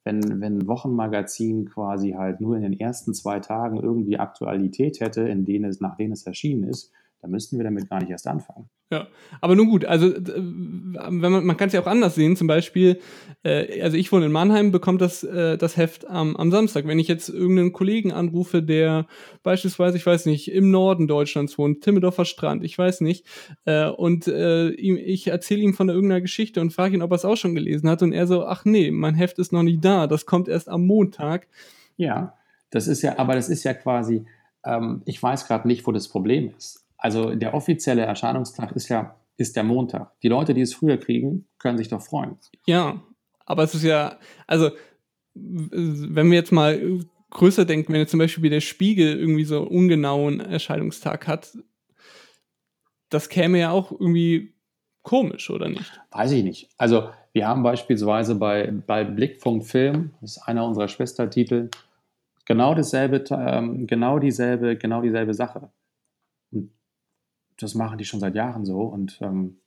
wenn, 0.05 0.41
wenn 0.41 0.59
ein 0.59 0.67
Wochenmagazin 0.67 1.67
quasi 1.67 2.13
halt 2.13 2.41
nur 2.41 2.57
in 2.57 2.63
den 2.63 2.81
ersten 2.81 3.13
zwei 3.13 3.41
Tagen 3.41 3.79
irgendwie 3.79 4.19
Aktualität 4.19 5.01
hätte, 5.01 5.23
in 5.23 5.45
denen 5.45 5.67
es, 5.67 5.81
nach 5.81 5.97
denen 5.97 6.13
es 6.13 6.27
erschienen 6.27 6.65
ist, 6.65 6.93
dann 7.21 7.31
müssten 7.31 7.59
wir 7.59 7.65
damit 7.65 7.89
gar 7.89 8.01
nicht 8.01 8.11
erst 8.11 8.27
anfangen. 8.27 8.69
Ja, 8.93 9.07
aber 9.41 9.55
nun 9.55 9.69
gut, 9.69 9.85
also 9.85 10.13
wenn 10.13 11.21
man, 11.21 11.45
man 11.45 11.57
kann 11.57 11.69
es 11.69 11.75
ja 11.75 11.81
auch 11.81 11.87
anders 11.87 12.17
sehen, 12.17 12.35
zum 12.35 12.49
Beispiel, 12.49 12.99
äh, 13.45 13.81
also 13.83 13.97
ich 13.97 14.11
wohne 14.11 14.27
in 14.27 14.33
Mannheim, 14.33 14.73
bekommt 14.73 15.01
das, 15.01 15.23
äh, 15.23 15.57
das 15.57 15.77
Heft 15.77 16.09
am, 16.09 16.35
am 16.37 16.51
Samstag. 16.51 16.89
Wenn 16.89 16.99
ich 16.99 17.07
jetzt 17.07 17.29
irgendeinen 17.29 17.73
Kollegen 17.73 18.11
anrufe, 18.11 18.65
der 18.65 19.07
beispielsweise, 19.45 19.97
ich 19.97 20.05
weiß 20.05 20.27
nicht, 20.27 20.51
im 20.51 20.73
Norden 20.73 21.07
Deutschlands 21.07 21.57
wohnt, 21.57 21.85
Timmendorfer 21.85 22.25
Strand, 22.25 22.65
ich 22.65 22.77
weiß 22.77 23.03
nicht, 23.03 23.27
äh, 23.65 23.89
und 23.89 24.27
äh, 24.27 24.71
ihm, 24.71 24.97
ich 24.97 25.29
erzähle 25.29 25.61
ihm 25.61 25.75
von 25.75 25.89
irgendeiner 25.89 26.21
Geschichte 26.21 26.61
und 26.61 26.73
frage 26.73 26.97
ihn, 26.97 27.03
ob 27.03 27.13
er 27.13 27.17
es 27.17 27.25
auch 27.25 27.37
schon 27.37 27.55
gelesen 27.55 27.89
hat 27.89 28.03
und 28.03 28.13
er 28.13 28.27
so, 28.27 28.45
ach 28.45 28.65
nee, 28.65 28.91
mein 28.91 29.15
Heft 29.15 29.39
ist 29.39 29.53
noch 29.53 29.63
nicht 29.63 29.85
da, 29.85 30.09
das 30.09 30.27
kommt 30.27 30.49
erst 30.49 30.69
am 30.69 30.85
Montag. 30.85 31.47
Ja, 31.97 32.35
das 32.71 32.89
ist 32.89 33.03
ja, 33.03 33.19
aber 33.19 33.35
das 33.37 33.49
ist 33.49 33.63
ja 33.63 33.75
quasi, 33.75 34.25
ähm, 34.65 35.03
ich 35.05 35.23
weiß 35.23 35.47
gerade 35.47 35.69
nicht, 35.69 35.87
wo 35.87 35.93
das 35.93 36.09
Problem 36.09 36.53
ist. 36.57 36.85
Also 37.01 37.35
der 37.35 37.55
offizielle 37.55 38.03
Erscheinungstag 38.03 38.73
ist 38.73 38.89
ja 38.89 39.17
ist 39.41 39.57
der 39.57 39.65
Montag. 39.65 40.13
Die 40.21 40.29
Leute, 40.29 40.53
die 40.53 40.61
es 40.61 40.75
früher 40.75 40.99
kriegen, 40.99 41.47
können 41.59 41.79
sich 41.79 41.89
doch 41.89 42.03
freuen. 42.03 42.37
Ja, 42.67 43.03
aber 43.47 43.63
es 43.65 43.75
ist 43.75 43.85
ja, 43.85 44.19
also 44.47 44.71
wenn 45.35 46.31
wir 46.31 46.37
jetzt 46.37 46.53
mal 46.53 47.01
größer 47.31 47.65
denken, 47.65 47.93
wenn 47.93 48.01
jetzt 48.01 48.11
zum 48.11 48.21
Beispiel 48.21 48.43
wie 48.43 48.51
der 48.51 48.61
Spiegel 48.61 49.19
irgendwie 49.19 49.45
so 49.45 49.63
ungenauen 49.63 50.41
Erscheinungstag 50.41 51.27
hat, 51.27 51.57
das 53.09 53.31
käme 53.31 53.59
ja 53.59 53.71
auch 53.71 53.93
irgendwie 53.93 54.53
komisch, 55.03 55.49
oder 55.49 55.69
nicht? 55.69 55.91
Weiß 56.11 56.33
ich 56.33 56.45
nicht. 56.45 56.69
Also 56.77 57.09
wir 57.33 57.49
haben 57.49 57.63
beispielsweise 57.63 58.35
bei, 58.35 58.71
bei 58.87 59.05
Blickfunk 59.05 59.65
Film, 59.65 60.13
das 60.21 60.37
ist 60.37 60.43
einer 60.43 60.67
unserer 60.67 60.89
Schwestertitel, 60.89 61.71
genau 62.45 62.75
dasselbe, 62.75 63.25
ähm, 63.31 63.87
genau 63.87 64.19
dieselbe, 64.19 64.77
genau 64.77 65.01
dieselbe 65.01 65.33
Sache 65.33 65.71
das 67.63 67.75
machen 67.75 67.99
die 67.99 68.05
schon 68.05 68.21
seit 68.21 68.35
Jahren 68.35 68.65
so 68.65 68.81
und 68.83 69.19
ähm, 69.21 69.61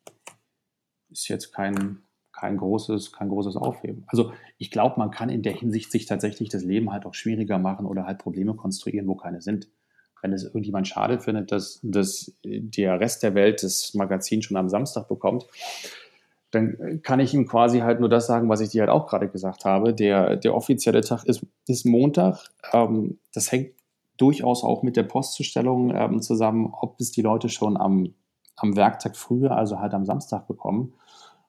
ist 1.12 1.28
jetzt 1.28 1.54
kein, 1.54 2.00
kein, 2.32 2.58
großes, 2.58 3.12
kein 3.12 3.30
großes 3.30 3.56
Aufheben. 3.56 4.06
Also 4.08 4.34
ich 4.58 4.72
glaube, 4.72 4.96
man 4.98 5.12
kann 5.12 5.30
in 5.30 5.44
der 5.44 5.54
Hinsicht 5.54 5.92
sich 5.92 6.06
tatsächlich 6.06 6.50
das 6.50 6.64
Leben 6.64 6.92
halt 6.92 7.06
auch 7.06 7.14
schwieriger 7.14 7.60
machen 7.60 7.86
oder 7.86 8.06
halt 8.06 8.20
Probleme 8.20 8.56
konstruieren, 8.56 9.08
wo 9.08 9.16
keine 9.16 9.42
sind. 9.42 9.70
Wenn 10.22 10.34
es 10.34 10.44
irgendjemand 10.44 10.88
schade 10.88 11.20
findet, 11.20 11.52
dass, 11.52 11.80
dass 11.84 12.34
der 12.44 13.00
Rest 13.00 13.24
der 13.24 13.36
Welt 13.36 13.62
das 13.62 13.94
Magazin 13.94 14.42
schon 14.42 14.56
am 14.58 14.70
Samstag 14.70 15.10
bekommt, 15.10 15.46
dann 16.52 17.02
kann 17.02 17.20
ich 17.20 17.34
ihm 17.34 17.48
quasi 17.48 17.80
halt 17.80 18.00
nur 18.00 18.10
das 18.10 18.28
sagen, 18.28 18.48
was 18.48 18.62
ich 18.62 18.70
dir 18.70 18.82
halt 18.82 18.92
auch 18.92 19.08
gerade 19.08 19.28
gesagt 19.28 19.66
habe. 19.66 19.94
Der, 19.94 20.38
der 20.38 20.56
offizielle 20.56 21.02
Tag 21.02 21.26
ist, 21.26 21.46
ist 21.68 21.86
Montag. 21.86 22.52
Ähm, 22.72 23.20
das 23.34 23.52
hängt 23.52 23.74
durchaus 24.18 24.64
auch 24.64 24.84
mit 24.84 24.96
der 24.96 25.04
Postzustellung 25.04 25.92
ähm, 25.94 26.22
zusammen, 26.22 26.74
ob 26.74 27.00
es 27.00 27.12
die 27.12 27.22
Leute 27.22 27.50
schon 27.50 27.78
am, 27.78 28.14
am 28.56 28.76
Werktag 28.76 29.16
früher, 29.16 29.52
also 29.52 29.80
halt 29.80 29.94
am 29.94 30.06
Samstag 30.06 30.48
bekommen. 30.48 30.94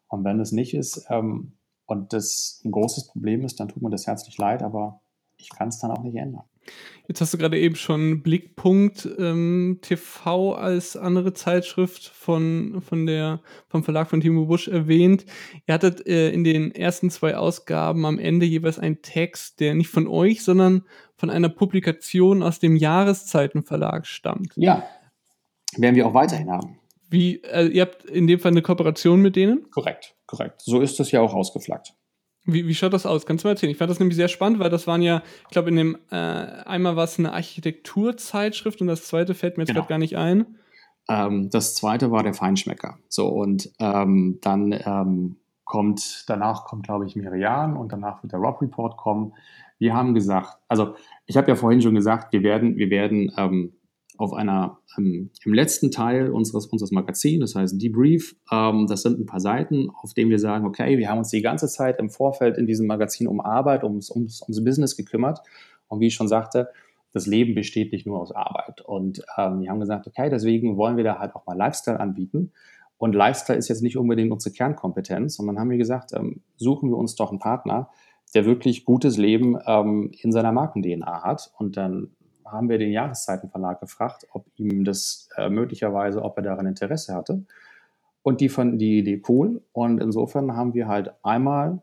Und 0.09 0.25
wenn 0.25 0.41
es 0.41 0.53
nicht 0.53 0.75
ist 0.75 1.07
ähm, 1.11 1.53
und 1.87 2.13
das 2.13 2.61
ein 2.65 2.71
großes 2.71 3.09
Problem 3.09 3.45
ist, 3.45 3.61
dann 3.61 3.69
tut 3.69 3.83
mir 3.83 3.91
das 3.91 4.07
herzlich 4.07 4.39
leid, 4.39 4.63
aber 4.63 5.01
ich 5.37 5.51
kann 5.51 5.69
es 5.69 5.79
dann 5.79 5.91
auch 5.91 6.03
nicht 6.03 6.17
ändern. 6.17 6.45
Jetzt 7.07 7.21
hast 7.21 7.35
du 7.35 7.39
gerade 7.39 7.59
eben 7.59 7.77
schon 7.77 8.23
Blickpunkt 8.23 9.07
ähm, 9.19 9.81
TV 9.83 10.55
als 10.55 10.97
andere 10.97 11.35
Zeitschrift 11.35 12.07
von, 12.07 12.81
von 12.81 13.05
der, 13.05 13.41
vom 13.69 13.85
Verlag 13.85 14.09
von 14.09 14.23
Timo 14.23 14.47
Busch 14.47 14.69
erwähnt. 14.69 15.27
Ihr 15.67 15.75
hattet 15.75 16.07
äh, 16.07 16.31
in 16.31 16.45
den 16.45 16.75
ersten 16.75 17.11
zwei 17.11 17.37
Ausgaben 17.37 18.07
am 18.07 18.19
Ende 18.19 18.47
jeweils 18.47 18.79
einen 18.79 19.03
Text, 19.03 19.61
der 19.61 19.75
nicht 19.75 19.91
von 19.91 20.07
euch, 20.07 20.43
sondern 20.43 20.85
von 21.17 21.31
einer 21.31 21.49
Publikation 21.49 22.43
aus 22.43 22.59
dem 22.59 22.77
Jahreszeitenverlag 22.77 24.07
stammt. 24.07 24.53
Ja, 24.57 24.85
werden 25.77 25.97
wir 25.97 26.07
auch 26.07 26.15
weiterhin 26.15 26.51
haben. 26.51 26.79
Wie, 27.11 27.43
äh, 27.45 27.67
ihr 27.69 27.83
habt 27.83 28.05
in 28.05 28.27
dem 28.27 28.41
Fall 28.41 28.53
eine 28.53 28.63
Kooperation 28.63 29.21
mit 29.21 29.37
denen? 29.37 29.71
Korrekt, 29.71 30.17
korrekt. 30.27 30.63
So 30.63 30.81
ist 30.81 30.99
es 31.01 31.11
ja 31.13 31.21
auch 31.21 31.35
ausgeflaggt. 31.35 31.95
Wie, 32.47 32.67
wie 32.67 32.75
schaut 32.75 32.93
das 32.93 33.07
aus? 33.07 33.25
Kannst 33.25 33.45
du 33.45 33.49
mal 33.49 33.53
erzählen? 33.53 33.73
Ich 33.73 33.79
fand 33.79 33.91
das 33.91 34.01
nämlich 34.01 34.17
sehr 34.17 34.29
spannend, 34.29 34.59
weil 34.59 34.69
das 34.69 34.87
waren 34.87 35.01
ja, 35.01 35.23
ich 35.45 35.53
glaube, 35.53 35.71
in 35.71 35.77
dem 35.77 35.99
äh, 36.11 36.17
einmal 36.17 36.97
war 36.97 37.05
es 37.05 37.19
eine 37.19 37.33
Architekturzeitschrift 37.33 38.81
und 38.81 38.87
das 38.87 39.07
zweite 39.07 39.35
fällt 39.35 39.57
mir 39.57 39.63
jetzt 39.63 39.69
genau. 39.69 39.81
gerade 39.81 39.89
gar 39.89 39.99
nicht 39.99 40.17
ein. 40.17 40.59
Ähm, 41.09 41.49
das 41.51 41.75
zweite 41.75 42.11
war 42.11 42.23
der 42.23 42.35
Feinschmecker. 42.35 42.99
So, 43.09 43.29
und 43.29 43.71
ähm, 43.79 44.39
dann 44.43 44.73
ähm, 44.73 45.37
kommt, 45.65 46.25
danach 46.27 46.65
kommt, 46.65 46.85
glaube 46.85 47.07
ich, 47.07 47.17
Miriam 47.17 47.77
und 47.77 47.93
danach 47.93 48.23
wird 48.23 48.33
der 48.33 48.41
Rob 48.41 48.61
Report 48.61 48.97
kommen. 48.97 49.33
Wir 49.85 49.93
haben 49.93 50.15
gesagt, 50.15 50.57
also 50.67 50.95
ich 51.27 51.37
habe 51.37 51.49
ja 51.49 51.57
vorhin 51.57 51.83
schon 51.83 51.95
gesagt, 51.95 52.33
wir 52.33 52.43
werden, 52.43 52.79
wir 52.79 52.89
werden 52.89 53.31
ähm, 53.37 53.75
auf 54.17 54.33
einer, 54.33 54.79
ähm, 54.97 55.29
im 55.45 55.53
letzten 55.53 55.91
Teil 55.91 56.31
unseres, 56.31 56.65
unseres 56.65 56.91
Magazins, 56.91 57.41
das 57.41 57.55
heißt 57.55 57.83
Debrief, 57.83 58.35
ähm, 58.51 58.87
das 58.89 59.03
sind 59.03 59.21
ein 59.21 59.27
paar 59.27 59.41
Seiten, 59.41 59.91
auf 60.01 60.15
denen 60.15 60.31
wir 60.31 60.39
sagen, 60.39 60.65
okay, 60.65 60.97
wir 60.97 61.11
haben 61.11 61.19
uns 61.19 61.29
die 61.29 61.43
ganze 61.43 61.69
Zeit 61.69 61.99
im 61.99 62.09
Vorfeld 62.09 62.57
in 62.57 62.67
diesem 62.67 62.87
Magazin 62.87 63.29
um 63.29 63.43
Arbeit, 63.43 63.85
ums, 63.85 64.11
ums, 64.11 64.41
ums 64.41 64.65
Business 64.65 64.97
gekümmert. 64.97 65.41
Und 65.89 66.01
wie 66.01 66.07
ich 66.07 66.15
schon 66.15 66.29
sagte, 66.29 66.71
das 67.13 67.27
Leben 67.27 67.55
besteht 67.55 67.93
nicht 67.93 68.07
nur 68.07 68.19
aus 68.19 68.33
Arbeit. 68.33 68.81
Und 68.81 69.19
ähm, 69.37 69.61
wir 69.61 69.69
haben 69.69 69.81
gesagt, 69.81 70.07
okay, 70.07 70.31
deswegen 70.31 70.79
wollen 70.79 70.97
wir 70.97 71.05
da 71.05 71.19
halt 71.19 71.35
auch 71.35 71.45
mal 71.45 71.59
Lifestyle 71.59 72.01
anbieten. 72.01 72.53
Und 72.97 73.15
Lifestyle 73.15 73.59
ist 73.59 73.69
jetzt 73.69 73.83
nicht 73.83 73.99
unbedingt 73.99 74.33
unsere 74.33 74.55
Kernkompetenz, 74.55 75.37
sondern 75.37 75.59
haben 75.59 75.69
wir 75.69 75.77
gesagt, 75.77 76.15
ähm, 76.15 76.41
suchen 76.57 76.89
wir 76.89 76.97
uns 76.97 77.17
doch 77.17 77.29
einen 77.29 77.39
Partner, 77.39 77.91
der 78.35 78.45
wirklich 78.45 78.85
gutes 78.85 79.17
Leben 79.17 79.57
ähm, 79.67 80.11
in 80.21 80.33
seiner 80.33 80.53
Marken-DNA 80.53 81.23
hat. 81.23 81.53
Und 81.57 81.77
dann 81.77 82.11
haben 82.45 82.69
wir 82.69 82.79
den 82.79 82.93
Jahreszeitenverlag 82.93 83.81
gefragt, 83.81 84.27
ob 84.33 84.47
ihm 84.57 84.85
das 84.85 85.29
äh, 85.37 85.49
möglicherweise, 85.49 86.23
ob 86.23 86.37
er 86.37 86.43
daran 86.43 86.67
Interesse 86.67 87.15
hatte. 87.15 87.45
Und 88.23 88.41
die 88.41 88.49
fanden 88.49 88.79
die 88.79 88.99
Idee 88.99 89.23
cool. 89.29 89.63
Und 89.73 90.01
insofern 90.01 90.57
haben 90.57 90.75
wir 90.75 90.89
halt 90.89 91.13
einmal 91.23 91.83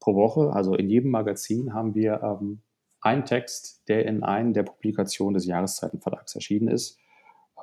pro 0.00 0.14
Woche, 0.14 0.52
also 0.52 0.74
in 0.74 0.88
jedem 0.88 1.10
Magazin, 1.10 1.74
haben 1.74 1.94
wir 1.94 2.22
ähm, 2.22 2.60
einen 3.00 3.24
Text, 3.24 3.88
der 3.88 4.06
in 4.06 4.22
einen 4.22 4.52
der 4.52 4.64
Publikationen 4.64 5.34
des 5.34 5.46
Jahreszeitenverlags 5.46 6.34
erschienen 6.34 6.68
ist. 6.68 6.98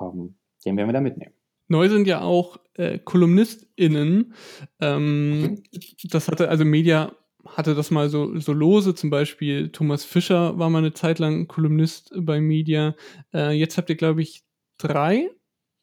Ähm, 0.00 0.36
den 0.64 0.76
werden 0.76 0.88
wir 0.88 0.94
da 0.94 1.00
mitnehmen. 1.00 1.32
Neu 1.68 1.88
sind 1.88 2.06
ja 2.06 2.22
auch 2.22 2.58
äh, 2.74 2.98
KolumnistInnen. 2.98 4.34
Ähm, 4.80 5.40
mhm. 5.40 5.62
Das 6.10 6.28
hatte 6.28 6.48
also 6.48 6.64
Media 6.64 7.12
hatte 7.48 7.74
das 7.74 7.90
mal 7.90 8.08
so, 8.08 8.38
so 8.38 8.52
lose, 8.52 8.94
zum 8.94 9.10
Beispiel 9.10 9.70
Thomas 9.70 10.04
Fischer 10.04 10.58
war 10.58 10.70
mal 10.70 10.78
eine 10.78 10.92
Zeit 10.92 11.18
lang 11.18 11.48
Kolumnist 11.48 12.12
bei 12.16 12.40
Media. 12.40 12.94
Äh, 13.32 13.52
jetzt 13.52 13.76
habt 13.76 13.90
ihr, 13.90 13.96
glaube 13.96 14.22
ich, 14.22 14.44
drei? 14.78 15.30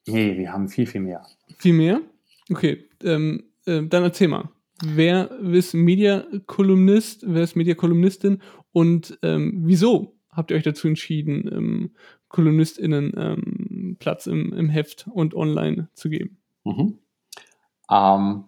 Nee, 0.06 0.36
wir 0.36 0.52
haben 0.52 0.68
viel, 0.68 0.86
viel 0.86 1.00
mehr. 1.00 1.24
Viel 1.58 1.72
mehr? 1.72 2.00
Okay, 2.50 2.88
ähm, 3.02 3.44
äh, 3.66 3.82
dann 3.82 4.02
erzähl 4.02 4.28
mal. 4.28 4.50
Wer 4.82 5.30
ist 5.30 5.74
Media-Kolumnist, 5.74 7.24
wer 7.26 7.42
ist 7.42 7.56
Media-Kolumnistin 7.56 8.42
und 8.72 9.18
ähm, 9.22 9.62
wieso 9.64 10.18
habt 10.30 10.50
ihr 10.50 10.56
euch 10.56 10.64
dazu 10.64 10.88
entschieden, 10.88 11.48
ähm, 11.52 11.90
KolumnistInnen 12.28 13.12
ähm, 13.16 13.96
Platz 14.00 14.26
im, 14.26 14.52
im 14.52 14.68
Heft 14.68 15.06
und 15.12 15.34
online 15.34 15.88
zu 15.94 16.10
geben? 16.10 16.38
Mhm. 16.64 16.98
Ähm, 17.90 18.44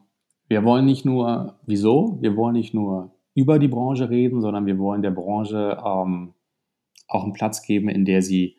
wir 0.49 0.65
wollen 0.65 0.87
nicht 0.87 1.05
nur, 1.05 1.59
wieso? 1.67 2.19
Wir 2.21 2.37
wollen 2.37 2.55
nicht 2.55 2.75
nur 2.75 3.13
über 3.35 3.59
die 3.59 3.69
Branche 3.69 4.09
reden, 4.09 4.41
sondern 4.41 4.67
wir 4.67 4.79
wollen 4.79 5.03
der 5.03 5.11
Branche 5.11 5.79
ähm, 5.85 6.35
auch 7.09 7.25
einen 7.25 7.33
Platz 7.33 7.63
geben, 7.63 7.89
in 7.89 8.05
der 8.05 8.23
sie 8.23 8.57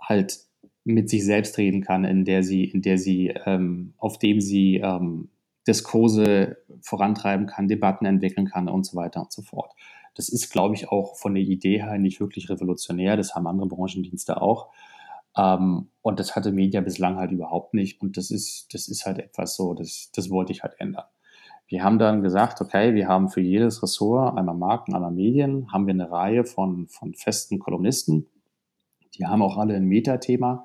halt 0.00 0.38
mit 0.84 1.10
sich 1.10 1.24
selbst 1.24 1.58
reden 1.58 1.82
kann, 1.82 2.04
in 2.04 2.24
der 2.24 2.42
sie, 2.42 2.64
in 2.64 2.82
der 2.82 2.96
sie, 2.96 3.34
ähm, 3.44 3.94
auf 3.98 4.18
dem 4.18 4.40
sie 4.40 4.76
ähm, 4.76 5.28
Diskurse 5.66 6.56
vorantreiben 6.80 7.46
kann, 7.46 7.68
Debatten 7.68 8.06
entwickeln 8.06 8.46
kann 8.46 8.68
und 8.68 8.86
so 8.86 8.96
weiter 8.96 9.20
und 9.20 9.32
so 9.32 9.42
fort. 9.42 9.72
Das 10.14 10.28
ist, 10.28 10.50
glaube 10.50 10.74
ich, 10.74 10.88
auch 10.88 11.16
von 11.16 11.34
der 11.34 11.44
Idee 11.44 11.82
her 11.82 11.98
nicht 11.98 12.20
wirklich 12.20 12.48
revolutionär. 12.48 13.16
Das 13.16 13.34
haben 13.34 13.46
andere 13.46 13.68
Branchendienste 13.68 14.40
auch. 14.40 14.70
Ähm, 15.38 15.88
und 16.02 16.20
das 16.20 16.34
hatte 16.34 16.52
Media 16.52 16.80
bislang 16.80 17.16
halt 17.16 17.30
überhaupt 17.30 17.72
nicht. 17.72 18.02
Und 18.02 18.16
das 18.16 18.30
ist, 18.30 18.74
das 18.74 18.88
ist 18.88 19.06
halt 19.06 19.18
etwas 19.18 19.56
so, 19.56 19.72
das, 19.74 20.10
das 20.14 20.30
wollte 20.30 20.52
ich 20.52 20.62
halt 20.62 20.74
ändern. 20.78 21.04
Wir 21.68 21.84
haben 21.84 21.98
dann 21.98 22.22
gesagt, 22.22 22.60
okay, 22.60 22.94
wir 22.94 23.08
haben 23.08 23.28
für 23.28 23.42
jedes 23.42 23.82
Ressort, 23.82 24.36
einmal 24.36 24.56
Marken, 24.56 24.94
einmal 24.94 25.12
Medien, 25.12 25.70
haben 25.70 25.86
wir 25.86 25.94
eine 25.94 26.10
Reihe 26.10 26.44
von, 26.44 26.88
von 26.88 27.14
festen 27.14 27.58
Kolumnisten. 27.58 28.26
Die 29.14 29.26
haben 29.26 29.42
auch 29.42 29.58
alle 29.58 29.74
ein 29.74 29.84
Metathema 29.84 30.64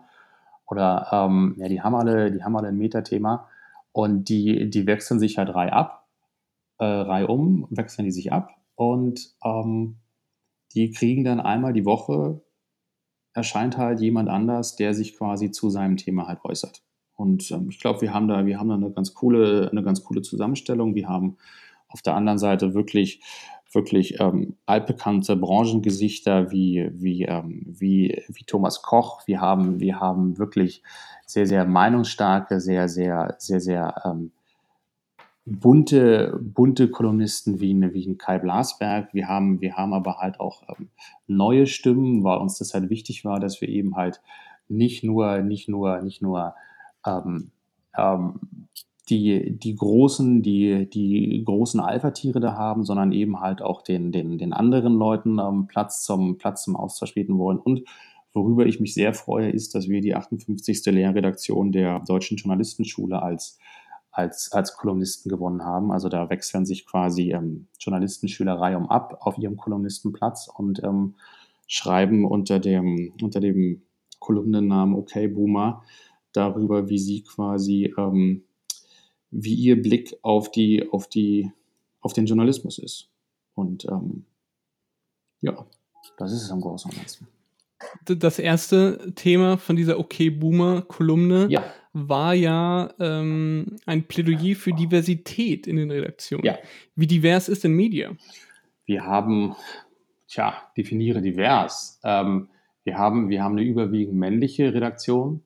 oder 0.65 1.07
ähm, 1.11 1.55
ja, 1.57 1.67
die 1.67 1.81
haben 1.81 1.95
alle, 1.95 2.31
die 2.31 2.43
haben 2.43 2.55
alle 2.55 2.69
ein 2.69 2.77
Metathema 2.77 3.49
und 3.91 4.29
die, 4.29 4.69
die 4.69 4.87
wechseln 4.87 5.19
sich 5.19 5.37
halt 5.37 5.53
Reihe 5.53 5.73
ab, 5.73 6.07
äh, 6.77 6.85
Reihe 6.85 7.27
um, 7.27 7.67
wechseln 7.69 8.05
die 8.05 8.11
sich 8.11 8.31
ab 8.31 8.51
und 8.75 9.35
ähm, 9.43 9.97
die 10.73 10.91
kriegen 10.91 11.25
dann 11.25 11.41
einmal 11.41 11.73
die 11.73 11.85
Woche 11.85 12.41
erscheint 13.33 13.77
halt 13.77 13.99
jemand 13.99 14.29
anders, 14.29 14.75
der 14.75 14.93
sich 14.93 15.17
quasi 15.17 15.51
zu 15.51 15.69
seinem 15.69 15.97
Thema 15.97 16.27
halt 16.27 16.43
äußert. 16.43 16.83
Und 17.15 17.49
ähm, 17.51 17.67
ich 17.69 17.79
glaube, 17.79 18.01
wir 18.01 18.13
haben 18.13 18.27
da, 18.27 18.45
wir 18.45 18.59
haben 18.59 18.69
da 18.69 18.75
eine 18.75 18.91
ganz 18.91 19.13
coole, 19.13 19.69
eine 19.71 19.83
ganz 19.83 20.03
coole 20.03 20.21
Zusammenstellung. 20.21 20.95
Wir 20.95 21.07
haben 21.07 21.37
auf 21.87 22.01
der 22.01 22.15
anderen 22.15 22.39
Seite 22.39 22.73
wirklich, 22.73 23.21
wirklich 23.71 24.19
ähm, 24.19 24.55
altbekannte 24.65 25.35
Branchengesichter 25.35 26.51
wie, 26.51 26.89
wie, 26.93 27.23
ähm, 27.23 27.63
wie, 27.65 28.21
wie 28.27 28.43
Thomas 28.45 28.81
Koch. 28.81 29.27
Wir 29.27 29.41
haben, 29.41 29.79
wir 29.79 29.99
haben 29.99 30.37
wirklich 30.37 30.83
sehr, 31.25 31.45
sehr 31.45 31.65
meinungsstarke, 31.65 32.59
sehr, 32.59 32.89
sehr, 32.89 33.35
sehr, 33.39 33.59
sehr 33.59 34.01
ähm, 34.05 34.31
bunte, 35.45 36.39
bunte 36.41 36.89
Kolumnisten 36.89 37.59
wie, 37.59 37.75
wie 37.93 38.07
ein 38.07 38.17
Kai 38.17 38.39
Blasberg. 38.39 39.13
Wir 39.13 39.27
haben, 39.27 39.61
wir 39.61 39.75
haben 39.75 39.93
aber 39.93 40.17
halt 40.17 40.39
auch 40.39 40.63
ähm, 40.69 40.89
neue 41.27 41.67
Stimmen, 41.67 42.23
weil 42.23 42.39
uns 42.39 42.57
das 42.57 42.73
halt 42.73 42.89
wichtig 42.89 43.25
war, 43.25 43.39
dass 43.39 43.61
wir 43.61 43.69
eben 43.69 43.95
halt 43.95 44.21
nicht 44.69 45.03
nur, 45.03 45.39
nicht 45.39 45.67
nur, 45.67 46.01
nicht 46.01 46.21
nur 46.21 46.55
ähm, 47.05 47.51
ähm, 47.97 48.39
die, 49.09 49.57
die 49.57 49.75
großen, 49.75 50.41
die, 50.41 50.89
die 50.89 51.43
großen 51.45 51.81
Alpha-Tiere 51.81 52.39
da 52.39 52.53
haben, 52.53 52.85
sondern 52.85 53.11
eben 53.11 53.41
halt 53.41 53.61
auch 53.61 53.81
den, 53.81 54.13
den, 54.13 54.37
den 54.37 54.53
anderen 54.53 54.93
Leuten 54.93 55.39
ähm, 55.39 55.67
Platz 55.67 56.03
zum, 56.03 56.37
Platz 56.37 56.63
zum 56.63 56.77
Austausch 56.77 57.13
bieten 57.13 57.37
wollen. 57.37 57.57
Und 57.57 57.83
worüber 58.33 58.65
ich 58.65 58.79
mich 58.79 58.93
sehr 58.93 59.13
freue, 59.13 59.49
ist, 59.49 59.75
dass 59.75 59.89
wir 59.89 59.99
die 59.99 60.15
58. 60.15 60.85
Lehrredaktion 60.85 61.73
der 61.73 61.99
Deutschen 61.99 62.37
Journalistenschule 62.37 63.21
als 63.21 63.59
als, 64.13 64.51
als 64.51 64.77
Kolumnisten 64.77 65.29
gewonnen 65.29 65.65
haben. 65.65 65.91
Also 65.91 66.07
da 66.07 66.29
wechseln 66.29 66.65
sich 66.65 66.85
quasi 66.85 67.31
ähm, 67.31 67.67
Journalistenschüler 67.79 68.77
um 68.77 68.89
ab 68.89 69.17
auf 69.21 69.37
ihrem 69.39 69.57
Kolumnistenplatz 69.57 70.47
und 70.47 70.83
ähm, 70.83 71.15
schreiben 71.67 72.23
unter 72.23 72.59
dem, 72.59 73.13
unter 73.21 73.39
dem 73.39 73.81
Kolumnennamen 74.19 74.95
Okay 74.95 75.27
Boomer 75.27 75.83
darüber, 76.31 76.89
wie 76.89 76.99
sie 76.99 77.23
quasi, 77.23 77.93
ähm, 77.97 78.43
wie 79.31 79.55
ihr 79.55 79.81
Blick 79.81 80.15
auf 80.21 80.51
die, 80.51 80.87
auf 80.91 81.07
die, 81.07 81.51
auf 81.99 82.13
den 82.13 82.27
Journalismus 82.27 82.77
ist. 82.77 83.09
Und 83.55 83.85
ähm, 83.85 84.25
ja, 85.41 85.65
das 86.17 86.31
ist 86.31 86.43
es 86.43 86.51
am 86.51 86.61
Großen 86.61 86.89
und 86.91 86.97
Ganzen. 86.97 87.27
Das 88.05 88.37
erste 88.39 89.11
Thema 89.15 89.57
von 89.57 89.75
dieser 89.75 89.99
Okay 89.99 90.29
Boomer 90.29 90.83
Kolumne 90.83 91.47
ja 91.49 91.63
war 91.93 92.33
ja 92.33 92.91
ähm, 92.99 93.77
ein 93.85 94.07
Plädoyer 94.07 94.55
für 94.55 94.73
Diversität 94.73 95.67
in 95.67 95.75
den 95.75 95.91
Redaktionen. 95.91 96.43
Ja. 96.43 96.57
Wie 96.95 97.07
divers 97.07 97.47
ist 97.47 97.63
denn 97.63 97.73
Media? 97.73 98.11
Wir 98.85 99.05
haben, 99.05 99.55
tja, 100.27 100.55
definiere 100.75 101.21
divers. 101.21 101.99
Ähm, 102.03 102.49
wir, 102.83 102.97
haben, 102.97 103.29
wir 103.29 103.43
haben 103.43 103.57
eine 103.57 103.65
überwiegend 103.65 104.15
männliche 104.15 104.73
Redaktion. 104.73 105.43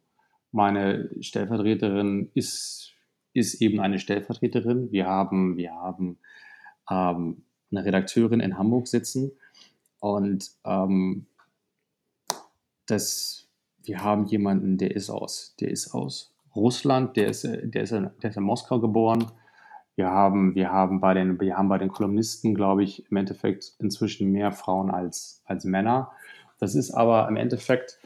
Meine 0.53 1.09
Stellvertreterin 1.19 2.31
ist, 2.33 2.93
ist 3.33 3.61
eben 3.61 3.81
eine 3.81 3.99
Stellvertreterin. 3.99 4.91
Wir 4.91 5.05
haben, 5.05 5.57
wir 5.57 5.73
haben 5.73 6.17
ähm, 6.89 7.43
eine 7.71 7.83
Redakteurin 7.83 8.39
in 8.39 8.57
Hamburg 8.57 8.87
sitzen 8.87 9.33
und 9.99 10.49
ähm, 10.63 11.25
das, 12.85 13.49
wir 13.83 14.01
haben 14.01 14.25
jemanden, 14.27 14.77
der 14.77 14.95
ist 14.95 15.09
aus, 15.09 15.55
der 15.59 15.69
ist 15.71 15.93
aus 15.93 16.36
Russland, 16.57 17.15
der 17.15 17.27
ist, 17.27 17.43
der 17.43 17.83
ist, 17.83 17.91
in, 17.91 18.09
der 18.21 18.29
ist 18.29 18.37
in 18.37 18.43
Moskau 18.43 18.79
geboren. 18.79 19.25
Wir 19.95 20.09
haben, 20.09 20.53
wir 20.55 20.71
haben 20.71 20.99
bei 20.99 21.13
den, 21.13 21.39
wir 21.39 21.57
haben 21.57 21.69
bei 21.69 21.77
den 21.77 21.89
Kolumnisten, 21.89 22.53
glaube 22.53 22.83
ich, 22.83 23.09
im 23.09 23.17
Endeffekt 23.17 23.73
inzwischen 23.79 24.31
mehr 24.31 24.51
Frauen 24.51 24.91
als, 24.91 25.41
als 25.45 25.63
Männer. 25.65 26.11
Das 26.59 26.75
ist 26.75 26.91
aber 26.91 27.27
im 27.27 27.35
Endeffekt, 27.35 27.99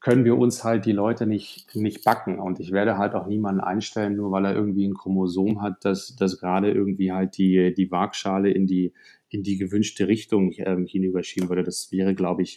können 0.00 0.24
wir 0.24 0.38
uns 0.38 0.62
halt 0.62 0.84
die 0.84 0.92
Leute 0.92 1.26
nicht, 1.26 1.74
nicht 1.74 2.04
backen. 2.04 2.38
Und 2.38 2.60
ich 2.60 2.72
werde 2.72 2.98
halt 2.98 3.14
auch 3.14 3.26
niemanden 3.26 3.60
einstellen, 3.60 4.16
nur 4.16 4.30
weil 4.30 4.44
er 4.44 4.54
irgendwie 4.54 4.86
ein 4.86 4.94
Chromosom 4.94 5.60
hat, 5.60 5.84
dass, 5.84 6.14
dass 6.16 6.38
gerade 6.38 6.70
irgendwie 6.70 7.12
halt 7.12 7.36
die, 7.36 7.74
die 7.74 7.90
Waagschale 7.90 8.50
in 8.50 8.66
die, 8.66 8.92
in 9.28 9.42
die 9.42 9.56
gewünschte 9.56 10.06
Richtung 10.06 10.52
ähm, 10.56 10.86
hinüberschieben 10.86 11.48
würde. 11.48 11.64
Das 11.64 11.90
wäre, 11.90 12.14
glaube 12.14 12.42
ich, 12.42 12.56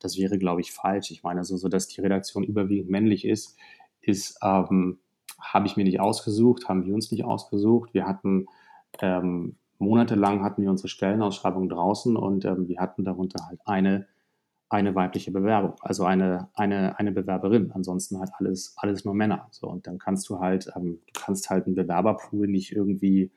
das 0.00 0.16
wäre, 0.16 0.38
glaube 0.38 0.60
ich, 0.60 0.72
falsch. 0.72 1.10
Ich 1.10 1.22
meine, 1.22 1.40
also 1.40 1.56
so, 1.56 1.68
dass 1.68 1.88
die 1.88 2.00
Redaktion 2.00 2.44
überwiegend 2.44 2.88
männlich 2.88 3.24
ist, 3.24 3.58
ist, 4.08 4.38
ähm, 4.42 4.98
habe 5.40 5.66
ich 5.66 5.76
mir 5.76 5.84
nicht 5.84 6.00
ausgesucht, 6.00 6.68
haben 6.68 6.84
wir 6.84 6.94
uns 6.94 7.10
nicht 7.12 7.24
ausgesucht. 7.24 7.94
Wir 7.94 8.06
hatten 8.06 8.46
ähm, 9.00 9.56
monatelang 9.78 10.42
hatten 10.42 10.62
wir 10.62 10.70
unsere 10.70 10.88
Stellenausschreibung 10.88 11.68
draußen 11.68 12.16
und 12.16 12.44
ähm, 12.44 12.68
wir 12.68 12.80
hatten 12.80 13.04
darunter 13.04 13.46
halt 13.46 13.60
eine, 13.64 14.06
eine 14.68 14.94
weibliche 14.94 15.30
Bewerbung, 15.30 15.74
also 15.80 16.04
eine, 16.04 16.48
eine, 16.54 16.98
eine 16.98 17.12
Bewerberin. 17.12 17.70
Ansonsten 17.72 18.18
halt 18.18 18.30
alles, 18.38 18.74
alles 18.76 19.04
nur 19.04 19.14
Männer. 19.14 19.46
So, 19.50 19.68
und 19.68 19.86
dann 19.86 19.98
kannst 19.98 20.28
du 20.28 20.40
halt, 20.40 20.70
ähm, 20.76 21.00
du 21.12 21.20
kannst 21.20 21.48
halt 21.50 21.66
einen 21.66 21.74
Bewerberpool 21.74 22.48
nicht 22.48 22.72
irgendwie 22.72 23.30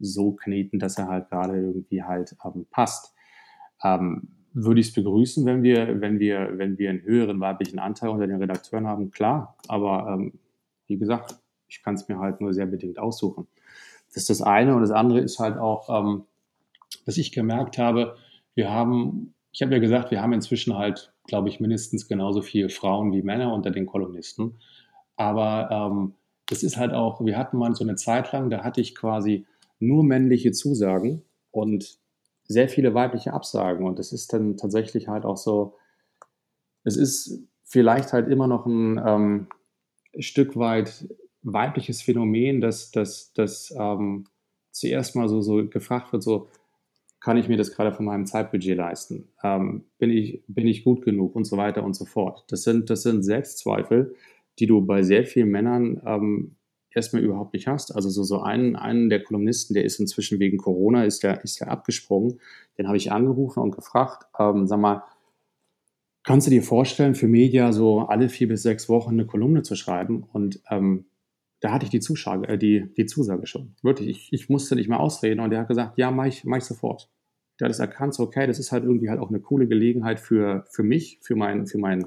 so 0.00 0.32
kneten, 0.32 0.78
dass 0.78 0.98
er 0.98 1.08
halt 1.08 1.30
gerade 1.30 1.56
irgendwie 1.56 2.02
halt 2.02 2.36
ähm, 2.44 2.66
passt. 2.70 3.14
Ähm, 3.82 4.28
würde 4.54 4.80
ich 4.80 4.88
es 4.88 4.92
begrüßen, 4.94 5.44
wenn 5.44 5.62
wir, 5.62 6.00
wenn 6.00 6.20
wir, 6.20 6.52
wenn 6.56 6.78
wir 6.78 6.90
einen 6.90 7.02
höheren 7.02 7.40
weiblichen 7.40 7.80
Anteil 7.80 8.08
unter 8.08 8.26
den 8.26 8.36
Redakteuren 8.36 8.86
haben, 8.86 9.10
klar. 9.10 9.56
Aber 9.66 10.06
ähm, 10.08 10.32
wie 10.86 10.96
gesagt, 10.96 11.36
ich 11.68 11.82
kann 11.82 11.94
es 11.94 12.08
mir 12.08 12.20
halt 12.20 12.40
nur 12.40 12.54
sehr 12.54 12.66
bedingt 12.66 12.98
aussuchen. 12.98 13.48
Das 14.08 14.18
ist 14.18 14.30
das 14.30 14.42
eine. 14.42 14.74
Und 14.76 14.82
das 14.82 14.92
andere 14.92 15.18
ist 15.18 15.40
halt 15.40 15.58
auch, 15.58 15.88
ähm, 15.90 16.22
dass 17.04 17.18
ich 17.18 17.32
gemerkt 17.32 17.78
habe, 17.78 18.16
wir 18.54 18.70
haben, 18.70 19.34
ich 19.50 19.60
habe 19.60 19.72
ja 19.72 19.80
gesagt, 19.80 20.12
wir 20.12 20.22
haben 20.22 20.32
inzwischen 20.32 20.78
halt, 20.78 21.12
glaube 21.26 21.48
ich, 21.48 21.58
mindestens 21.58 22.06
genauso 22.06 22.40
viele 22.40 22.68
Frauen 22.68 23.12
wie 23.12 23.22
Männer 23.22 23.52
unter 23.52 23.72
den 23.72 23.86
Kolumnisten. 23.86 24.54
Aber 25.16 25.68
ähm, 25.70 26.14
das 26.46 26.62
ist 26.62 26.76
halt 26.76 26.92
auch, 26.92 27.24
wir 27.24 27.36
hatten 27.36 27.58
mal 27.58 27.74
so 27.74 27.82
eine 27.82 27.96
Zeit 27.96 28.30
lang, 28.32 28.50
da 28.50 28.62
hatte 28.62 28.80
ich 28.80 28.94
quasi 28.94 29.46
nur 29.80 30.04
männliche 30.04 30.52
Zusagen 30.52 31.22
und 31.50 31.98
sehr 32.46 32.68
viele 32.68 32.94
weibliche 32.94 33.32
Absagen. 33.32 33.86
Und 33.86 33.98
es 33.98 34.12
ist 34.12 34.32
dann 34.32 34.56
tatsächlich 34.56 35.08
halt 35.08 35.24
auch 35.24 35.36
so, 35.36 35.76
es 36.84 36.96
ist 36.96 37.42
vielleicht 37.64 38.12
halt 38.12 38.28
immer 38.28 38.46
noch 38.46 38.66
ein 38.66 39.00
ähm, 39.04 39.46
Stück 40.18 40.56
weit 40.56 41.08
weibliches 41.42 42.02
Phänomen, 42.02 42.60
dass 42.60 42.90
das 42.90 43.32
dass, 43.32 43.74
ähm, 43.78 44.26
zuerst 44.70 45.14
mal 45.16 45.28
so, 45.28 45.40
so 45.40 45.66
gefragt 45.68 46.12
wird, 46.12 46.22
so, 46.22 46.48
kann 47.20 47.38
ich 47.38 47.48
mir 47.48 47.56
das 47.56 47.72
gerade 47.72 47.92
von 47.92 48.04
meinem 48.04 48.26
Zeitbudget 48.26 48.76
leisten? 48.76 49.28
Ähm, 49.42 49.84
bin, 49.98 50.10
ich, 50.10 50.42
bin 50.46 50.66
ich 50.66 50.84
gut 50.84 51.02
genug 51.02 51.34
und 51.34 51.44
so 51.44 51.56
weiter 51.56 51.82
und 51.82 51.94
so 51.94 52.04
fort. 52.04 52.44
Das 52.48 52.64
sind, 52.64 52.90
das 52.90 53.02
sind 53.02 53.22
Selbstzweifel, 53.22 54.14
die 54.58 54.66
du 54.66 54.84
bei 54.84 55.02
sehr 55.02 55.24
vielen 55.24 55.48
Männern 55.48 56.02
ähm, 56.04 56.56
erstmal 56.94 57.22
überhaupt 57.22 57.54
nicht 57.54 57.66
hast. 57.66 57.94
Also 57.94 58.08
so, 58.08 58.22
so 58.22 58.40
einen, 58.40 58.76
einen 58.76 59.10
der 59.10 59.22
Kolumnisten, 59.22 59.74
der 59.74 59.84
ist 59.84 60.00
inzwischen 60.00 60.38
wegen 60.38 60.58
Corona, 60.58 61.04
ist 61.04 61.22
der, 61.22 61.42
ist 61.42 61.62
abgesprungen. 61.62 62.40
Den 62.78 62.86
habe 62.86 62.96
ich 62.96 63.12
angerufen 63.12 63.60
und 63.60 63.74
gefragt, 63.74 64.26
ähm, 64.38 64.66
sag 64.66 64.80
mal, 64.80 65.04
kannst 66.22 66.46
du 66.46 66.50
dir 66.50 66.62
vorstellen, 66.62 67.14
für 67.14 67.28
Media 67.28 67.72
so 67.72 68.00
alle 68.00 68.28
vier 68.28 68.48
bis 68.48 68.62
sechs 68.62 68.88
Wochen 68.88 69.12
eine 69.12 69.26
Kolumne 69.26 69.62
zu 69.62 69.76
schreiben? 69.76 70.24
Und 70.32 70.60
ähm, 70.70 71.06
da 71.60 71.72
hatte 71.72 71.84
ich 71.84 71.90
die, 71.90 72.00
Zuschage, 72.00 72.48
äh, 72.48 72.58
die, 72.58 72.92
die 72.96 73.06
Zusage 73.06 73.46
schon. 73.46 73.74
Wirklich, 73.82 74.08
ich, 74.08 74.32
ich 74.32 74.48
musste 74.48 74.76
nicht 74.76 74.88
mehr 74.88 75.00
ausreden. 75.00 75.40
Und 75.40 75.50
der 75.50 75.60
hat 75.60 75.68
gesagt, 75.68 75.98
ja, 75.98 76.10
mach 76.10 76.26
ich, 76.26 76.44
mach 76.44 76.58
ich 76.58 76.64
sofort. 76.64 77.10
Der 77.58 77.66
hat 77.66 77.72
es 77.72 77.78
erkannt, 77.78 78.14
so, 78.14 78.24
okay, 78.24 78.46
das 78.46 78.58
ist 78.58 78.72
halt 78.72 78.84
irgendwie 78.84 79.08
halt 79.08 79.20
auch 79.20 79.28
eine 79.28 79.40
coole 79.40 79.66
Gelegenheit 79.68 80.18
für, 80.18 80.64
für 80.70 80.82
mich, 80.82 81.20
für 81.22 81.36
mein, 81.36 81.66
für 81.66 81.78
mein 81.78 82.06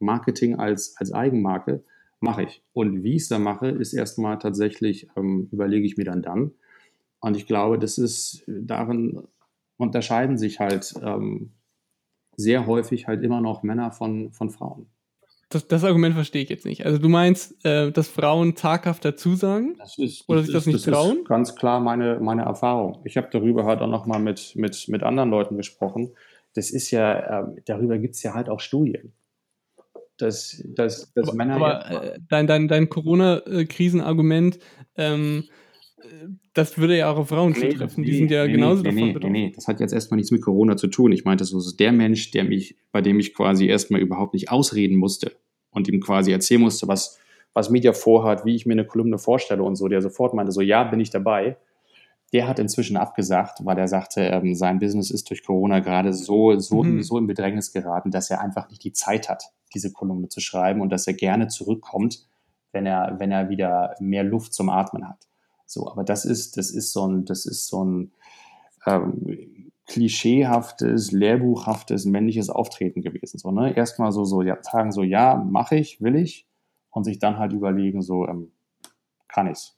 Marketing 0.00 0.56
als, 0.56 0.96
als 0.96 1.12
Eigenmarke 1.12 1.84
mache 2.20 2.42
ich. 2.44 2.62
Und 2.72 3.02
wie 3.02 3.16
ich 3.16 3.22
es 3.22 3.28
dann 3.28 3.42
mache, 3.42 3.68
ist 3.68 3.92
erstmal 3.92 4.38
tatsächlich, 4.38 5.08
ähm, 5.16 5.48
überlege 5.52 5.86
ich 5.86 5.96
mir 5.96 6.04
dann 6.04 6.22
dann. 6.22 6.52
Und 7.20 7.36
ich 7.36 7.46
glaube, 7.46 7.78
das 7.78 7.98
ist 7.98 8.44
darin 8.46 9.22
unterscheiden 9.78 10.36
sich 10.36 10.60
halt 10.60 10.92
ähm, 11.02 11.52
sehr 12.36 12.66
häufig 12.66 13.06
halt 13.06 13.22
immer 13.22 13.40
noch 13.40 13.62
Männer 13.62 13.90
von, 13.90 14.32
von 14.32 14.50
Frauen. 14.50 14.86
Das, 15.50 15.66
das 15.66 15.82
Argument 15.82 16.14
verstehe 16.14 16.42
ich 16.42 16.50
jetzt 16.50 16.66
nicht. 16.66 16.84
Also 16.84 16.98
du 16.98 17.08
meinst, 17.08 17.64
äh, 17.64 17.90
dass 17.90 18.08
Frauen 18.08 18.54
zaghaft 18.54 19.04
dazu 19.04 19.34
sagen? 19.34 19.76
Das 19.78 19.96
ist, 19.96 20.28
oder 20.28 20.42
sich 20.42 20.52
das, 20.52 20.64
das 20.64 20.74
nicht 20.74 20.86
das 20.86 20.94
trauen? 20.94 21.18
Ist 21.18 21.28
ganz 21.28 21.54
klar 21.54 21.80
meine, 21.80 22.20
meine 22.20 22.42
Erfahrung. 22.42 23.00
Ich 23.04 23.16
habe 23.16 23.28
darüber 23.32 23.64
halt 23.64 23.80
auch 23.80 23.88
nochmal 23.88 24.20
mit, 24.20 24.54
mit, 24.56 24.88
mit 24.88 25.02
anderen 25.02 25.30
Leuten 25.30 25.56
gesprochen. 25.56 26.12
Das 26.54 26.70
ist 26.70 26.90
ja, 26.90 27.40
äh, 27.40 27.62
darüber 27.64 27.96
gibt 27.98 28.14
es 28.14 28.22
ja 28.22 28.34
halt 28.34 28.50
auch 28.50 28.60
Studien. 28.60 29.14
Dass, 30.18 30.62
dass, 30.74 31.12
dass 31.14 31.28
aber, 31.28 31.36
Männer. 31.36 31.56
Aber 31.56 32.14
äh, 32.14 32.18
dein, 32.28 32.46
dein, 32.46 32.68
dein 32.68 32.88
Corona-Krisenargument, 32.88 34.58
ähm, 34.96 35.44
das 36.54 36.78
würde 36.78 36.96
ja 36.96 37.10
auch 37.10 37.18
auf 37.18 37.28
Frauen 37.28 37.52
nee, 37.52 37.70
zutreffen. 37.70 38.04
Die 38.04 38.16
sind 38.16 38.30
ja 38.30 38.46
nee, 38.46 38.52
genauso 38.52 38.82
nee, 38.82 38.88
davon 38.88 39.04
nee, 39.04 39.12
betroffen. 39.12 39.32
Nee, 39.32 39.46
nee, 39.46 39.52
das 39.54 39.68
hat 39.68 39.80
jetzt 39.80 39.92
erstmal 39.92 40.16
nichts 40.16 40.30
mit 40.30 40.42
Corona 40.42 40.76
zu 40.76 40.88
tun. 40.88 41.12
Ich 41.12 41.24
meinte, 41.24 41.44
so 41.44 41.58
ist 41.58 41.78
der 41.78 41.92
Mensch, 41.92 42.30
der 42.30 42.44
mich, 42.44 42.76
bei 42.92 43.00
dem 43.00 43.18
ich 43.20 43.34
quasi 43.34 43.66
erstmal 43.66 44.00
überhaupt 44.00 44.34
nicht 44.34 44.50
ausreden 44.50 44.96
musste 44.96 45.32
und 45.70 45.88
ihm 45.88 46.00
quasi 46.00 46.32
erzählen 46.32 46.60
musste, 46.60 46.88
was, 46.88 47.18
was 47.52 47.70
Media 47.70 47.92
vorhat, 47.92 48.44
wie 48.44 48.54
ich 48.54 48.66
mir 48.66 48.72
eine 48.72 48.86
Kolumne 48.86 49.18
vorstelle 49.18 49.62
und 49.62 49.76
so, 49.76 49.88
der 49.88 50.02
sofort 50.02 50.34
meinte, 50.34 50.52
so 50.52 50.60
ja, 50.60 50.84
bin 50.84 51.00
ich 51.00 51.10
dabei. 51.10 51.56
Der 52.32 52.46
hat 52.46 52.58
inzwischen 52.58 52.96
abgesagt, 52.96 53.64
weil 53.64 53.78
er 53.78 53.88
sagte, 53.88 54.20
ähm, 54.20 54.54
sein 54.54 54.78
Business 54.78 55.10
ist 55.10 55.30
durch 55.30 55.44
Corona 55.44 55.80
gerade 55.80 56.12
so, 56.12 56.58
so, 56.58 56.82
mhm. 56.82 57.02
so 57.02 57.16
in 57.18 57.26
Bedrängnis 57.26 57.72
geraten, 57.72 58.10
dass 58.10 58.30
er 58.30 58.40
einfach 58.40 58.68
nicht 58.68 58.84
die 58.84 58.92
Zeit 58.92 59.28
hat, 59.28 59.44
diese 59.74 59.92
Kolumne 59.92 60.28
zu 60.28 60.40
schreiben 60.40 60.80
und 60.80 60.90
dass 60.90 61.06
er 61.06 61.14
gerne 61.14 61.48
zurückkommt, 61.48 62.26
wenn 62.72 62.86
er, 62.86 63.16
wenn 63.18 63.30
er 63.30 63.48
wieder 63.48 63.94
mehr 63.98 64.24
Luft 64.24 64.52
zum 64.52 64.68
Atmen 64.68 65.08
hat. 65.08 65.26
So, 65.66 65.90
aber 65.90 66.04
das 66.04 66.24
ist, 66.24 66.56
das 66.56 66.70
ist 66.70 66.92
so 66.92 67.06
ein, 67.06 67.24
das 67.24 67.46
ist 67.46 67.66
so 67.66 67.84
ein 67.84 68.12
ähm, 68.86 69.70
klischeehaftes, 69.86 71.12
lehrbuchhaftes 71.12 72.04
männliches 72.04 72.50
Auftreten 72.50 73.02
gewesen. 73.02 73.38
So, 73.38 73.50
ne? 73.50 73.74
Erstmal 73.74 74.12
so, 74.12 74.24
so 74.24 74.42
ja, 74.42 74.58
sagen 74.62 74.92
so, 74.92 75.02
ja, 75.02 75.36
mache 75.36 75.76
ich, 75.76 76.00
will 76.00 76.16
ich, 76.16 76.46
und 76.90 77.04
sich 77.04 77.18
dann 77.18 77.38
halt 77.38 77.52
überlegen, 77.52 78.02
so, 78.02 78.28
ähm, 78.28 78.52
kann 79.28 79.50
ich's. 79.50 79.77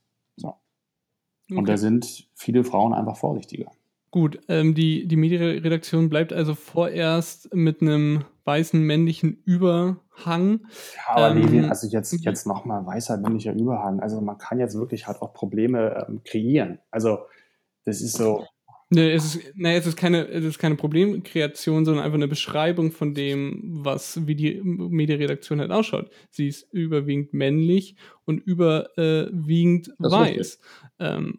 Okay. 1.51 1.59
Und 1.59 1.69
da 1.69 1.77
sind 1.77 2.29
viele 2.35 2.65
Frauen 2.65 2.93
einfach 2.93 3.17
vorsichtiger. 3.17 3.71
Gut, 4.13 4.41
ähm, 4.49 4.75
die, 4.75 5.07
die 5.07 5.17
Medienredaktion 5.17 6.09
bleibt 6.09 6.33
also 6.33 6.55
vorerst 6.55 7.55
mit 7.55 7.81
einem 7.81 8.25
weißen 8.45 8.81
männlichen 8.81 9.41
Überhang. 9.45 10.61
Ja, 10.97 11.15
aber 11.15 11.31
ähm, 11.31 11.43
Levin, 11.43 11.65
also 11.67 11.87
jetzt, 11.87 12.13
jetzt 12.25 12.47
nochmal 12.47 12.85
weißer 12.85 13.19
männlicher 13.19 13.53
Überhang. 13.53 14.01
Also 14.01 14.21
man 14.21 14.37
kann 14.39 14.59
jetzt 14.59 14.75
wirklich 14.77 15.07
halt 15.07 15.23
auch 15.23 15.33
Probleme 15.33 16.07
ähm, 16.09 16.23
kreieren. 16.25 16.81
Also 16.91 17.21
das 17.85 18.01
ist 18.01 18.17
so. 18.17 18.45
Ne, 18.93 19.13
es 19.13 19.37
ist, 19.37 19.53
nee, 19.55 19.77
es 19.77 19.87
ist 19.87 19.97
keine, 19.97 20.27
es 20.29 20.45
ist 20.45 20.59
keine 20.59 20.75
Problemkreation, 20.75 21.85
sondern 21.85 22.05
einfach 22.05 22.17
eine 22.17 22.27
Beschreibung 22.27 22.91
von 22.91 23.15
dem, 23.15 23.61
was, 23.63 24.27
wie 24.27 24.35
die 24.35 24.61
Medienredaktion 24.63 25.61
halt 25.61 25.71
ausschaut. 25.71 26.11
Sie 26.31 26.49
ist 26.49 26.67
überwiegend 26.73 27.33
männlich 27.33 27.95
und 28.25 28.41
überwiegend 28.41 29.91
weiß. 29.99 30.59
Ähm, 30.99 31.39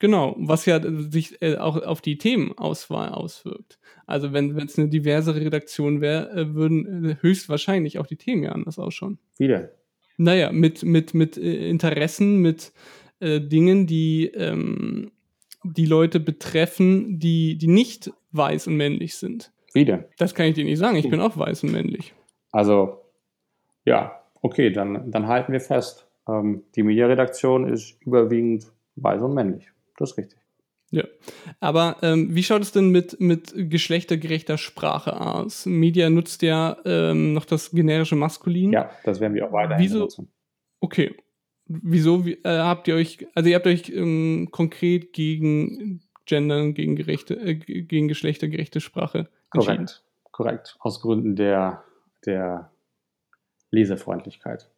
Genau, 0.00 0.36
was 0.38 0.64
ja 0.66 0.80
sich 1.10 1.42
äh, 1.42 1.56
auch 1.56 1.82
auf 1.82 2.00
die 2.00 2.18
Themenauswahl 2.18 3.08
auswirkt. 3.08 3.78
Also 4.06 4.32
wenn 4.32 4.56
es 4.56 4.78
eine 4.78 4.88
diversere 4.88 5.40
Redaktion 5.40 6.00
wäre, 6.00 6.30
äh, 6.30 6.54
würden 6.54 7.04
äh, 7.04 7.16
höchstwahrscheinlich 7.20 7.98
auch 7.98 8.06
die 8.06 8.16
Themen 8.16 8.44
ja 8.44 8.52
anders 8.52 8.78
ausschauen. 8.78 9.18
Wieder. 9.38 9.72
Naja, 10.16 10.52
mit, 10.52 10.84
mit, 10.84 11.14
mit 11.14 11.36
äh, 11.36 11.68
Interessen, 11.68 12.38
mit 12.38 12.72
äh, 13.18 13.40
Dingen, 13.40 13.88
die 13.88 14.26
ähm, 14.26 15.10
die 15.72 15.86
Leute 15.86 16.20
betreffen, 16.20 17.18
die, 17.18 17.56
die 17.58 17.68
nicht 17.68 18.12
weiß 18.32 18.66
und 18.66 18.76
männlich 18.76 19.16
sind. 19.16 19.52
Wieder. 19.74 20.04
Das 20.18 20.34
kann 20.34 20.46
ich 20.46 20.54
dir 20.54 20.64
nicht 20.64 20.78
sagen, 20.78 20.96
ich 20.96 21.08
bin 21.08 21.20
auch 21.20 21.36
weiß 21.36 21.64
und 21.64 21.72
männlich. 21.72 22.14
Also, 22.52 23.02
ja, 23.84 24.22
okay, 24.40 24.70
dann, 24.70 25.10
dann 25.10 25.26
halten 25.26 25.52
wir 25.52 25.60
fest. 25.60 26.06
Ähm, 26.28 26.62
die 26.74 26.82
Medienredaktion 26.82 27.68
ist 27.68 28.00
überwiegend 28.02 28.66
weiß 28.96 29.22
und 29.22 29.34
männlich. 29.34 29.70
Das 29.96 30.12
ist 30.12 30.18
richtig. 30.18 30.38
Ja, 30.90 31.04
aber 31.60 31.96
ähm, 32.02 32.34
wie 32.34 32.42
schaut 32.42 32.62
es 32.62 32.72
denn 32.72 32.88
mit, 32.88 33.20
mit 33.20 33.52
geschlechtergerechter 33.54 34.56
Sprache 34.56 35.20
aus? 35.20 35.66
Media 35.66 36.08
nutzt 36.08 36.40
ja 36.40 36.78
ähm, 36.86 37.34
noch 37.34 37.44
das 37.44 37.70
generische 37.72 38.16
Maskulin. 38.16 38.72
Ja, 38.72 38.90
das 39.04 39.20
werden 39.20 39.34
wir 39.34 39.46
auch 39.46 39.52
weiterhin 39.52 39.84
Wieso? 39.84 39.98
nutzen. 39.98 40.32
Okay. 40.80 41.14
Wieso 41.68 42.24
wie, 42.24 42.34
äh, 42.44 42.58
habt 42.58 42.88
ihr 42.88 42.94
euch, 42.94 43.26
also 43.34 43.48
ihr 43.48 43.56
habt 43.56 43.66
euch 43.66 43.90
ähm, 43.90 44.48
konkret 44.50 45.12
gegen 45.12 46.00
Gendern, 46.24 46.72
gegen, 46.74 46.96
gerechte, 46.96 47.34
äh, 47.34 47.54
gegen 47.54 48.08
geschlechtergerechte 48.08 48.80
Sprache 48.80 49.28
Korrekt, 49.50 50.02
korrekt. 50.32 50.76
Aus 50.80 51.00
Gründen 51.00 51.36
der, 51.36 51.84
der 52.26 52.70
Lesefreundlichkeit. 53.70 54.70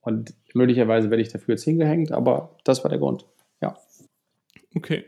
Und 0.00 0.34
möglicherweise 0.54 1.10
werde 1.10 1.22
ich 1.22 1.28
dafür 1.28 1.54
jetzt 1.54 1.64
hingehängt, 1.64 2.12
aber 2.12 2.56
das 2.64 2.82
war 2.84 2.88
der 2.88 2.98
Grund. 2.98 3.26
Ja. 3.60 3.76
Okay. 4.74 5.04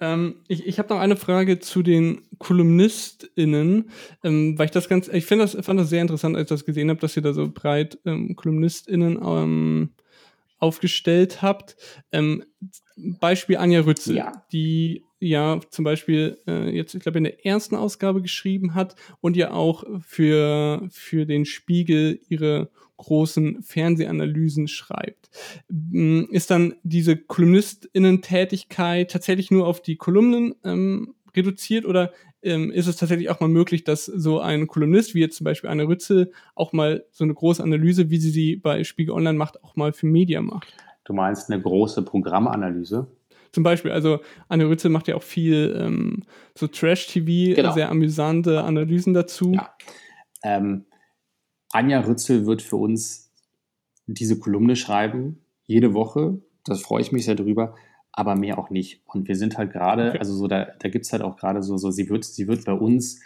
Ähm, 0.00 0.42
ich 0.48 0.66
ich 0.66 0.78
habe 0.78 0.92
noch 0.92 1.00
eine 1.00 1.16
Frage 1.16 1.58
zu 1.58 1.82
den 1.82 2.22
KolumnistInnen, 2.38 3.90
ähm, 4.24 4.58
weil 4.58 4.66
ich 4.66 4.72
das 4.72 4.88
ganz, 4.88 5.08
ich 5.08 5.26
finde 5.26 5.44
das, 5.44 5.56
fand 5.64 5.78
das 5.78 5.90
sehr 5.90 6.02
interessant, 6.02 6.36
als 6.36 6.44
ich 6.44 6.48
das 6.48 6.64
gesehen 6.64 6.90
habe, 6.90 7.00
dass 7.00 7.16
ihr 7.16 7.22
da 7.22 7.32
so 7.32 7.50
breit 7.50 7.98
ähm, 8.04 8.34
KolumnistInnen 8.34 9.20
ähm, 9.22 9.90
aufgestellt 10.64 11.42
habt. 11.42 11.76
Ähm, 12.10 12.44
Beispiel 12.96 13.58
Anja 13.58 13.80
Rützel, 13.80 14.16
ja. 14.16 14.44
die 14.50 15.04
ja 15.20 15.60
zum 15.70 15.84
Beispiel 15.84 16.38
äh, 16.46 16.70
jetzt, 16.70 16.94
ich 16.94 17.02
glaube, 17.02 17.18
in 17.18 17.24
der 17.24 17.44
ersten 17.44 17.76
Ausgabe 17.76 18.22
geschrieben 18.22 18.74
hat 18.74 18.96
und 19.20 19.36
ja 19.36 19.52
auch 19.52 19.84
für, 20.00 20.88
für 20.90 21.26
den 21.26 21.44
Spiegel 21.44 22.20
ihre 22.28 22.70
großen 22.96 23.62
Fernsehanalysen 23.62 24.68
schreibt. 24.68 25.30
Mm, 25.68 26.22
ist 26.30 26.50
dann 26.50 26.76
diese 26.82 27.16
KolumnistInnen-Tätigkeit 27.16 29.10
tatsächlich 29.10 29.50
nur 29.50 29.66
auf 29.66 29.82
die 29.82 29.96
Kolumnen 29.96 30.54
ähm, 30.64 31.14
reduziert 31.36 31.84
oder 31.84 32.12
ähm, 32.44 32.70
ist 32.70 32.86
es 32.86 32.96
tatsächlich 32.96 33.30
auch 33.30 33.40
mal 33.40 33.48
möglich, 33.48 33.84
dass 33.84 34.06
so 34.06 34.40
ein 34.40 34.66
Kolumnist, 34.66 35.14
wie 35.14 35.20
jetzt 35.20 35.36
zum 35.36 35.44
Beispiel 35.44 35.70
Anne 35.70 35.88
Rützel, 35.88 36.32
auch 36.54 36.72
mal 36.72 37.04
so 37.10 37.24
eine 37.24 37.34
große 37.34 37.62
Analyse, 37.62 38.10
wie 38.10 38.18
sie 38.18 38.30
sie 38.30 38.56
bei 38.56 38.84
Spiegel 38.84 39.14
Online 39.14 39.38
macht, 39.38 39.62
auch 39.64 39.76
mal 39.76 39.92
für 39.92 40.06
Media 40.06 40.40
macht? 40.42 40.74
Du 41.04 41.12
meinst 41.12 41.50
eine 41.50 41.60
große 41.60 42.02
Programmanalyse? 42.02 43.06
Zum 43.52 43.62
Beispiel, 43.62 43.92
also 43.92 44.20
Anne 44.48 44.68
Rützel 44.68 44.90
macht 44.90 45.06
ja 45.08 45.14
auch 45.14 45.22
viel 45.22 45.76
ähm, 45.80 46.22
so 46.54 46.66
Trash-TV, 46.66 47.54
genau. 47.54 47.72
sehr 47.72 47.88
amüsante 47.88 48.62
Analysen 48.64 49.14
dazu. 49.14 49.52
Ja. 49.52 49.74
Ähm, 50.42 50.86
Anja 51.72 52.00
Rützel 52.00 52.46
wird 52.46 52.62
für 52.62 52.76
uns 52.76 53.32
diese 54.06 54.38
Kolumne 54.38 54.76
schreiben, 54.76 55.44
jede 55.66 55.94
Woche. 55.94 56.40
Das 56.64 56.82
freue 56.82 57.02
ich 57.02 57.12
mich 57.12 57.24
sehr 57.24 57.34
drüber, 57.34 57.74
aber 58.16 58.36
mehr 58.36 58.58
auch 58.58 58.70
nicht. 58.70 59.02
Und 59.06 59.28
wir 59.28 59.36
sind 59.36 59.58
halt 59.58 59.72
gerade, 59.72 60.10
okay. 60.10 60.18
also 60.18 60.34
so, 60.34 60.46
da, 60.46 60.66
da 60.78 60.88
gibt 60.88 61.04
es 61.04 61.12
halt 61.12 61.22
auch 61.22 61.36
gerade 61.36 61.62
so, 61.62 61.76
so, 61.76 61.90
sie 61.90 62.08
wird, 62.08 62.24
sie 62.24 62.48
wird 62.48 62.64
bei 62.64 62.72
uns 62.72 63.20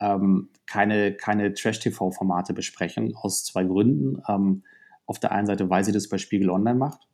ähm, 0.00 0.50
keine, 0.66 1.12
keine 1.14 1.52
Trash-TV-Formate 1.52 2.54
besprechen, 2.54 3.14
aus 3.16 3.44
zwei 3.44 3.64
Gründen. 3.64 4.22
Ähm, 4.28 4.62
auf 5.08 5.18
der 5.18 5.32
einen 5.32 5.46
Seite, 5.46 5.70
weil 5.70 5.84
sie 5.84 5.92
das 5.92 6.08
bei 6.08 6.18
Spiegel 6.18 6.50
Online 6.50 6.78
macht 6.78 7.08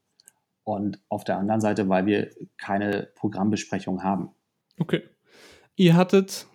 und 0.65 1.01
auf 1.09 1.23
der 1.25 1.39
anderen 1.39 1.61
Seite, 1.61 1.89
weil 1.89 2.07
wir 2.07 2.31
keine 2.59 3.09
Programmbesprechung 3.15 4.03
haben. 4.03 4.31
Okay. 4.79 5.03
Ihr 5.77 5.97
hattet 5.97 6.47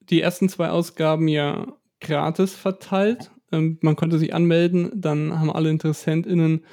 die 0.00 0.22
ersten 0.22 0.48
zwei 0.48 0.70
Ausgaben 0.70 1.28
ja 1.28 1.66
gratis 2.00 2.54
verteilt 2.54 3.30
man 3.50 3.96
konnte 3.96 4.18
sich 4.18 4.34
anmelden, 4.34 4.90
dann 4.94 5.38
haben 5.38 5.50
alle 5.50 5.70
InteressentInnen 5.70 6.64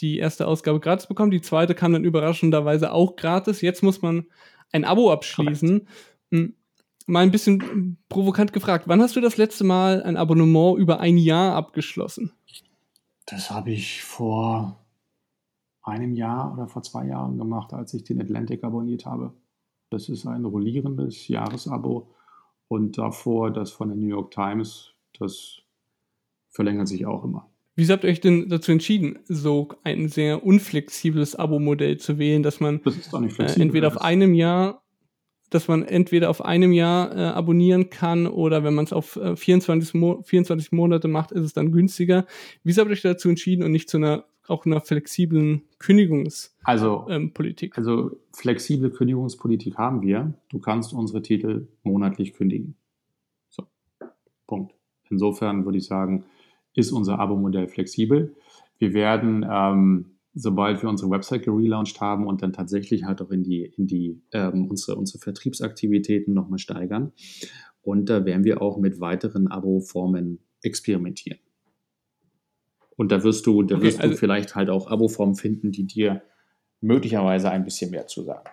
die 0.00 0.18
erste 0.18 0.46
Ausgabe 0.46 0.80
gratis 0.80 1.06
bekommen. 1.06 1.30
Die 1.30 1.40
zweite 1.40 1.74
kam 1.74 1.92
dann 1.92 2.04
überraschenderweise 2.04 2.92
auch 2.92 3.16
gratis. 3.16 3.62
Jetzt 3.62 3.82
muss 3.82 4.02
man 4.02 4.26
ein 4.72 4.84
Abo 4.84 5.10
abschließen. 5.10 5.88
Hm, 6.30 6.54
mal 7.06 7.22
ein 7.22 7.30
bisschen 7.30 7.98
provokant 8.08 8.52
gefragt, 8.52 8.88
wann 8.88 9.00
hast 9.00 9.16
du 9.16 9.20
das 9.20 9.36
letzte 9.36 9.64
Mal 9.64 10.02
ein 10.02 10.16
Abonnement 10.16 10.78
über 10.78 11.00
ein 11.00 11.16
Jahr 11.16 11.54
abgeschlossen? 11.54 12.32
Das 13.26 13.50
habe 13.50 13.70
ich 13.70 14.02
vor 14.02 14.84
einem 15.82 16.14
Jahr 16.14 16.52
oder 16.52 16.68
vor 16.68 16.82
zwei 16.82 17.06
Jahren 17.06 17.38
gemacht, 17.38 17.72
als 17.72 17.94
ich 17.94 18.04
den 18.04 18.20
Atlantic 18.20 18.62
abonniert 18.64 19.06
habe. 19.06 19.32
Das 19.90 20.08
ist 20.08 20.26
ein 20.26 20.44
rollierendes 20.44 21.28
Jahresabo 21.28 22.10
und 22.68 22.98
davor 22.98 23.52
das 23.52 23.70
von 23.70 23.88
der 23.88 23.96
New 23.96 24.08
York 24.08 24.32
Times, 24.32 24.92
das 25.18 25.62
verlängert 26.56 26.88
sich 26.88 27.06
auch 27.06 27.22
immer. 27.22 27.48
Wieso 27.76 27.92
habt 27.92 28.04
ihr 28.04 28.10
euch 28.10 28.22
denn 28.22 28.48
dazu 28.48 28.72
entschieden, 28.72 29.18
so 29.26 29.68
ein 29.84 30.08
sehr 30.08 30.44
unflexibles 30.44 31.36
Abo-Modell 31.36 31.98
zu 31.98 32.18
wählen, 32.18 32.42
dass 32.42 32.58
man 32.58 32.80
äh, 33.38 33.60
entweder 33.60 33.88
auf 33.88 34.00
einem 34.00 34.34
Jahr 34.34 34.82
dass 35.50 35.68
man 35.68 35.84
entweder 35.84 36.28
auf 36.28 36.44
einem 36.44 36.72
Jahr 36.72 37.16
äh, 37.16 37.20
abonnieren 37.20 37.88
kann 37.88 38.26
oder 38.26 38.64
wenn 38.64 38.74
man 38.74 38.84
es 38.84 38.92
auf 38.92 39.14
äh, 39.14 39.36
24, 39.36 39.94
Mo 39.94 40.20
24 40.22 40.72
Monate 40.72 41.06
macht, 41.06 41.30
ist 41.30 41.44
es 41.44 41.52
dann 41.52 41.70
günstiger. 41.70 42.26
Wieso 42.64 42.80
habt 42.80 42.90
ihr 42.90 42.94
euch 42.94 43.02
dazu 43.02 43.28
entschieden 43.28 43.62
und 43.62 43.70
nicht 43.70 43.88
zu 43.88 43.98
einer 43.98 44.24
auch 44.48 44.66
einer 44.66 44.80
flexiblen 44.80 45.62
Kündigungspolitik? 45.78 46.58
Also, 46.64 47.06
ähm, 47.08 47.32
also 47.74 48.18
flexible 48.32 48.90
Kündigungspolitik 48.90 49.76
haben 49.76 50.02
wir. 50.02 50.34
Du 50.50 50.58
kannst 50.58 50.92
unsere 50.92 51.22
Titel 51.22 51.68
monatlich 51.84 52.32
kündigen. 52.32 52.76
So, 53.48 53.64
Punkt. 54.46 54.74
Insofern 55.10 55.64
würde 55.64 55.78
ich 55.78 55.86
sagen, 55.86 56.24
ist 56.76 56.92
unser 56.92 57.18
Abo-Modell 57.18 57.66
flexibel. 57.66 58.36
Wir 58.78 58.94
werden 58.94 59.44
ähm, 59.50 60.16
sobald 60.36 60.82
wir 60.82 60.90
unsere 60.90 61.10
Website 61.10 61.44
gelauncht 61.44 62.00
haben 62.00 62.26
und 62.26 62.42
dann 62.42 62.52
tatsächlich 62.52 63.04
halt 63.04 63.22
auch 63.22 63.30
in 63.30 63.42
die, 63.42 63.72
in 63.76 63.86
die 63.86 64.20
ähm, 64.32 64.68
unsere, 64.68 64.96
unsere 64.96 65.18
Vertriebsaktivitäten 65.18 66.34
nochmal 66.34 66.58
steigern. 66.58 67.12
Und 67.82 68.10
da 68.10 68.24
werden 68.26 68.44
wir 68.44 68.60
auch 68.60 68.76
mit 68.76 69.00
weiteren 69.00 69.48
Abo-Formen 69.48 70.40
experimentieren. 70.62 71.38
Und 72.96 73.12
da 73.12 73.24
wirst 73.24 73.46
du, 73.46 73.62
da 73.62 73.76
okay, 73.76 73.84
wirst 73.84 74.00
also 74.00 74.12
du 74.12 74.18
vielleicht 74.18 74.54
halt 74.54 74.68
auch 74.68 74.90
Abo-Formen 74.90 75.36
finden, 75.36 75.72
die 75.72 75.86
dir 75.86 76.22
möglicherweise 76.82 77.50
ein 77.50 77.64
bisschen 77.64 77.90
mehr 77.90 78.06
zusagen. 78.06 78.50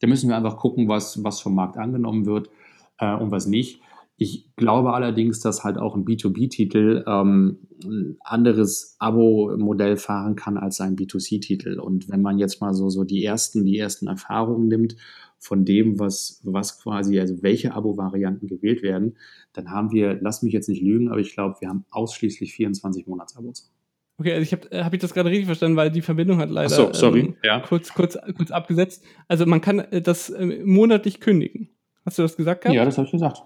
Da 0.00 0.06
müssen 0.06 0.28
wir 0.28 0.36
einfach 0.36 0.58
gucken, 0.58 0.88
was, 0.88 1.24
was 1.24 1.40
vom 1.40 1.56
Markt 1.56 1.76
angenommen 1.76 2.24
wird 2.24 2.50
äh, 2.98 3.16
und 3.16 3.32
was 3.32 3.46
nicht. 3.46 3.80
Ich 4.16 4.54
glaube 4.54 4.92
allerdings, 4.92 5.40
dass 5.40 5.64
halt 5.64 5.76
auch 5.76 5.96
ein 5.96 6.04
B2B-Titel 6.04 7.04
ähm, 7.06 7.58
ein 7.84 8.16
anderes 8.20 8.96
Abo-Modell 9.00 9.96
fahren 9.96 10.36
kann 10.36 10.56
als 10.56 10.80
ein 10.80 10.94
B2C-Titel. 10.94 11.80
Und 11.80 12.08
wenn 12.08 12.22
man 12.22 12.38
jetzt 12.38 12.60
mal 12.60 12.74
so, 12.74 12.90
so 12.90 13.02
die 13.02 13.24
ersten, 13.24 13.64
die 13.64 13.76
ersten 13.76 14.06
Erfahrungen 14.06 14.68
nimmt 14.68 14.96
von 15.38 15.64
dem, 15.64 15.98
was, 15.98 16.40
was 16.44 16.80
quasi, 16.80 17.18
also 17.18 17.42
welche 17.42 17.74
Abo-Varianten 17.74 18.46
gewählt 18.46 18.82
werden, 18.82 19.16
dann 19.52 19.70
haben 19.70 19.90
wir, 19.90 20.18
lass 20.20 20.42
mich 20.42 20.52
jetzt 20.52 20.68
nicht 20.68 20.82
lügen, 20.82 21.08
aber 21.08 21.20
ich 21.20 21.34
glaube, 21.34 21.56
wir 21.60 21.68
haben 21.68 21.84
ausschließlich 21.90 22.54
24 22.54 23.06
Monats-Abos. 23.08 23.70
Okay, 24.16 24.32
also 24.32 24.42
ich 24.42 24.52
habe 24.52 24.70
äh, 24.70 24.84
hab 24.84 24.94
ich 24.94 25.00
das 25.00 25.12
gerade 25.12 25.28
richtig 25.28 25.46
verstanden, 25.46 25.76
weil 25.76 25.90
die 25.90 26.02
Verbindung 26.02 26.38
hat 26.38 26.48
leider 26.48 26.68
so, 26.68 26.92
sorry. 26.92 27.20
Ähm, 27.20 27.36
ja. 27.42 27.60
kurz, 27.60 27.92
kurz, 27.92 28.16
kurz 28.36 28.52
abgesetzt. 28.52 29.02
Also 29.26 29.44
man 29.44 29.60
kann 29.60 29.80
äh, 29.80 30.00
das 30.00 30.30
äh, 30.30 30.62
monatlich 30.64 31.18
kündigen. 31.18 31.70
Hast 32.04 32.18
du 32.18 32.22
das 32.22 32.36
gesagt 32.36 32.62
gehabt? 32.62 32.76
Ja, 32.76 32.84
das 32.84 32.96
habe 32.96 33.06
ich 33.06 33.12
gesagt. 33.12 33.42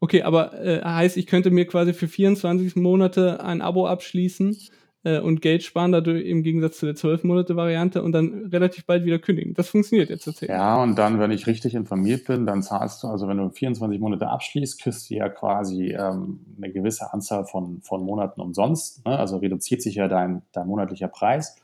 Okay, 0.00 0.22
aber 0.22 0.58
äh, 0.58 0.82
heißt, 0.82 1.18
ich 1.18 1.26
könnte 1.26 1.50
mir 1.50 1.66
quasi 1.66 1.92
für 1.92 2.08
24 2.08 2.74
Monate 2.74 3.44
ein 3.44 3.60
Abo 3.60 3.86
abschließen 3.86 4.56
äh, 5.04 5.20
und 5.20 5.42
Geld 5.42 5.62
sparen 5.62 5.92
dadurch 5.92 6.24
im 6.24 6.42
Gegensatz 6.42 6.78
zu 6.78 6.86
der 6.86 6.94
12 6.94 7.24
Monate 7.24 7.54
Variante 7.54 8.02
und 8.02 8.12
dann 8.12 8.46
relativ 8.46 8.86
bald 8.86 9.04
wieder 9.04 9.18
kündigen. 9.18 9.52
Das 9.52 9.68
funktioniert 9.68 10.08
jetzt 10.08 10.24
tatsächlich. 10.24 10.56
Ja, 10.56 10.82
und 10.82 10.96
dann, 10.96 11.18
wenn 11.18 11.30
ich 11.30 11.46
richtig 11.46 11.74
informiert 11.74 12.26
bin, 12.26 12.46
dann 12.46 12.62
zahlst 12.62 13.02
du, 13.02 13.08
also 13.08 13.28
wenn 13.28 13.36
du 13.36 13.50
24 13.50 14.00
Monate 14.00 14.28
abschließt, 14.28 14.80
kriegst 14.80 15.10
du 15.10 15.14
ja 15.14 15.28
quasi 15.28 15.92
ähm, 15.92 16.40
eine 16.56 16.72
gewisse 16.72 17.12
Anzahl 17.12 17.44
von, 17.44 17.82
von 17.82 18.02
Monaten 18.02 18.40
umsonst. 18.40 19.04
Ne? 19.04 19.18
Also 19.18 19.36
reduziert 19.36 19.82
sich 19.82 19.96
ja 19.96 20.08
dein, 20.08 20.42
dein 20.52 20.66
monatlicher 20.66 21.08
Preis. 21.08 21.56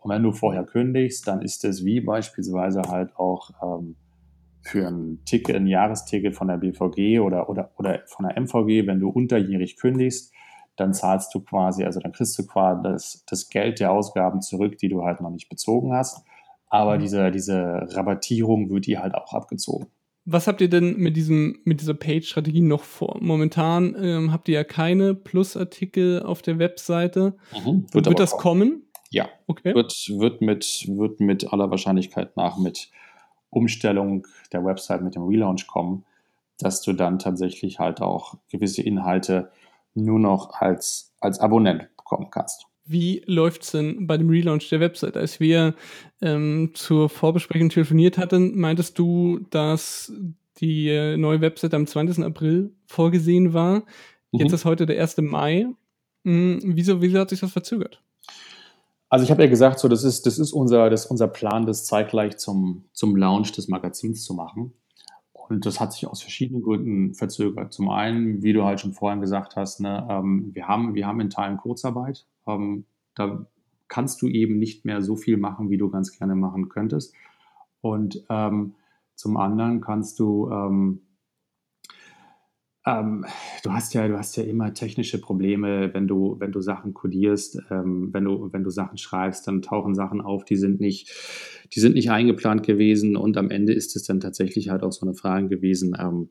Und 0.00 0.10
wenn 0.10 0.22
du 0.22 0.32
vorher 0.32 0.64
kündigst, 0.64 1.28
dann 1.28 1.42
ist 1.42 1.64
es 1.64 1.84
wie 1.84 2.00
beispielsweise 2.00 2.82
halt 2.82 3.14
auch 3.16 3.50
ähm, 3.62 3.96
für 4.62 4.86
ein 4.86 5.20
Ticket, 5.24 5.56
ein 5.56 5.66
Jahresticket 5.66 6.34
von 6.34 6.48
der 6.48 6.56
BVG 6.56 7.20
oder, 7.20 7.48
oder, 7.48 7.70
oder 7.78 8.02
von 8.06 8.26
der 8.26 8.36
MVG, 8.40 8.86
wenn 8.86 9.00
du 9.00 9.08
unterjährig 9.08 9.76
kündigst, 9.76 10.32
dann 10.76 10.94
zahlst 10.94 11.34
du 11.34 11.40
quasi, 11.40 11.84
also 11.84 12.00
dann 12.00 12.12
kriegst 12.12 12.38
du 12.38 12.46
quasi 12.46 12.82
das, 12.82 13.24
das 13.26 13.50
Geld 13.50 13.80
der 13.80 13.92
Ausgaben 13.92 14.40
zurück, 14.40 14.78
die 14.78 14.88
du 14.88 15.02
halt 15.02 15.20
noch 15.20 15.30
nicht 15.30 15.48
bezogen 15.48 15.92
hast. 15.92 16.24
Aber 16.68 16.96
mhm. 16.96 17.00
diese, 17.00 17.30
diese 17.30 17.86
Rabattierung 17.90 18.70
wird 18.70 18.86
dir 18.86 19.02
halt 19.02 19.14
auch 19.14 19.34
abgezogen. 19.34 19.88
Was 20.24 20.46
habt 20.46 20.60
ihr 20.60 20.70
denn 20.70 20.96
mit 20.96 21.16
diesem, 21.16 21.58
mit 21.64 21.80
dieser 21.80 21.94
Page-Strategie 21.94 22.60
noch 22.60 22.84
vor? 22.84 23.18
Momentan 23.20 23.96
ähm, 24.00 24.32
habt 24.32 24.48
ihr 24.48 24.54
ja 24.54 24.64
keine 24.64 25.14
Plus-Artikel 25.14 26.22
auf 26.22 26.42
der 26.42 26.58
Webseite. 26.60 27.34
Mhm, 27.52 27.86
wird, 27.92 28.06
wird 28.06 28.20
das 28.20 28.30
kommen. 28.36 28.70
kommen? 28.70 28.82
Ja. 29.10 29.28
Okay. 29.46 29.74
Wird, 29.74 29.92
wird, 30.16 30.40
mit, 30.40 30.86
wird 30.88 31.20
mit 31.20 31.52
aller 31.52 31.70
Wahrscheinlichkeit 31.70 32.36
nach 32.36 32.56
mit 32.56 32.90
Umstellung 33.52 34.26
der 34.52 34.64
Website 34.64 35.02
mit 35.02 35.14
dem 35.14 35.24
Relaunch 35.24 35.66
kommen, 35.66 36.04
dass 36.58 36.82
du 36.82 36.92
dann 36.92 37.18
tatsächlich 37.18 37.78
halt 37.78 38.00
auch 38.00 38.34
gewisse 38.50 38.82
Inhalte 38.82 39.50
nur 39.94 40.18
noch 40.18 40.54
als, 40.54 41.12
als 41.20 41.38
Abonnent 41.38 41.88
bekommen 41.96 42.30
kannst. 42.30 42.66
Wie 42.84 43.22
läuft 43.26 43.62
es 43.62 43.72
denn 43.72 44.06
bei 44.06 44.18
dem 44.18 44.28
Relaunch 44.28 44.68
der 44.68 44.80
Website? 44.80 45.16
Als 45.16 45.38
wir 45.38 45.74
ähm, 46.20 46.70
zur 46.74 47.08
Vorbesprechung 47.08 47.68
telefoniert 47.68 48.18
hatten, 48.18 48.58
meintest 48.58 48.98
du, 48.98 49.40
dass 49.50 50.12
die 50.58 50.88
äh, 50.88 51.16
neue 51.16 51.40
Website 51.40 51.74
am 51.74 51.86
20. 51.86 52.24
April 52.24 52.72
vorgesehen 52.86 53.52
war. 53.52 53.84
Mhm. 54.32 54.40
Jetzt 54.40 54.52
ist 54.52 54.64
heute 54.64 54.86
der 54.86 55.00
1. 55.00 55.18
Mai. 55.18 55.66
Hm, 56.24 56.60
wieso, 56.64 57.00
wieso 57.02 57.20
hat 57.20 57.30
sich 57.30 57.40
das 57.40 57.52
verzögert? 57.52 58.02
Also 59.12 59.24
ich 59.24 59.30
habe 59.30 59.42
ja 59.42 59.50
gesagt, 59.50 59.78
so 59.78 59.88
das 59.88 60.04
ist, 60.04 60.24
das 60.24 60.38
ist 60.38 60.52
unser, 60.54 60.88
das 60.88 61.04
ist 61.04 61.10
unser 61.10 61.28
Plan, 61.28 61.66
das 61.66 61.84
zeitgleich 61.84 62.38
zum, 62.38 62.86
zum 62.94 63.14
Launch 63.14 63.52
des 63.52 63.68
Magazins 63.68 64.24
zu 64.24 64.32
machen. 64.32 64.72
Und 65.34 65.66
das 65.66 65.80
hat 65.80 65.92
sich 65.92 66.06
aus 66.06 66.22
verschiedenen 66.22 66.62
Gründen 66.62 67.12
verzögert. 67.12 67.74
Zum 67.74 67.90
einen, 67.90 68.42
wie 68.42 68.54
du 68.54 68.64
halt 68.64 68.80
schon 68.80 68.94
vorhin 68.94 69.20
gesagt 69.20 69.54
hast, 69.54 69.80
ne, 69.80 70.08
ähm, 70.08 70.52
wir, 70.54 70.66
haben, 70.66 70.94
wir 70.94 71.06
haben 71.06 71.20
in 71.20 71.28
Teilen 71.28 71.58
Kurzarbeit. 71.58 72.24
Ähm, 72.46 72.86
da 73.14 73.44
kannst 73.86 74.22
du 74.22 74.28
eben 74.28 74.58
nicht 74.58 74.86
mehr 74.86 75.02
so 75.02 75.14
viel 75.14 75.36
machen, 75.36 75.68
wie 75.68 75.76
du 75.76 75.90
ganz 75.90 76.16
gerne 76.16 76.34
machen 76.34 76.70
könntest. 76.70 77.12
Und 77.82 78.24
ähm, 78.30 78.76
zum 79.14 79.36
anderen 79.36 79.82
kannst 79.82 80.20
du 80.20 80.50
ähm, 82.84 83.24
du 83.62 83.72
hast 83.72 83.94
ja, 83.94 84.08
du 84.08 84.18
hast 84.18 84.36
ja 84.36 84.42
immer 84.42 84.74
technische 84.74 85.20
Probleme, 85.20 85.94
wenn 85.94 86.08
du, 86.08 86.36
wenn 86.40 86.50
du 86.50 86.60
Sachen 86.60 86.94
kodierst, 86.94 87.58
ähm, 87.70 88.08
wenn 88.12 88.24
du, 88.24 88.52
wenn 88.52 88.64
du 88.64 88.70
Sachen 88.70 88.98
schreibst, 88.98 89.46
dann 89.46 89.62
tauchen 89.62 89.94
Sachen 89.94 90.20
auf, 90.20 90.44
die 90.44 90.56
sind 90.56 90.80
nicht, 90.80 91.12
die 91.72 91.80
sind 91.80 91.94
nicht 91.94 92.10
eingeplant 92.10 92.64
gewesen 92.64 93.16
und 93.16 93.36
am 93.36 93.50
Ende 93.50 93.72
ist 93.72 93.94
es 93.94 94.02
dann 94.04 94.18
tatsächlich 94.18 94.70
halt 94.70 94.82
auch 94.82 94.90
so 94.90 95.06
eine 95.06 95.14
Frage 95.14 95.48
gewesen, 95.48 95.96
ähm, 95.98 96.30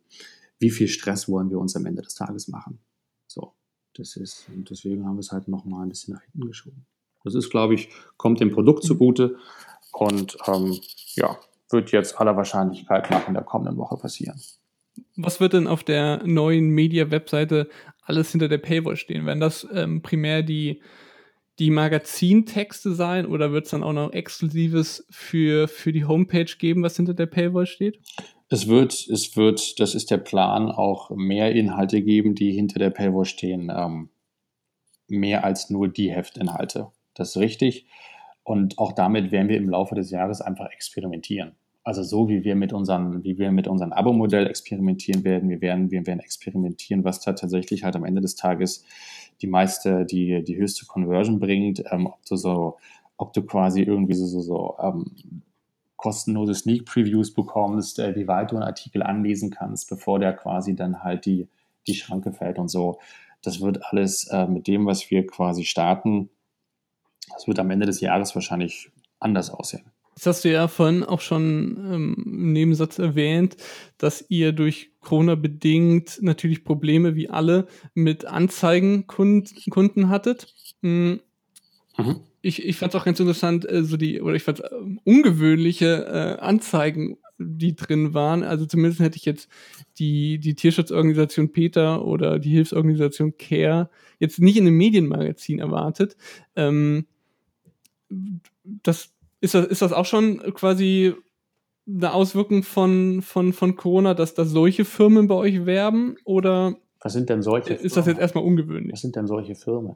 wie 0.60 0.72
viel 0.72 0.90
Stress 0.90 1.30
wollen 1.30 1.50
wir 1.50 1.58
uns 1.58 1.76
am 1.76 1.86
Ende 1.86 2.02
des 2.02 2.16
Tages 2.16 2.50
machen? 2.50 2.80
So, 3.28 3.54
das 3.96 4.18
ist, 4.18 4.50
und 4.54 4.70
deswegen 4.70 5.06
haben 5.06 5.16
wir 5.16 5.22
es 5.22 5.32
halt 5.32 5.48
nochmal 5.48 5.84
ein 5.84 5.90
bisschen 5.90 6.14
nach 6.16 6.22
hinten 6.24 6.48
geschoben. 6.48 6.86
Das 7.24 7.34
ist, 7.34 7.50
glaube 7.50 7.76
ich, 7.76 7.90
kommt 8.18 8.42
dem 8.42 8.52
Produkt 8.52 8.84
zugute 8.84 9.38
und 9.94 10.38
ähm, 10.48 10.78
ja, 11.16 11.38
wird 11.70 11.92
jetzt 11.94 12.20
aller 12.20 12.36
Wahrscheinlichkeit 12.36 13.10
nach 13.10 13.28
in 13.30 13.36
der 13.36 13.44
kommenden 13.44 13.78
Woche 13.78 13.96
passieren 13.96 14.42
was 15.16 15.40
wird 15.40 15.54
denn 15.54 15.68
auf 15.68 15.84
der 15.84 16.26
neuen 16.26 16.70
Media-Webseite 16.70 17.70
alles 18.02 18.32
hinter 18.32 18.48
der 18.48 18.58
Paywall 18.58 18.98
stehen? 18.98 19.26
Werden 19.26 19.40
das 19.40 19.68
ähm, 19.74 20.02
primär 20.02 20.44
die, 20.44 20.82
die 21.60 21.70
Magazintexte 21.70 22.94
sein 22.94 23.26
oder 23.26 23.52
wird 23.52 23.66
es 23.66 23.72
dann 23.72 23.84
auch 23.84 23.94
noch 23.94 24.14
Exklusives 24.14 25.06
für, 25.10 25.68
für 25.68 25.92
die 25.92 26.06
Homepage 26.06 26.54
geben, 26.58 26.84
was 26.84 26.96
hinter 26.96 27.14
der 27.14 27.28
Paywall 27.28 27.68
steht? 27.68 28.00
Es 28.50 28.68
wird, 28.68 29.08
es 29.08 29.38
wird, 29.38 29.80
das 29.80 29.96
ist 29.96 30.12
der 30.12 30.18
Plan, 30.18 30.70
auch 30.72 31.10
mehr 31.12 31.54
Inhalte 31.54 32.02
geben, 32.02 32.36
die 32.36 32.52
hinter 32.52 32.80
der 32.80 32.90
Paywall 32.90 33.26
stehen. 33.26 33.72
Ähm, 33.74 34.10
mehr 35.08 35.44
als 35.44 35.70
nur 35.70 35.88
die 35.88 36.12
Heftinhalte. 36.12 36.92
Das 37.14 37.32
ist 37.32 37.38
richtig. 37.38 37.86
Und 38.44 38.80
auch 38.80 38.94
damit 38.94 39.32
werden 39.32 39.50
wir 39.50 39.58
im 39.58 39.70
Laufe 39.70 39.94
des 39.94 40.10
Jahres 40.10 40.42
einfach 40.42 40.72
experimentieren. 40.72 41.56
Also 41.84 42.04
so 42.04 42.30
wie 42.30 42.44
wir 42.44 42.56
mit 42.56 42.74
unseren, 42.74 43.24
wie 43.24 43.40
wir 43.40 43.52
mit 43.52 43.68
unserem 43.68 43.92
Abo-Modell 43.92 44.46
experimentieren 44.48 45.24
werden, 45.24 45.50
wir 45.50 45.62
werden, 45.62 45.90
wir 45.90 46.06
werden 46.06 46.20
experimentieren, 46.20 47.04
was 47.04 47.22
da 47.22 47.34
tatsächlich 47.34 47.84
halt 47.84 47.96
am 47.96 48.06
Ende 48.06 48.22
des 48.22 48.36
Tages 48.36 48.86
die 49.42 49.48
meiste, 49.48 50.06
die, 50.06 50.44
die 50.44 50.58
höchste 50.58 50.86
Conversion 50.86 51.40
bringt, 51.40 51.84
ähm, 51.92 52.06
ob 52.06 52.24
du 52.26 52.36
so, 52.36 52.78
ob 53.18 53.34
du 53.34 53.44
quasi 53.44 53.82
irgendwie 53.82 54.14
so, 54.14 54.28
so, 54.28 54.42
so 54.42 54.76
ähm, 54.80 55.06
kostenlose 55.96 56.54
Sneak 56.54 56.86
Previews 56.86 57.34
bekommst, 57.34 58.00
äh, 58.00 58.16
wie 58.16 58.28
weit 58.28 58.52
du 58.52 58.56
einen 58.56 58.66
Artikel 58.66 59.02
anlesen 59.02 59.50
kannst, 59.50 59.90
bevor 59.90 60.20
der 60.20 60.34
quasi 60.34 60.76
dann 60.76 61.04
halt 61.04 61.26
die, 61.26 61.48
die 61.88 61.96
Schranke 61.96 62.32
fällt 62.32 62.60
und 62.60 62.70
so. 62.70 63.00
Das 63.42 63.60
wird 63.60 63.84
alles 63.86 64.28
äh, 64.28 64.46
mit 64.46 64.68
dem, 64.68 64.86
was 64.86 65.10
wir 65.10 65.26
quasi 65.26 65.64
starten, 65.64 66.30
das 67.34 67.48
wird 67.48 67.60
am 67.60 67.72
Ende 67.72 67.86
des 67.86 68.02
Jahres 68.02 68.36
wahrscheinlich 68.36 68.92
anders 69.20 69.50
aussehen. 69.50 69.84
Jetzt 70.16 70.26
hast 70.26 70.46
du 70.46 70.52
ja 70.52 70.68
vorhin 70.68 71.04
auch 71.04 71.22
schon 71.22 71.78
ähm, 71.78 72.24
im 72.26 72.54
Nebensatz 72.54 73.00
erwähnt, 73.00 73.58
dass 73.98 74.26
ihr 74.30 74.52
durch 74.52 74.92
Corona 75.00 75.36
bedingt 75.36 76.20
natürlich 76.22 76.64
Probleme 76.64 77.16
wie 77.16 77.30
alle 77.30 77.68
mit 77.94 78.26
Anzeigenkunden 78.26 80.10
hattet. 80.10 80.54
Mhm. 80.82 81.22
Mhm. 81.98 82.22
Ich, 82.42 82.66
ich 82.66 82.78
fand 82.78 82.94
es 82.94 83.00
auch 83.00 83.06
ganz 83.06 83.20
interessant, 83.20 83.70
äh, 83.70 83.84
so 83.84 83.98
die, 83.98 84.22
oder 84.22 84.36
ich 84.36 84.44
fand 84.44 84.62
äh, 84.62 84.70
ungewöhnliche 85.04 86.06
äh, 86.06 86.42
Anzeigen, 86.42 87.18
die 87.38 87.76
drin 87.76 88.14
waren. 88.14 88.44
Also 88.44 88.66
zumindest 88.66 89.00
hätte 89.00 89.18
ich 89.18 89.26
jetzt 89.26 89.50
die, 89.98 90.40
die 90.40 90.56
Tierschutzorganisation 90.56 91.52
Peter 91.52 92.06
oder 92.06 92.40
die 92.40 92.52
Hilfsorganisation 92.52 93.38
Care 93.38 93.90
jetzt 94.20 94.40
nicht 94.40 94.58
in 94.58 94.68
einem 94.68 94.78
Medienmagazin 94.78 95.60
erwartet. 95.60 96.18
Ähm, 96.56 97.06
das 98.64 99.12
ist 99.42 99.54
das, 99.54 99.66
ist 99.68 99.82
das 99.82 99.92
auch 99.92 100.06
schon 100.06 100.38
quasi 100.54 101.14
eine 101.88 102.14
Auswirkung 102.14 102.64
von, 102.64 103.22
von, 103.22 103.54
von 103.54 103.76
Corona, 103.76 104.14
dass 104.14 104.34
da 104.34 104.46
solche 104.46 104.86
Firmen 104.86 105.28
bei 105.28 105.36
euch 105.36 105.66
werben? 105.66 106.16
Oder 106.24 106.76
Was 107.02 107.14
sind 107.14 107.30
denn 107.30 107.42
solche 107.42 107.74
ist 107.74 107.98
das 107.98 108.06
jetzt 108.06 108.20
erstmal 108.20 108.44
ungewöhnlich? 108.44 108.94
Was 108.94 109.02
sind 109.02 109.16
denn 109.16 109.28
solche 109.28 109.56
Firmen? 109.56 109.96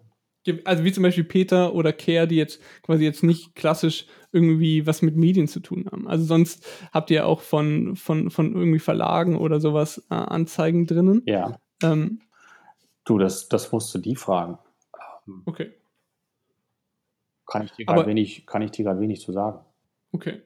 Also 0.64 0.84
wie 0.84 0.92
zum 0.92 1.02
Beispiel 1.02 1.24
Peter 1.24 1.74
oder 1.74 1.92
Care, 1.92 2.28
die 2.28 2.36
jetzt 2.36 2.62
quasi 2.84 3.04
jetzt 3.04 3.24
nicht 3.24 3.56
klassisch 3.56 4.06
irgendwie 4.32 4.86
was 4.86 5.02
mit 5.02 5.16
Medien 5.16 5.48
zu 5.48 5.60
tun 5.60 5.88
haben. 5.92 6.08
Also 6.08 6.26
sonst 6.26 6.68
habt 6.92 7.10
ihr 7.10 7.26
auch 7.26 7.42
von, 7.42 7.96
von, 7.96 8.30
von 8.30 8.54
irgendwie 8.54 8.80
Verlagen 8.80 9.38
oder 9.38 9.60
sowas 9.60 10.06
äh, 10.12 10.16
Anzeigen 10.16 10.86
drinnen. 10.86 11.24
Ja. 11.26 11.60
Ähm, 11.82 12.20
Du, 13.06 13.20
das, 13.20 13.48
das 13.48 13.72
musst 13.72 13.94
du 13.94 14.00
die 14.00 14.16
fragen. 14.16 14.58
okay, 15.46 15.72
Kann 17.48 17.64
ich 17.64 17.72
dir 17.72 17.86
gerade 17.86 18.08
wenig, 18.08 18.46
kann 18.46 18.62
ich 18.62 18.72
dir 18.72 19.00
wenig 19.00 19.22
zu 19.22 19.32
sagen. 19.32 19.60
okay. 20.12 20.42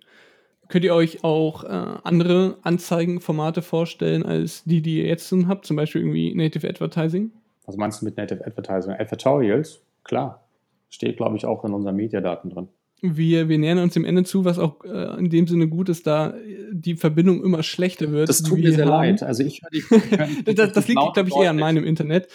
Könnt 0.69 0.85
ihr 0.85 0.93
euch 0.93 1.23
auch 1.23 1.63
äh, 1.63 1.67
andere 1.67 2.59
Anzeigenformate 2.61 3.63
vorstellen 3.63 4.23
als 4.23 4.63
die, 4.65 4.83
die 4.83 4.99
ihr 4.99 5.07
jetzt 5.07 5.27
schon 5.27 5.47
habt? 5.47 5.65
Zum 5.65 5.75
Beispiel 5.75 6.01
irgendwie 6.01 6.35
Native 6.35 6.69
Advertising? 6.69 7.31
Was 7.65 7.75
meinst 7.75 8.01
du 8.01 8.05
mit 8.05 8.17
Native 8.17 8.45
Advertising? 8.45 8.93
Advertorials? 8.93 9.81
Klar. 10.03 10.43
Steht, 10.89 11.17
glaube 11.17 11.37
ich, 11.37 11.45
auch 11.45 11.65
in 11.65 11.73
unseren 11.73 11.95
Mediadaten 11.95 12.51
drin. 12.51 12.67
Wir, 13.01 13.49
wir 13.49 13.57
nähern 13.57 13.79
uns 13.79 13.93
dem 13.93 14.05
Ende 14.05 14.23
zu, 14.23 14.45
was 14.45 14.59
auch 14.59 14.83
äh, 14.83 15.17
in 15.17 15.29
dem 15.31 15.47
Sinne 15.47 15.67
gut 15.67 15.89
ist, 15.89 16.05
da 16.05 16.35
die 16.71 16.95
Verbindung 16.95 17.43
immer 17.43 17.63
schlechter 17.63 18.11
wird. 18.11 18.29
Das 18.29 18.43
tut 18.43 18.59
mir 18.59 18.71
sehr 18.71 18.85
haben. 18.85 18.91
leid. 18.91 19.23
Also 19.23 19.43
ich 19.43 19.61
höre 19.89 20.27
dich. 20.27 20.55
Das, 20.55 20.73
das 20.73 20.87
liegt, 20.87 21.01
glaube 21.13 21.29
ich, 21.29 21.35
eher 21.35 21.49
an 21.49 21.57
meinem 21.57 21.83
Internet. 21.83 22.27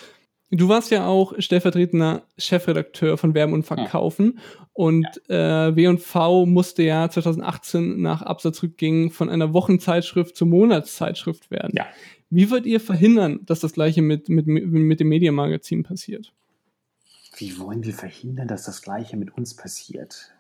Du 0.51 0.69
warst 0.69 0.91
ja 0.91 1.07
auch 1.07 1.33
stellvertretender 1.39 2.23
Chefredakteur 2.39 3.17
von 3.19 3.35
Werben 3.35 3.55
und 3.55 3.65
Verkaufen 3.65 4.39
und 4.73 5.07
äh, 5.29 5.75
W&V 5.75 6.47
musste 6.47 6.83
ja 6.83 7.09
2018 7.09 8.01
nach 8.01 8.23
Absatzrückgängen 8.23 9.11
von 9.11 9.31
einer 9.31 9.53
Wochenzeitschrift 9.53 10.37
zur 10.37 10.49
Monatszeitschrift 10.49 11.51
werden. 11.51 11.73
Ja. 11.77 11.87
Wie 12.31 12.51
wollt 12.51 12.67
ihr 12.67 12.81
verhindern, 12.81 13.41
dass 13.45 13.61
das 13.61 13.73
gleiche 13.73 14.03
mit, 14.03 14.29
mit, 14.29 14.47
mit 14.47 15.01
dem 15.01 15.09
Mediamagazin 15.09 15.83
passiert? 15.83 16.33
Wie 17.37 17.59
wollen 17.59 17.85
wir 17.85 17.95
verhindern, 17.95 18.47
dass 18.47 18.65
das 18.65 18.83
Gleiche 18.83 19.17
mit 19.17 19.37
uns 19.37 19.55
passiert? 19.55 20.33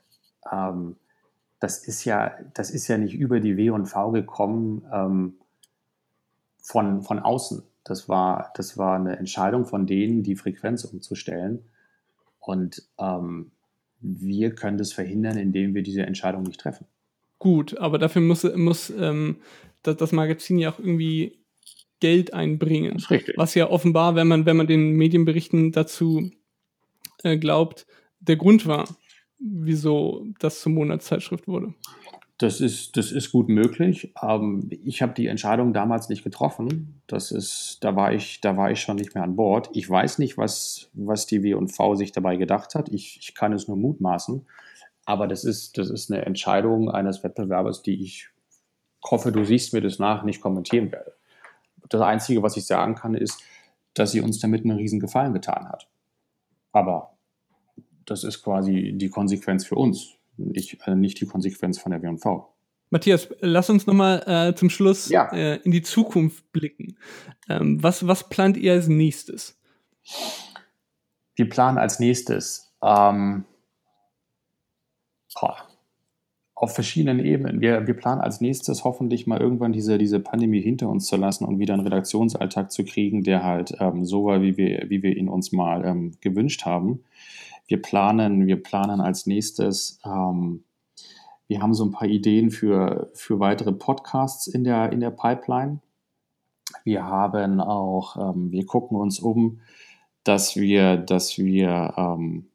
Ähm, 0.50 0.96
das, 1.60 1.78
ist 1.78 2.04
ja, 2.04 2.36
das 2.52 2.70
ist 2.70 2.88
ja 2.88 2.98
nicht 2.98 3.14
über 3.14 3.40
die 3.40 3.56
W&V 3.56 4.10
gekommen 4.12 4.84
ähm, 4.92 5.34
von, 6.60 7.02
von 7.02 7.18
außen. 7.18 7.62
Das 7.84 8.08
war, 8.08 8.52
das 8.56 8.78
war 8.78 8.96
eine 8.96 9.16
Entscheidung 9.18 9.66
von 9.66 9.86
denen, 9.86 10.22
die 10.22 10.36
Frequenz 10.36 10.84
umzustellen. 10.84 11.64
Und 12.40 12.82
ähm, 12.98 13.52
wir 14.00 14.54
können 14.54 14.78
das 14.78 14.92
verhindern, 14.92 15.38
indem 15.38 15.74
wir 15.74 15.82
diese 15.82 16.02
Entscheidung 16.02 16.42
nicht 16.42 16.60
treffen. 16.60 16.86
Gut, 17.38 17.76
aber 17.78 17.98
dafür 17.98 18.22
muss, 18.22 18.44
muss 18.56 18.90
ähm, 18.90 19.36
das, 19.82 19.96
das 19.96 20.12
Magazin 20.12 20.58
ja 20.58 20.72
auch 20.72 20.78
irgendwie 20.78 21.38
Geld 22.00 22.34
einbringen. 22.34 22.96
ist 22.96 23.10
richtig. 23.10 23.36
Was 23.38 23.54
ja 23.54 23.70
offenbar, 23.70 24.14
wenn 24.14 24.28
man, 24.28 24.46
wenn 24.46 24.56
man 24.56 24.66
den 24.66 24.92
Medienberichten 24.92 25.72
dazu 25.72 26.30
äh, 27.22 27.38
glaubt, 27.38 27.86
der 28.20 28.36
Grund 28.36 28.66
war, 28.66 28.88
wieso 29.38 30.26
das 30.38 30.60
zur 30.60 30.72
Monatszeitschrift 30.72 31.46
wurde. 31.46 31.74
Das 32.38 32.60
ist, 32.60 32.96
das 32.96 33.12
ist 33.12 33.30
gut 33.30 33.48
möglich. 33.48 34.12
Ähm, 34.20 34.68
ich 34.70 35.02
habe 35.02 35.14
die 35.14 35.28
Entscheidung 35.28 35.72
damals 35.72 36.08
nicht 36.08 36.24
getroffen. 36.24 37.00
Das 37.06 37.30
ist, 37.30 37.78
da 37.82 37.94
war 37.94 38.12
ich, 38.12 38.40
da 38.40 38.56
war 38.56 38.72
ich 38.72 38.80
schon 38.80 38.96
nicht 38.96 39.14
mehr 39.14 39.22
an 39.22 39.36
Bord. 39.36 39.70
Ich 39.72 39.88
weiß 39.88 40.18
nicht, 40.18 40.36
was, 40.36 40.90
was 40.94 41.26
die 41.26 41.44
W&V 41.44 41.94
sich 41.94 42.10
dabei 42.10 42.36
gedacht 42.36 42.74
hat. 42.74 42.88
Ich, 42.88 43.18
ich 43.20 43.34
kann 43.34 43.52
es 43.52 43.68
nur 43.68 43.76
mutmaßen. 43.76 44.44
Aber 45.04 45.28
das 45.28 45.44
ist, 45.44 45.78
das 45.78 45.90
ist 45.90 46.10
eine 46.10 46.24
Entscheidung 46.24 46.90
eines 46.90 47.22
Wettbewerbers, 47.22 47.82
die 47.82 48.02
ich 48.02 48.28
hoffe, 49.04 49.32
du 49.32 49.44
siehst 49.44 49.72
mir 49.72 49.80
das 49.80 49.98
nach, 49.98 50.24
nicht 50.24 50.40
kommentieren 50.40 50.90
werde. 50.90 51.14
Das 51.88 52.00
Einzige, 52.00 52.42
was 52.42 52.56
ich 52.56 52.66
sagen 52.66 52.94
kann, 52.94 53.14
ist, 53.14 53.42
dass 53.92 54.12
sie 54.12 54.20
uns 54.20 54.40
damit 54.40 54.64
einen 54.64 54.76
riesen 54.76 54.98
Gefallen 54.98 55.34
getan 55.34 55.68
hat. 55.68 55.88
Aber 56.72 57.14
das 58.06 58.24
ist 58.24 58.42
quasi 58.42 58.92
die 58.96 59.10
Konsequenz 59.10 59.66
für 59.66 59.76
uns, 59.76 60.16
nicht, 60.36 60.78
äh, 60.86 60.94
nicht 60.94 61.20
die 61.20 61.26
Konsequenz 61.26 61.78
von 61.78 61.90
der 61.92 62.02
W&V. 62.02 62.50
Matthias, 62.90 63.28
lass 63.40 63.70
uns 63.70 63.86
nochmal 63.86 64.22
äh, 64.26 64.54
zum 64.54 64.70
Schluss 64.70 65.08
Ja. 65.08 65.32
äh, 65.32 65.56
in 65.64 65.72
die 65.72 65.82
Zukunft 65.82 66.52
blicken. 66.52 66.96
Ähm, 67.48 67.82
was, 67.82 68.06
was 68.06 68.28
plant 68.28 68.56
ihr 68.56 68.72
als 68.72 68.88
nächstes? 68.88 69.58
Wir 71.34 71.48
planen 71.48 71.78
als 71.78 71.98
nächstes 71.98 72.72
ähm, 72.82 73.44
boah, 75.40 75.56
auf 76.54 76.74
verschiedenen 76.74 77.24
Ebenen. 77.24 77.60
Wir, 77.60 77.86
wir 77.86 77.94
planen 77.94 78.20
als 78.20 78.40
nächstes 78.40 78.84
hoffentlich 78.84 79.26
mal 79.26 79.40
irgendwann 79.40 79.72
diese, 79.72 79.98
diese 79.98 80.20
Pandemie 80.20 80.60
hinter 80.60 80.88
uns 80.88 81.06
zu 81.06 81.16
lassen 81.16 81.44
und 81.44 81.58
wieder 81.58 81.74
einen 81.74 81.82
Redaktionsalltag 81.82 82.70
zu 82.70 82.84
kriegen, 82.84 83.24
der 83.24 83.42
halt 83.42 83.74
ähm, 83.80 84.04
so 84.04 84.26
war, 84.26 84.40
wie 84.40 84.56
wir, 84.56 84.84
wie 84.88 85.02
wir 85.02 85.16
ihn 85.16 85.28
uns 85.28 85.50
mal 85.52 85.84
ähm, 85.84 86.12
gewünscht 86.20 86.64
haben. 86.64 87.02
Wir 87.66 87.80
planen, 87.80 88.46
wir 88.46 88.62
planen 88.62 89.00
als 89.00 89.26
nächstes, 89.26 90.00
ähm, 90.04 90.64
wir 91.46 91.60
haben 91.60 91.74
so 91.74 91.84
ein 91.84 91.92
paar 91.92 92.08
Ideen 92.08 92.50
für, 92.50 93.10
für 93.14 93.38
weitere 93.38 93.72
Podcasts 93.72 94.46
in 94.46 94.64
der, 94.64 94.92
in 94.92 95.00
der 95.00 95.10
Pipeline. 95.10 95.80
Wir 96.84 97.04
haben 97.04 97.60
auch, 97.60 98.16
ähm, 98.16 98.50
wir 98.50 98.66
gucken 98.66 98.96
uns 98.96 99.20
um, 99.20 99.60
dass 100.24 100.56
wir, 100.56 100.96
dass 100.96 101.38
wir 101.38 101.94
ähm, 101.96 102.48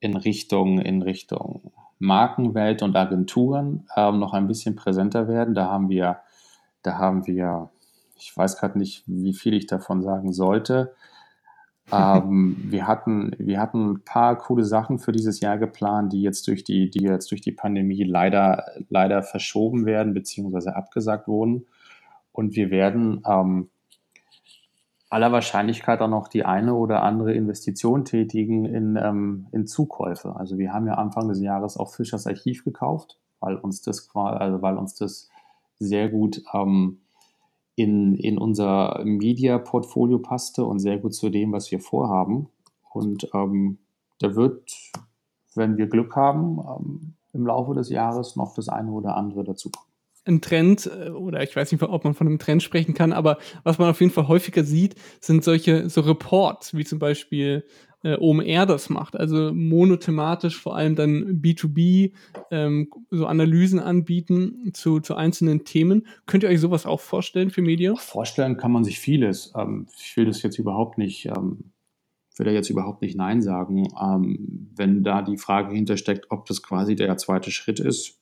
in 0.00 0.16
Richtung, 0.16 0.80
in 0.80 1.02
Richtung 1.02 1.72
Markenwelt 1.98 2.82
und 2.82 2.96
Agenturen 2.96 3.88
ähm, 3.96 4.18
noch 4.18 4.32
ein 4.32 4.46
bisschen 4.46 4.76
präsenter 4.76 5.28
werden. 5.28 5.54
Da 5.54 5.66
haben 5.66 5.88
wir, 5.88 6.18
da 6.82 6.98
haben 6.98 7.26
wir, 7.26 7.70
ich 8.16 8.36
weiß 8.36 8.58
gerade 8.58 8.78
nicht, 8.78 9.02
wie 9.06 9.34
viel 9.34 9.54
ich 9.54 9.66
davon 9.66 10.02
sagen 10.02 10.32
sollte. 10.32 10.94
Ähm, 11.92 12.56
wir 12.64 12.86
hatten, 12.86 13.32
wir 13.38 13.60
hatten 13.60 13.92
ein 13.92 14.04
paar 14.04 14.36
coole 14.36 14.64
Sachen 14.64 14.98
für 14.98 15.12
dieses 15.12 15.40
Jahr 15.40 15.58
geplant, 15.58 16.12
die 16.12 16.22
jetzt 16.22 16.46
durch 16.46 16.64
die, 16.64 16.90
die 16.90 17.02
jetzt 17.02 17.30
durch 17.30 17.40
die 17.40 17.52
Pandemie 17.52 18.04
leider, 18.04 18.64
leider 18.88 19.22
verschoben 19.22 19.86
werden 19.86 20.14
beziehungsweise 20.14 20.76
abgesagt 20.76 21.28
wurden. 21.28 21.66
Und 22.32 22.54
wir 22.54 22.70
werden 22.70 23.22
ähm, 23.26 23.70
aller 25.10 25.32
Wahrscheinlichkeit 25.32 26.00
auch 26.00 26.08
noch 26.08 26.28
die 26.28 26.44
eine 26.44 26.74
oder 26.74 27.02
andere 27.02 27.32
Investition 27.32 28.04
tätigen 28.04 28.64
in, 28.66 28.96
ähm, 28.96 29.46
in 29.52 29.66
Zukäufe. 29.66 30.36
Also 30.36 30.58
wir 30.58 30.72
haben 30.72 30.86
ja 30.86 30.94
Anfang 30.94 31.28
des 31.28 31.40
Jahres 31.40 31.76
auch 31.76 31.94
Fischers 31.94 32.26
Archiv 32.26 32.64
gekauft, 32.64 33.18
weil 33.40 33.56
uns 33.56 33.80
das, 33.80 34.10
also 34.14 34.60
weil 34.60 34.76
uns 34.76 34.94
das 34.94 35.30
sehr 35.78 36.08
gut 36.08 36.42
ähm, 36.52 37.00
in, 37.78 38.16
in 38.16 38.38
unser 38.38 39.00
Media-Portfolio 39.04 40.18
passte 40.18 40.64
und 40.64 40.80
sehr 40.80 40.98
gut 40.98 41.14
zu 41.14 41.30
dem, 41.30 41.52
was 41.52 41.70
wir 41.70 41.78
vorhaben. 41.78 42.48
Und 42.92 43.28
ähm, 43.34 43.78
da 44.18 44.34
wird, 44.34 44.72
wenn 45.54 45.76
wir 45.76 45.86
Glück 45.86 46.16
haben, 46.16 46.58
ähm, 46.58 47.14
im 47.32 47.46
Laufe 47.46 47.74
des 47.74 47.88
Jahres 47.88 48.34
noch 48.34 48.54
das 48.54 48.68
eine 48.68 48.90
oder 48.90 49.16
andere 49.16 49.44
dazukommen. 49.44 49.88
ein 50.26 50.40
Trend, 50.40 50.90
äh, 50.92 51.10
oder 51.10 51.42
ich 51.44 51.54
weiß 51.54 51.70
nicht, 51.70 51.80
ob 51.82 52.02
man 52.02 52.14
von 52.14 52.26
einem 52.26 52.40
Trend 52.40 52.64
sprechen 52.64 52.94
kann, 52.94 53.12
aber 53.12 53.38
was 53.62 53.78
man 53.78 53.90
auf 53.90 54.00
jeden 54.00 54.12
Fall 54.12 54.26
häufiger 54.26 54.64
sieht, 54.64 54.96
sind 55.20 55.44
solche 55.44 55.88
so 55.88 56.00
Reports, 56.00 56.74
wie 56.74 56.84
zum 56.84 56.98
Beispiel 56.98 57.64
äh, 58.02 58.16
OMR 58.18 58.66
das 58.66 58.90
macht. 58.90 59.16
Also 59.16 59.52
monothematisch 59.52 60.60
vor 60.60 60.76
allem 60.76 60.94
dann 60.94 61.40
B2B 61.42 62.12
ähm, 62.50 62.90
so 63.10 63.26
Analysen 63.26 63.80
anbieten 63.80 64.70
zu, 64.72 65.00
zu 65.00 65.14
einzelnen 65.14 65.64
Themen. 65.64 66.06
Könnt 66.26 66.42
ihr 66.42 66.48
euch 66.48 66.60
sowas 66.60 66.86
auch 66.86 67.00
vorstellen 67.00 67.50
für 67.50 67.62
Medien? 67.62 67.96
Vorstellen 67.96 68.56
kann 68.56 68.72
man 68.72 68.84
sich 68.84 68.98
vieles. 68.98 69.52
Ähm, 69.56 69.86
ich 69.98 70.16
will 70.16 70.26
das 70.26 70.42
jetzt 70.42 70.58
überhaupt 70.58 70.98
nicht, 70.98 71.26
ähm, 71.26 71.72
will 72.36 72.46
da 72.46 72.52
jetzt 72.52 72.70
überhaupt 72.70 73.02
nicht 73.02 73.16
Nein 73.16 73.42
sagen. 73.42 73.88
Ähm, 74.00 74.70
wenn 74.76 75.02
da 75.02 75.22
die 75.22 75.38
Frage 75.38 75.74
hintersteckt, 75.74 76.26
ob 76.30 76.46
das 76.46 76.62
quasi 76.62 76.94
der 76.94 77.16
zweite 77.16 77.50
Schritt 77.50 77.80
ist, 77.80 78.20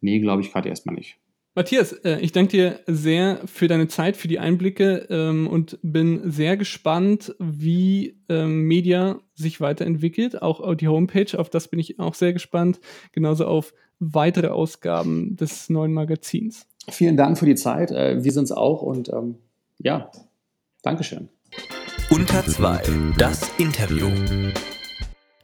nee, 0.00 0.20
glaube 0.20 0.42
ich 0.42 0.52
gerade 0.52 0.68
erstmal 0.68 0.94
nicht. 0.94 1.18
Matthias, 1.60 1.92
äh, 1.92 2.18
ich 2.20 2.32
danke 2.32 2.52
dir 2.52 2.80
sehr 2.86 3.38
für 3.44 3.68
deine 3.68 3.86
Zeit, 3.86 4.16
für 4.16 4.28
die 4.28 4.38
Einblicke 4.38 5.06
ähm, 5.10 5.46
und 5.46 5.78
bin 5.82 6.30
sehr 6.30 6.56
gespannt, 6.56 7.34
wie 7.38 8.18
ähm, 8.30 8.62
Media 8.62 9.20
sich 9.34 9.60
weiterentwickelt. 9.60 10.40
Auch 10.40 10.60
auf 10.60 10.76
die 10.76 10.88
Homepage, 10.88 11.38
auf 11.38 11.50
das 11.50 11.68
bin 11.68 11.78
ich 11.78 12.00
auch 12.00 12.14
sehr 12.14 12.32
gespannt. 12.32 12.80
Genauso 13.12 13.44
auf 13.44 13.74
weitere 13.98 14.46
Ausgaben 14.46 15.36
des 15.36 15.68
neuen 15.68 15.92
Magazins. 15.92 16.66
Vielen 16.88 17.18
Dank 17.18 17.36
für 17.36 17.44
die 17.44 17.56
Zeit. 17.56 17.90
Äh, 17.90 18.24
wir 18.24 18.32
sind 18.32 18.44
es 18.44 18.52
auch 18.52 18.80
und 18.80 19.10
ähm, 19.12 19.34
ja, 19.76 20.10
Dankeschön. 20.82 21.28
Unter 22.08 22.42
2. 22.42 22.80
Das 23.18 23.50
Interview. 23.58 24.08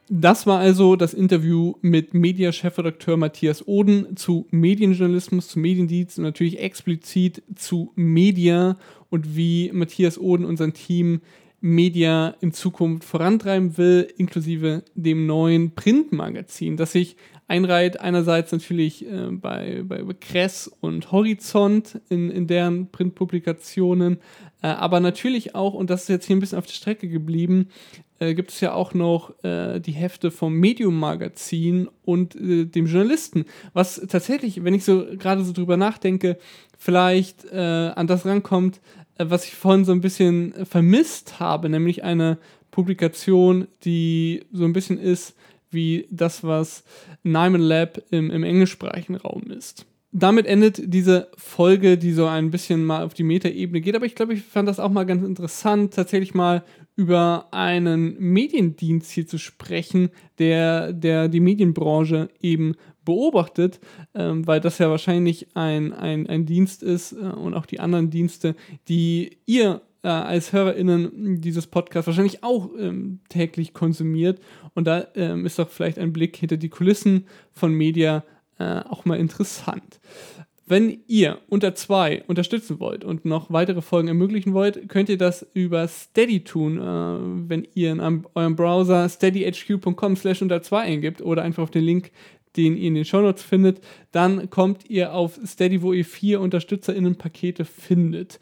Das 0.08 0.46
war 0.46 0.60
also 0.60 0.94
das 0.94 1.14
Interview 1.14 1.74
mit 1.80 2.14
Media-Chefredakteur 2.14 3.16
Matthias 3.16 3.66
Oden 3.66 4.16
zu 4.16 4.46
Medienjournalismus, 4.50 5.48
zu 5.48 5.58
Mediendienst 5.58 6.18
und 6.18 6.24
natürlich 6.24 6.60
explizit 6.60 7.42
zu 7.56 7.92
Media 7.96 8.76
und 9.10 9.36
wie 9.36 9.70
Matthias 9.72 10.16
Oden 10.18 10.46
und 10.46 10.58
sein 10.58 10.74
Team 10.74 11.22
Media 11.60 12.36
in 12.40 12.52
Zukunft 12.52 13.02
vorantreiben 13.02 13.76
will, 13.78 14.06
inklusive 14.16 14.84
dem 14.94 15.26
neuen 15.26 15.74
Printmagazin, 15.74 16.76
das 16.76 16.92
sich 16.92 17.16
einreiht. 17.48 18.00
Einerseits 18.00 18.52
natürlich 18.52 19.06
äh, 19.06 19.30
bei, 19.30 19.82
bei 19.84 20.02
Kress 20.20 20.70
und 20.80 21.12
Horizont 21.12 22.00
in, 22.08 22.30
in 22.30 22.46
deren 22.46 22.90
Printpublikationen, 22.90 24.18
äh, 24.62 24.68
aber 24.68 25.00
natürlich 25.00 25.54
auch, 25.54 25.74
und 25.74 25.90
das 25.90 26.02
ist 26.02 26.08
jetzt 26.08 26.26
hier 26.26 26.36
ein 26.36 26.40
bisschen 26.40 26.58
auf 26.58 26.66
der 26.66 26.74
Strecke 26.74 27.08
geblieben, 27.08 27.68
äh, 28.18 28.34
gibt 28.34 28.50
es 28.50 28.60
ja 28.60 28.72
auch 28.72 28.94
noch 28.94 29.32
äh, 29.44 29.78
die 29.78 29.92
Hefte 29.92 30.30
vom 30.30 30.54
Medium-Magazin 30.54 31.88
und 32.04 32.34
äh, 32.34 32.64
dem 32.64 32.86
Journalisten, 32.86 33.44
was 33.74 34.00
tatsächlich, 34.08 34.64
wenn 34.64 34.74
ich 34.74 34.84
so 34.84 35.06
gerade 35.16 35.44
so 35.44 35.52
drüber 35.52 35.76
nachdenke, 35.76 36.38
vielleicht 36.78 37.44
äh, 37.52 37.92
an 37.94 38.06
das 38.06 38.26
rankommt, 38.26 38.80
was 39.18 39.46
ich 39.46 39.54
vorhin 39.54 39.84
so 39.84 39.92
ein 39.92 40.02
bisschen 40.02 40.52
vermisst 40.66 41.40
habe, 41.40 41.70
nämlich 41.70 42.04
eine 42.04 42.38
Publikation, 42.70 43.66
die 43.84 44.44
so 44.52 44.64
ein 44.64 44.74
bisschen 44.74 44.98
ist 44.98 45.34
wie 45.76 46.08
das, 46.10 46.42
was 46.42 46.82
Nyman 47.22 47.60
Lab 47.60 48.02
im, 48.10 48.32
im 48.32 48.42
englischsprachigen 48.42 49.14
Raum 49.14 49.44
ist 49.52 49.86
damit 50.18 50.46
endet 50.46 50.80
diese 50.82 51.28
Folge, 51.36 51.98
die 51.98 52.12
so 52.12 52.26
ein 52.26 52.50
bisschen 52.50 52.86
mal 52.86 53.04
auf 53.04 53.12
die 53.12 53.22
Metaebene 53.22 53.82
geht. 53.82 53.94
Aber 53.94 54.06
ich 54.06 54.14
glaube, 54.14 54.32
ich 54.32 54.42
fand 54.42 54.66
das 54.66 54.80
auch 54.80 54.90
mal 54.90 55.04
ganz 55.04 55.22
interessant, 55.22 55.92
tatsächlich 55.92 56.32
mal 56.32 56.64
über 56.96 57.48
einen 57.50 58.18
Mediendienst 58.18 59.10
hier 59.10 59.26
zu 59.26 59.38
sprechen, 59.38 60.08
der, 60.38 60.94
der 60.94 61.28
die 61.28 61.40
Medienbranche 61.40 62.30
eben 62.40 62.76
beobachtet, 63.04 63.78
ähm, 64.14 64.46
weil 64.46 64.60
das 64.60 64.78
ja 64.78 64.88
wahrscheinlich 64.88 65.48
ein, 65.54 65.92
ein, 65.92 66.26
ein 66.26 66.46
Dienst 66.46 66.82
ist 66.82 67.12
äh, 67.12 67.16
und 67.16 67.52
auch 67.54 67.66
die 67.66 67.80
anderen 67.80 68.08
Dienste, 68.08 68.56
die 68.88 69.38
ihr 69.44 69.82
äh, 70.06 70.08
als 70.08 70.52
HörerInnen 70.52 71.40
dieses 71.40 71.66
Podcast 71.66 72.06
wahrscheinlich 72.06 72.44
auch 72.44 72.70
ähm, 72.78 73.18
täglich 73.28 73.74
konsumiert. 73.74 74.40
Und 74.72 74.86
da 74.86 75.08
ähm, 75.16 75.44
ist 75.44 75.58
doch 75.58 75.68
vielleicht 75.68 75.98
ein 75.98 76.12
Blick 76.12 76.36
hinter 76.36 76.56
die 76.56 76.68
Kulissen 76.68 77.26
von 77.52 77.72
Media 77.72 78.22
äh, 78.60 78.82
auch 78.88 79.04
mal 79.04 79.18
interessant. 79.18 79.98
Wenn 80.64 80.98
ihr 81.08 81.38
unter 81.48 81.74
zwei 81.74 82.22
unterstützen 82.28 82.78
wollt 82.78 83.04
und 83.04 83.24
noch 83.24 83.50
weitere 83.50 83.82
Folgen 83.82 84.06
ermöglichen 84.06 84.54
wollt, 84.54 84.88
könnt 84.88 85.08
ihr 85.08 85.18
das 85.18 85.44
über 85.54 85.88
Steady 85.88 86.44
tun, 86.44 86.78
äh, 86.78 87.48
wenn 87.50 87.66
ihr 87.74 87.90
in 87.90 88.00
eurem 88.34 88.54
Browser 88.54 89.08
steadyhq.com 89.08 90.14
slash 90.14 90.40
unter 90.40 90.62
zwei 90.62 90.82
eingibt 90.82 91.20
oder 91.20 91.42
einfach 91.42 91.64
auf 91.64 91.70
den 91.72 91.84
Link, 91.84 92.12
den 92.56 92.76
ihr 92.76 92.88
in 92.88 92.94
den 92.94 93.04
Shownotes 93.04 93.42
findet, 93.42 93.80
dann 94.12 94.50
kommt 94.50 94.88
ihr 94.88 95.14
auf 95.14 95.40
Steady, 95.44 95.82
wo 95.82 95.92
ihr 95.92 96.04
vier 96.04 96.40
UnterstützerInnen-Pakete 96.40 97.64
findet. 97.64 98.38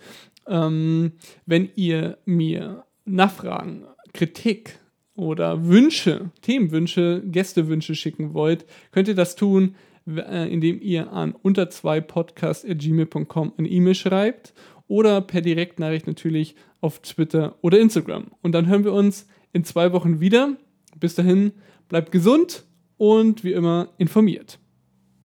Ähm, 0.49 1.13
wenn 1.47 1.71
ihr 1.75 2.19
mir 2.25 2.85
Nachfragen, 3.05 3.85
Kritik 4.13 4.79
oder 5.15 5.67
Wünsche, 5.67 6.31
Themenwünsche, 6.43 7.23
Gästewünsche 7.25 7.95
schicken 7.95 8.35
wollt, 8.35 8.67
könnt 8.93 9.09
ihr 9.09 9.15
das 9.15 9.37
tun 9.37 9.75
äh, 10.07 10.53
indem 10.53 10.81
ihr 10.81 11.13
an 11.13 11.33
unter 11.33 11.71
2 11.71 12.01
podcast.gmail.com 12.03 13.55
eine 13.57 13.69
E-Mail 13.69 13.95
schreibt 13.95 14.53
oder 14.87 15.21
per 15.23 15.41
Direktnachricht 15.41 16.07
natürlich 16.07 16.57
auf 16.81 17.01
Twitter 17.01 17.57
oder 17.63 17.79
Instagram. 17.79 18.27
Und 18.43 18.53
dann 18.53 18.67
hören 18.67 18.85
wir 18.85 18.93
uns 18.93 19.27
in 19.53 19.65
zwei 19.65 19.93
Wochen 19.93 20.21
wieder. 20.21 20.57
Bis 21.01 21.15
dahin, 21.15 21.53
bleibt 21.89 22.13
gesund 22.13 22.65
und 22.99 23.45
wie 23.45 23.53
immer 23.53 23.89
informiert. 23.97 24.59